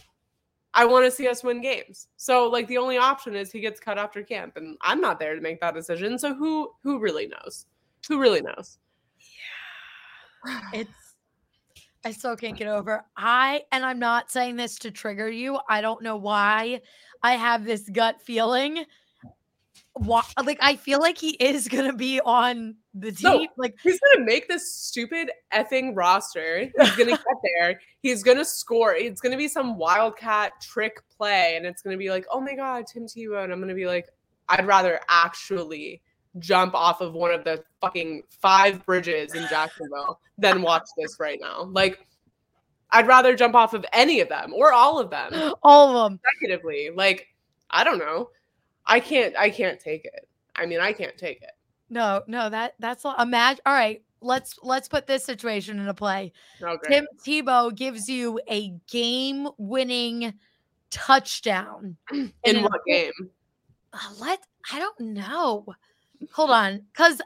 I 0.72 0.84
want 0.84 1.04
to 1.04 1.10
see 1.10 1.28
us 1.28 1.42
win 1.42 1.60
games. 1.60 2.08
So 2.16 2.48
like 2.48 2.68
the 2.68 2.78
only 2.78 2.96
option 2.96 3.34
is 3.34 3.50
he 3.50 3.60
gets 3.60 3.80
cut 3.80 3.98
after 3.98 4.22
camp 4.22 4.56
and 4.56 4.76
I'm 4.82 5.00
not 5.00 5.18
there 5.18 5.34
to 5.34 5.40
make 5.40 5.60
that 5.60 5.74
decision. 5.74 6.18
So 6.18 6.34
who 6.34 6.70
who 6.82 6.98
really 6.98 7.26
knows? 7.26 7.66
Who 8.08 8.20
really 8.20 8.40
knows? 8.40 8.78
It's 10.72 10.90
I 12.04 12.12
still 12.12 12.36
can't 12.36 12.56
get 12.56 12.68
over. 12.68 13.04
I 13.16 13.62
and 13.72 13.84
I'm 13.84 13.98
not 13.98 14.30
saying 14.30 14.56
this 14.56 14.76
to 14.80 14.90
trigger 14.90 15.30
you. 15.30 15.58
I 15.68 15.80
don't 15.80 16.02
know 16.02 16.16
why 16.16 16.80
I 17.22 17.32
have 17.36 17.64
this 17.64 17.88
gut 17.88 18.22
feeling. 18.22 18.84
Why, 19.94 20.22
like 20.42 20.58
I 20.62 20.76
feel 20.76 21.00
like 21.00 21.18
he 21.18 21.32
is 21.32 21.68
gonna 21.68 21.92
be 21.92 22.20
on 22.20 22.76
the 22.94 23.12
team. 23.12 23.32
No, 23.32 23.46
like 23.58 23.74
he's 23.82 24.00
gonna 24.00 24.24
make 24.24 24.48
this 24.48 24.74
stupid 24.74 25.30
effing 25.52 25.94
roster. 25.94 26.60
He's 26.60 26.96
gonna 26.96 27.10
get 27.10 27.20
there. 27.58 27.80
He's 28.02 28.22
gonna 28.22 28.44
score. 28.44 28.94
It's 28.94 29.20
gonna 29.20 29.36
be 29.36 29.48
some 29.48 29.76
wildcat 29.76 30.52
trick 30.62 31.02
play, 31.14 31.56
and 31.56 31.66
it's 31.66 31.82
gonna 31.82 31.98
be 31.98 32.08
like, 32.08 32.24
oh 32.32 32.40
my 32.40 32.54
god, 32.54 32.86
Tim 32.86 33.04
Tebow, 33.04 33.44
and 33.44 33.52
I'm 33.52 33.60
gonna 33.60 33.74
be 33.74 33.86
like, 33.86 34.08
I'd 34.48 34.66
rather 34.66 35.00
actually 35.08 36.00
jump 36.38 36.74
off 36.74 37.00
of 37.00 37.14
one 37.14 37.32
of 37.32 37.44
the 37.44 37.62
fucking 37.80 38.22
five 38.28 38.84
bridges 38.86 39.34
in 39.34 39.46
Jacksonville 39.48 40.20
than 40.38 40.62
watch 40.62 40.86
this 40.96 41.18
right 41.18 41.38
now. 41.40 41.64
Like, 41.64 42.06
I'd 42.90 43.06
rather 43.06 43.34
jump 43.36 43.54
off 43.54 43.74
of 43.74 43.84
any 43.92 44.20
of 44.20 44.28
them 44.28 44.52
or 44.54 44.72
all 44.72 44.98
of 44.98 45.10
them. 45.10 45.32
All 45.62 45.96
of 45.96 46.10
them. 46.10 46.18
Consecutively. 46.18 46.90
Like, 46.94 47.28
I 47.70 47.84
don't 47.84 47.98
know. 47.98 48.30
I 48.86 48.98
can't 48.98 49.36
I 49.36 49.50
can't 49.50 49.78
take 49.78 50.04
it. 50.04 50.28
I 50.56 50.66
mean, 50.66 50.80
I 50.80 50.92
can't 50.92 51.16
take 51.16 51.42
it. 51.42 51.52
No, 51.88 52.22
no, 52.26 52.50
that 52.50 52.74
that's 52.78 53.04
imagine 53.18 53.62
all 53.66 53.72
right. 53.72 54.02
Let's 54.20 54.58
let's 54.62 54.88
put 54.88 55.06
this 55.06 55.24
situation 55.24 55.78
into 55.78 55.94
play. 55.94 56.32
Oh, 56.62 56.76
Tim 56.88 57.06
Tebow 57.24 57.74
gives 57.74 58.08
you 58.08 58.40
a 58.48 58.74
game 58.88 59.48
winning 59.58 60.34
touchdown. 60.90 61.96
In, 62.12 62.32
in 62.44 62.62
what 62.62 62.80
game? 62.86 63.12
Uh, 63.92 63.98
let 64.20 64.40
I 64.72 64.78
don't 64.78 65.00
know 65.00 65.66
hold 66.32 66.50
on, 66.50 66.82
because 66.92 67.20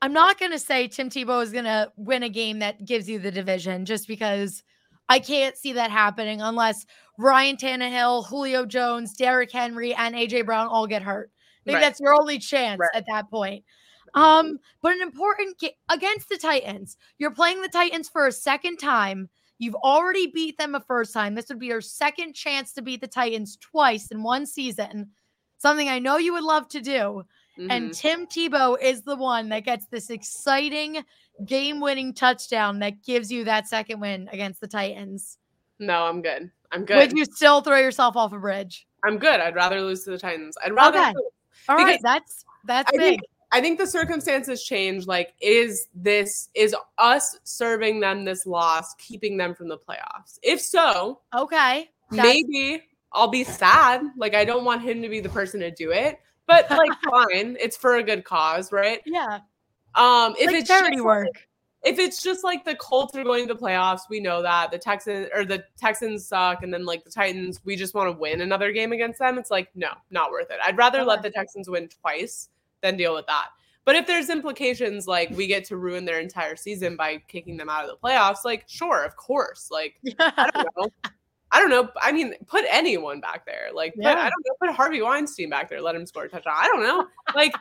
I'm 0.00 0.12
not 0.12 0.38
going 0.38 0.52
to 0.52 0.58
say 0.58 0.88
Tim 0.88 1.10
Tebow 1.10 1.42
is 1.42 1.52
going 1.52 1.64
to 1.64 1.92
win 1.96 2.22
a 2.22 2.28
game 2.28 2.60
that 2.60 2.84
gives 2.84 3.08
you 3.08 3.18
the 3.18 3.30
division 3.30 3.84
just 3.84 4.08
because 4.08 4.62
I 5.08 5.18
can't 5.18 5.56
see 5.56 5.72
that 5.72 5.90
happening 5.90 6.40
unless 6.40 6.86
Ryan 7.18 7.56
Tannehill, 7.56 8.26
Julio 8.26 8.64
Jones, 8.64 9.14
Derrick 9.14 9.50
Henry, 9.50 9.94
and 9.94 10.14
AJ 10.14 10.46
Brown 10.46 10.68
all 10.68 10.86
get 10.86 11.02
hurt. 11.02 11.30
I 11.32 11.70
think 11.70 11.74
right. 11.76 11.80
that's 11.80 12.00
your 12.00 12.14
only 12.14 12.38
chance 12.38 12.78
right. 12.78 12.90
at 12.94 13.04
that 13.08 13.28
point. 13.30 13.64
Um, 14.14 14.58
but 14.80 14.92
an 14.92 15.02
important 15.02 15.58
game 15.58 15.72
against 15.90 16.28
the 16.28 16.38
Titans. 16.38 16.96
You're 17.18 17.30
playing 17.30 17.60
the 17.60 17.68
Titans 17.68 18.08
for 18.08 18.26
a 18.26 18.32
second 18.32 18.78
time. 18.78 19.28
You've 19.58 19.74
already 19.74 20.28
beat 20.28 20.56
them 20.56 20.74
a 20.74 20.80
first 20.80 21.12
time. 21.12 21.34
This 21.34 21.48
would 21.48 21.58
be 21.58 21.66
your 21.66 21.80
second 21.80 22.34
chance 22.34 22.72
to 22.74 22.82
beat 22.82 23.00
the 23.00 23.08
Titans 23.08 23.58
twice 23.60 24.08
in 24.10 24.22
one 24.22 24.46
season. 24.46 25.10
Something 25.58 25.88
I 25.88 25.98
know 25.98 26.16
you 26.16 26.32
would 26.34 26.44
love 26.44 26.68
to 26.68 26.80
do. 26.80 27.24
Mm-hmm. 27.58 27.70
And 27.70 27.92
Tim 27.92 28.26
Tebow 28.26 28.80
is 28.80 29.02
the 29.02 29.16
one 29.16 29.48
that 29.48 29.64
gets 29.64 29.86
this 29.86 30.10
exciting 30.10 31.04
game 31.44 31.80
winning 31.80 32.14
touchdown 32.14 32.78
that 32.80 33.02
gives 33.02 33.32
you 33.32 33.44
that 33.44 33.66
second 33.68 34.00
win 34.00 34.28
against 34.32 34.60
the 34.60 34.68
Titans. 34.68 35.38
No, 35.78 36.04
I'm 36.04 36.22
good. 36.22 36.50
I'm 36.70 36.84
good. 36.84 36.96
Would 36.96 37.18
you 37.18 37.24
still 37.24 37.60
throw 37.60 37.78
yourself 37.78 38.16
off 38.16 38.32
a 38.32 38.38
bridge? 38.38 38.86
I'm 39.04 39.18
good. 39.18 39.40
I'd 39.40 39.54
rather 39.54 39.80
lose 39.80 40.04
to 40.04 40.10
the 40.10 40.18
Titans. 40.18 40.56
I'd 40.64 40.72
rather. 40.72 40.98
Okay. 40.98 41.14
All 41.68 41.76
right. 41.76 42.00
That's 42.02 42.44
that's 42.64 42.90
I 42.92 42.96
big. 42.96 43.00
Think, 43.00 43.22
I 43.50 43.60
think 43.60 43.78
the 43.78 43.86
circumstances 43.86 44.62
change. 44.62 45.06
Like, 45.06 45.34
is 45.40 45.88
this 45.94 46.50
is 46.54 46.76
us 46.98 47.38
serving 47.44 48.00
them 48.00 48.24
this 48.24 48.46
loss, 48.46 48.94
keeping 48.94 49.36
them 49.36 49.54
from 49.54 49.68
the 49.68 49.78
playoffs? 49.78 50.38
If 50.42 50.60
so, 50.60 51.20
okay, 51.34 51.90
maybe 52.10 52.82
I'll 53.12 53.28
be 53.28 53.44
sad. 53.44 54.02
Like, 54.16 54.34
I 54.34 54.44
don't 54.44 54.64
want 54.64 54.82
him 54.82 55.00
to 55.02 55.08
be 55.08 55.20
the 55.20 55.30
person 55.30 55.60
to 55.60 55.70
do 55.70 55.92
it 55.92 56.18
but 56.48 56.68
like 56.70 56.90
fine, 57.04 57.56
it's 57.60 57.76
for 57.76 57.96
a 57.96 58.02
good 58.02 58.24
cause, 58.24 58.72
right? 58.72 59.00
Yeah. 59.06 59.40
Um, 59.94 60.34
if 60.38 60.48
like 60.48 60.56
it's 60.56 60.68
charity 60.68 61.00
work. 61.00 61.26
Like, 61.26 61.48
if 61.84 62.00
it's 62.00 62.20
just 62.20 62.42
like 62.42 62.64
the 62.64 62.74
Colts 62.74 63.16
are 63.16 63.22
going 63.22 63.46
to 63.46 63.54
the 63.54 63.60
playoffs, 63.60 64.00
we 64.10 64.18
know 64.18 64.42
that 64.42 64.72
the 64.72 64.78
Texans 64.78 65.28
or 65.32 65.44
the 65.44 65.62
Texans 65.76 66.26
suck, 66.26 66.64
and 66.64 66.74
then 66.74 66.84
like 66.84 67.04
the 67.04 67.10
Titans, 67.10 67.60
we 67.64 67.76
just 67.76 67.94
want 67.94 68.12
to 68.12 68.18
win 68.18 68.40
another 68.40 68.72
game 68.72 68.92
against 68.92 69.20
them. 69.20 69.38
It's 69.38 69.50
like 69.50 69.68
no, 69.76 69.90
not 70.10 70.32
worth 70.32 70.50
it. 70.50 70.58
I'd 70.64 70.76
rather 70.76 70.98
okay. 71.00 71.06
let 71.06 71.22
the 71.22 71.30
Texans 71.30 71.68
win 71.68 71.88
twice 71.88 72.48
than 72.80 72.96
deal 72.96 73.14
with 73.14 73.26
that. 73.26 73.48
But 73.84 73.96
if 73.96 74.06
there's 74.06 74.28
implications 74.28 75.06
like 75.06 75.30
we 75.30 75.46
get 75.46 75.64
to 75.66 75.76
ruin 75.76 76.04
their 76.04 76.20
entire 76.20 76.56
season 76.56 76.96
by 76.96 77.22
kicking 77.28 77.56
them 77.56 77.70
out 77.70 77.84
of 77.84 77.90
the 77.90 77.96
playoffs, 77.96 78.44
like 78.44 78.64
sure, 78.66 79.04
of 79.04 79.16
course. 79.16 79.68
Like 79.70 80.00
I 80.18 80.50
don't 80.52 80.68
know. 80.76 81.10
I 81.50 81.60
don't 81.60 81.70
know. 81.70 81.88
I 82.02 82.12
mean, 82.12 82.34
put 82.46 82.64
anyone 82.70 83.20
back 83.20 83.46
there. 83.46 83.68
Like, 83.74 83.94
yeah. 83.96 84.14
put, 84.14 84.18
I 84.18 84.30
don't 84.30 84.46
know. 84.46 84.66
Put 84.66 84.76
Harvey 84.76 85.00
Weinstein 85.00 85.48
back 85.48 85.68
there. 85.68 85.80
Let 85.80 85.94
him 85.94 86.06
score 86.06 86.24
a 86.24 86.28
touchdown. 86.28 86.54
I 86.56 86.66
don't 86.66 86.82
know. 86.82 87.06
Like, 87.34 87.54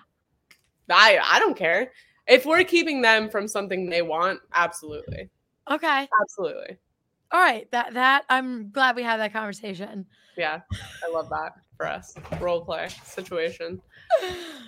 I 0.90 1.20
I 1.24 1.40
don't 1.40 1.56
care 1.58 1.92
if 2.28 2.46
we're 2.46 2.64
keeping 2.64 3.02
them 3.02 3.30
from 3.30 3.48
something 3.48 3.90
they 3.90 4.02
want. 4.02 4.40
Absolutely. 4.54 5.30
Okay. 5.70 6.08
Absolutely. 6.22 6.78
All 7.32 7.40
right. 7.40 7.70
That 7.72 7.94
that 7.94 8.26
I'm 8.30 8.70
glad 8.72 8.96
we 8.96 9.04
had 9.04 9.18
that 9.18 9.34
conversation. 9.34 10.06
Yeah, 10.38 10.62
I 11.04 11.12
love 11.12 11.30
that 11.30 11.54
for 11.76 11.88
us. 11.88 12.16
Role 12.40 12.64
play 12.64 12.90
situation. 13.04 13.82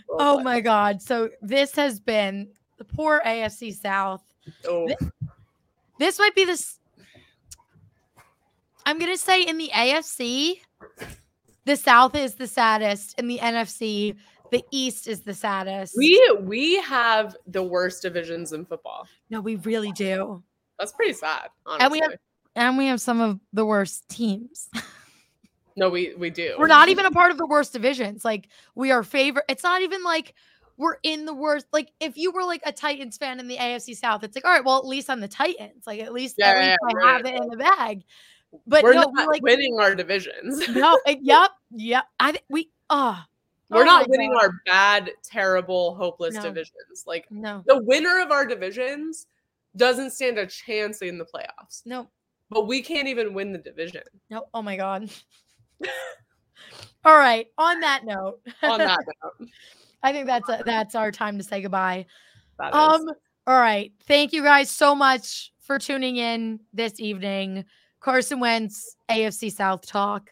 Role 0.10 0.18
oh 0.20 0.34
play. 0.36 0.44
my 0.44 0.62
god. 0.62 1.02
So 1.02 1.30
this 1.42 1.76
has 1.76 2.00
been 2.00 2.50
the 2.78 2.86
poor 2.86 3.22
AFC 3.26 3.74
South. 3.74 4.24
Oh. 4.68 4.88
This, 4.88 4.98
this 6.00 6.20
might 6.20 6.34
be 6.34 6.46
this 6.46 6.79
I'm 8.90 8.98
gonna 8.98 9.18
say 9.18 9.44
in 9.44 9.60
the 9.60 9.70
AFC, 9.72 10.62
the 11.66 11.76
South 11.76 12.16
is 12.16 12.34
the 12.34 12.48
saddest. 12.48 13.20
In 13.20 13.28
the 13.28 13.38
NFC, 13.38 14.16
the 14.50 14.64
East 14.72 15.08
is 15.08 15.22
the 15.22 15.36
saddest. 15.36 15.94
We 15.96 16.38
we 16.40 16.82
have 16.82 17.38
the 17.46 17.62
worst 17.62 18.02
divisions 18.02 18.52
in 18.52 18.66
football. 18.66 19.08
No, 19.30 19.42
we 19.42 19.58
really 19.58 19.92
do. 19.92 20.42
That's 20.80 20.92
pretty 20.92 21.14
sad. 21.14 21.50
Honestly. 21.68 21.84
And 21.86 21.92
we 21.92 22.00
have 22.00 22.12
and 22.56 22.78
we 22.80 22.88
have 22.88 23.00
some 23.00 23.22
of 23.22 23.40
the 23.54 23.64
worst 23.64 24.10
teams. 24.10 24.70
no, 25.76 25.92
we 25.92 26.16
we 26.16 26.32
do. 26.32 26.56
We're 26.58 26.66
not 26.66 26.90
even 26.90 27.06
a 27.06 27.12
part 27.12 27.30
of 27.30 27.38
the 27.38 27.46
worst 27.46 27.74
divisions. 27.74 28.26
Like 28.26 28.48
we 28.74 28.90
are 28.90 29.04
favorite. 29.04 29.46
It's 29.50 29.64
not 29.64 29.84
even 29.84 30.04
like 30.04 30.34
we're 30.78 30.98
in 31.04 31.26
the 31.26 31.36
worst. 31.36 31.68
Like 31.72 31.92
if 32.00 32.18
you 32.18 32.32
were 32.32 32.44
like 32.44 32.64
a 32.66 32.72
Titans 32.72 33.18
fan 33.18 33.40
in 33.40 33.48
the 33.48 33.58
AFC 33.58 33.96
South, 33.96 34.24
it's 34.24 34.36
like, 34.36 34.46
all 34.46 34.52
right, 34.52 34.66
well, 34.66 34.80
at 34.80 34.88
least 34.88 35.12
I'm 35.12 35.20
the 35.20 35.28
Titans. 35.28 35.86
Like 35.86 36.00
at 36.00 36.12
least, 36.12 36.38
yeah, 36.40 36.48
at 36.48 36.58
least 36.58 36.70
yeah, 36.70 36.76
I 36.90 36.94
right. 36.94 37.14
have 37.14 37.26
it 37.28 37.40
in 37.40 37.50
the 37.50 37.58
bag. 37.58 38.04
But 38.66 38.84
we're 38.84 38.94
no, 38.94 39.12
not 39.14 39.28
like, 39.28 39.42
winning 39.42 39.78
our 39.80 39.96
divisions. 39.96 40.68
no, 40.70 41.00
yep, 41.08 41.52
yep. 41.72 42.06
I 42.20 42.36
we 42.50 42.70
ah. 42.90 43.22
Uh, 43.22 43.26
we're 43.70 43.84
oh 43.84 43.86
not 43.86 44.10
winning 44.10 44.32
God. 44.32 44.44
our 44.44 44.52
bad, 44.66 45.12
terrible, 45.24 45.94
hopeless 45.96 46.34
no. 46.36 46.42
divisions. 46.42 47.04
Like 47.06 47.28
no. 47.30 47.64
the 47.68 47.84
winner 47.84 48.20
of 48.20 48.32
our 48.32 48.46
divisions 48.46 49.28
doesn't 49.78 50.12
stand 50.12 50.40
a 50.40 50.48
chance 50.48 51.04
in 51.04 51.20
the 51.20 51.26
playoffs. 51.26 51.84
No. 51.86 52.10
But 52.50 52.66
we 52.66 52.82
can't 52.82 53.08
even 53.08 53.36
win 53.36 53.52
the 53.52 53.60
division. 53.60 54.02
No. 54.32 54.48
Oh 54.56 54.64
my 54.64 54.76
God. 54.76 55.10
All 57.06 57.18
right. 57.18 57.46
On 57.60 57.80
that 57.82 58.06
note. 58.06 58.40
On 58.64 58.80
that 58.80 59.00
note. 59.24 59.50
I 60.04 60.14
think 60.14 60.26
that's 60.26 60.50
a, 60.50 60.64
that's 60.66 60.96
our 60.96 61.12
time 61.12 61.38
to 61.38 61.44
say 61.44 61.62
goodbye. 61.62 62.08
um. 62.60 63.06
All 63.46 63.60
right. 63.60 63.92
Thank 64.04 64.34
you 64.34 64.44
guys 64.44 64.70
so 64.70 64.96
much 64.96 65.54
for 65.60 65.78
tuning 65.78 66.18
in 66.18 66.60
this 66.74 67.00
evening. 67.00 67.66
Carson 68.00 68.40
Wentz, 68.40 68.96
AFC 69.10 69.52
South 69.52 69.86
Talk. 69.86 70.32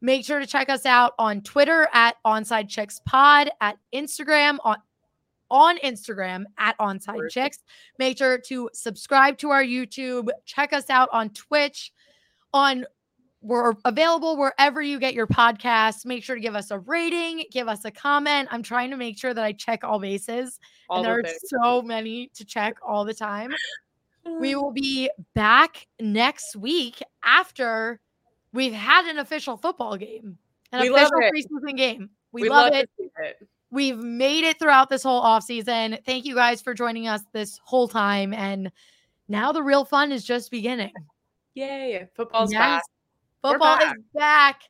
Make 0.00 0.24
sure 0.24 0.38
to 0.38 0.46
check 0.46 0.68
us 0.68 0.84
out 0.84 1.14
on 1.18 1.40
Twitter 1.40 1.88
at 1.92 2.16
Onside 2.24 2.68
Chicks 2.68 3.00
Pod, 3.06 3.50
at 3.60 3.78
Instagram 3.94 4.58
on 4.64 4.76
on 5.50 5.78
Instagram 5.78 6.44
at 6.58 6.76
Onside 6.78 7.30
Chicks. 7.30 7.58
Make 7.98 8.18
sure 8.18 8.38
to 8.38 8.68
subscribe 8.72 9.38
to 9.38 9.50
our 9.50 9.62
YouTube. 9.62 10.28
Check 10.44 10.72
us 10.72 10.90
out 10.90 11.08
on 11.12 11.30
Twitch. 11.30 11.92
On 12.52 12.84
we're 13.42 13.74
available 13.84 14.36
wherever 14.36 14.82
you 14.82 14.98
get 14.98 15.14
your 15.14 15.26
podcasts. 15.26 16.04
Make 16.04 16.24
sure 16.24 16.34
to 16.34 16.42
give 16.42 16.56
us 16.56 16.72
a 16.72 16.80
rating, 16.80 17.44
give 17.52 17.68
us 17.68 17.84
a 17.84 17.90
comment. 17.90 18.48
I'm 18.50 18.62
trying 18.62 18.90
to 18.90 18.96
make 18.96 19.18
sure 19.18 19.32
that 19.32 19.44
I 19.44 19.52
check 19.52 19.84
all 19.84 20.00
bases, 20.00 20.58
all 20.90 20.98
and 20.98 21.06
there 21.06 21.20
are 21.20 21.24
so 21.44 21.80
many 21.80 22.28
to 22.34 22.44
check 22.44 22.76
all 22.84 23.04
the 23.04 23.14
time 23.14 23.54
we 24.26 24.52
mm-hmm. 24.52 24.60
will 24.60 24.72
be 24.72 25.10
back 25.34 25.86
next 26.00 26.56
week 26.56 27.02
after 27.24 28.00
we've 28.52 28.72
had 28.72 29.06
an 29.06 29.18
official 29.18 29.56
football 29.56 29.96
game, 29.96 30.38
an 30.72 30.82
We 30.82 30.90
love 30.90 31.10
official 31.14 31.58
preseason 31.60 31.76
game. 31.76 32.10
We, 32.32 32.42
We 32.42 32.48
love, 32.48 32.72
to 32.72 32.80
it. 32.80 32.90
it. 32.98 33.48
We've 33.70 33.98
made 33.98 34.44
it 34.44 34.58
throughout 34.58 34.90
this 34.90 35.02
whole 35.02 35.20
off 35.20 35.44
season. 35.44 35.98
Thank 36.04 36.24
you 36.24 36.34
guys 36.34 36.60
for 36.62 36.74
joining 36.74 37.08
us 37.08 37.22
this 37.32 37.60
whole 37.64 37.88
time. 37.88 38.32
And 38.32 38.70
now 39.28 39.52
the 39.52 39.62
real 39.62 39.84
fun 39.84 40.12
is 40.12 40.24
just 40.24 40.50
beginning. 40.50 40.92
Yay. 41.54 42.08
Football's 42.14 42.52
Yes. 42.52 42.60
back. 42.60 42.82
Football 43.42 43.78
back. 43.78 43.96
is 43.96 44.02
back. 44.14 44.62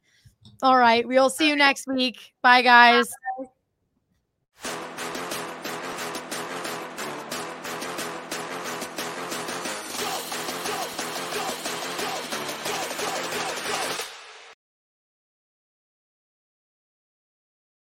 All 0.63 0.79
right. 0.79 1.07
We'll 1.07 1.31
see 1.31 1.49
you 1.49 1.57
next 1.57 1.87
week. 1.87 2.33
Bye, 2.43 2.63
guys. 2.63 3.11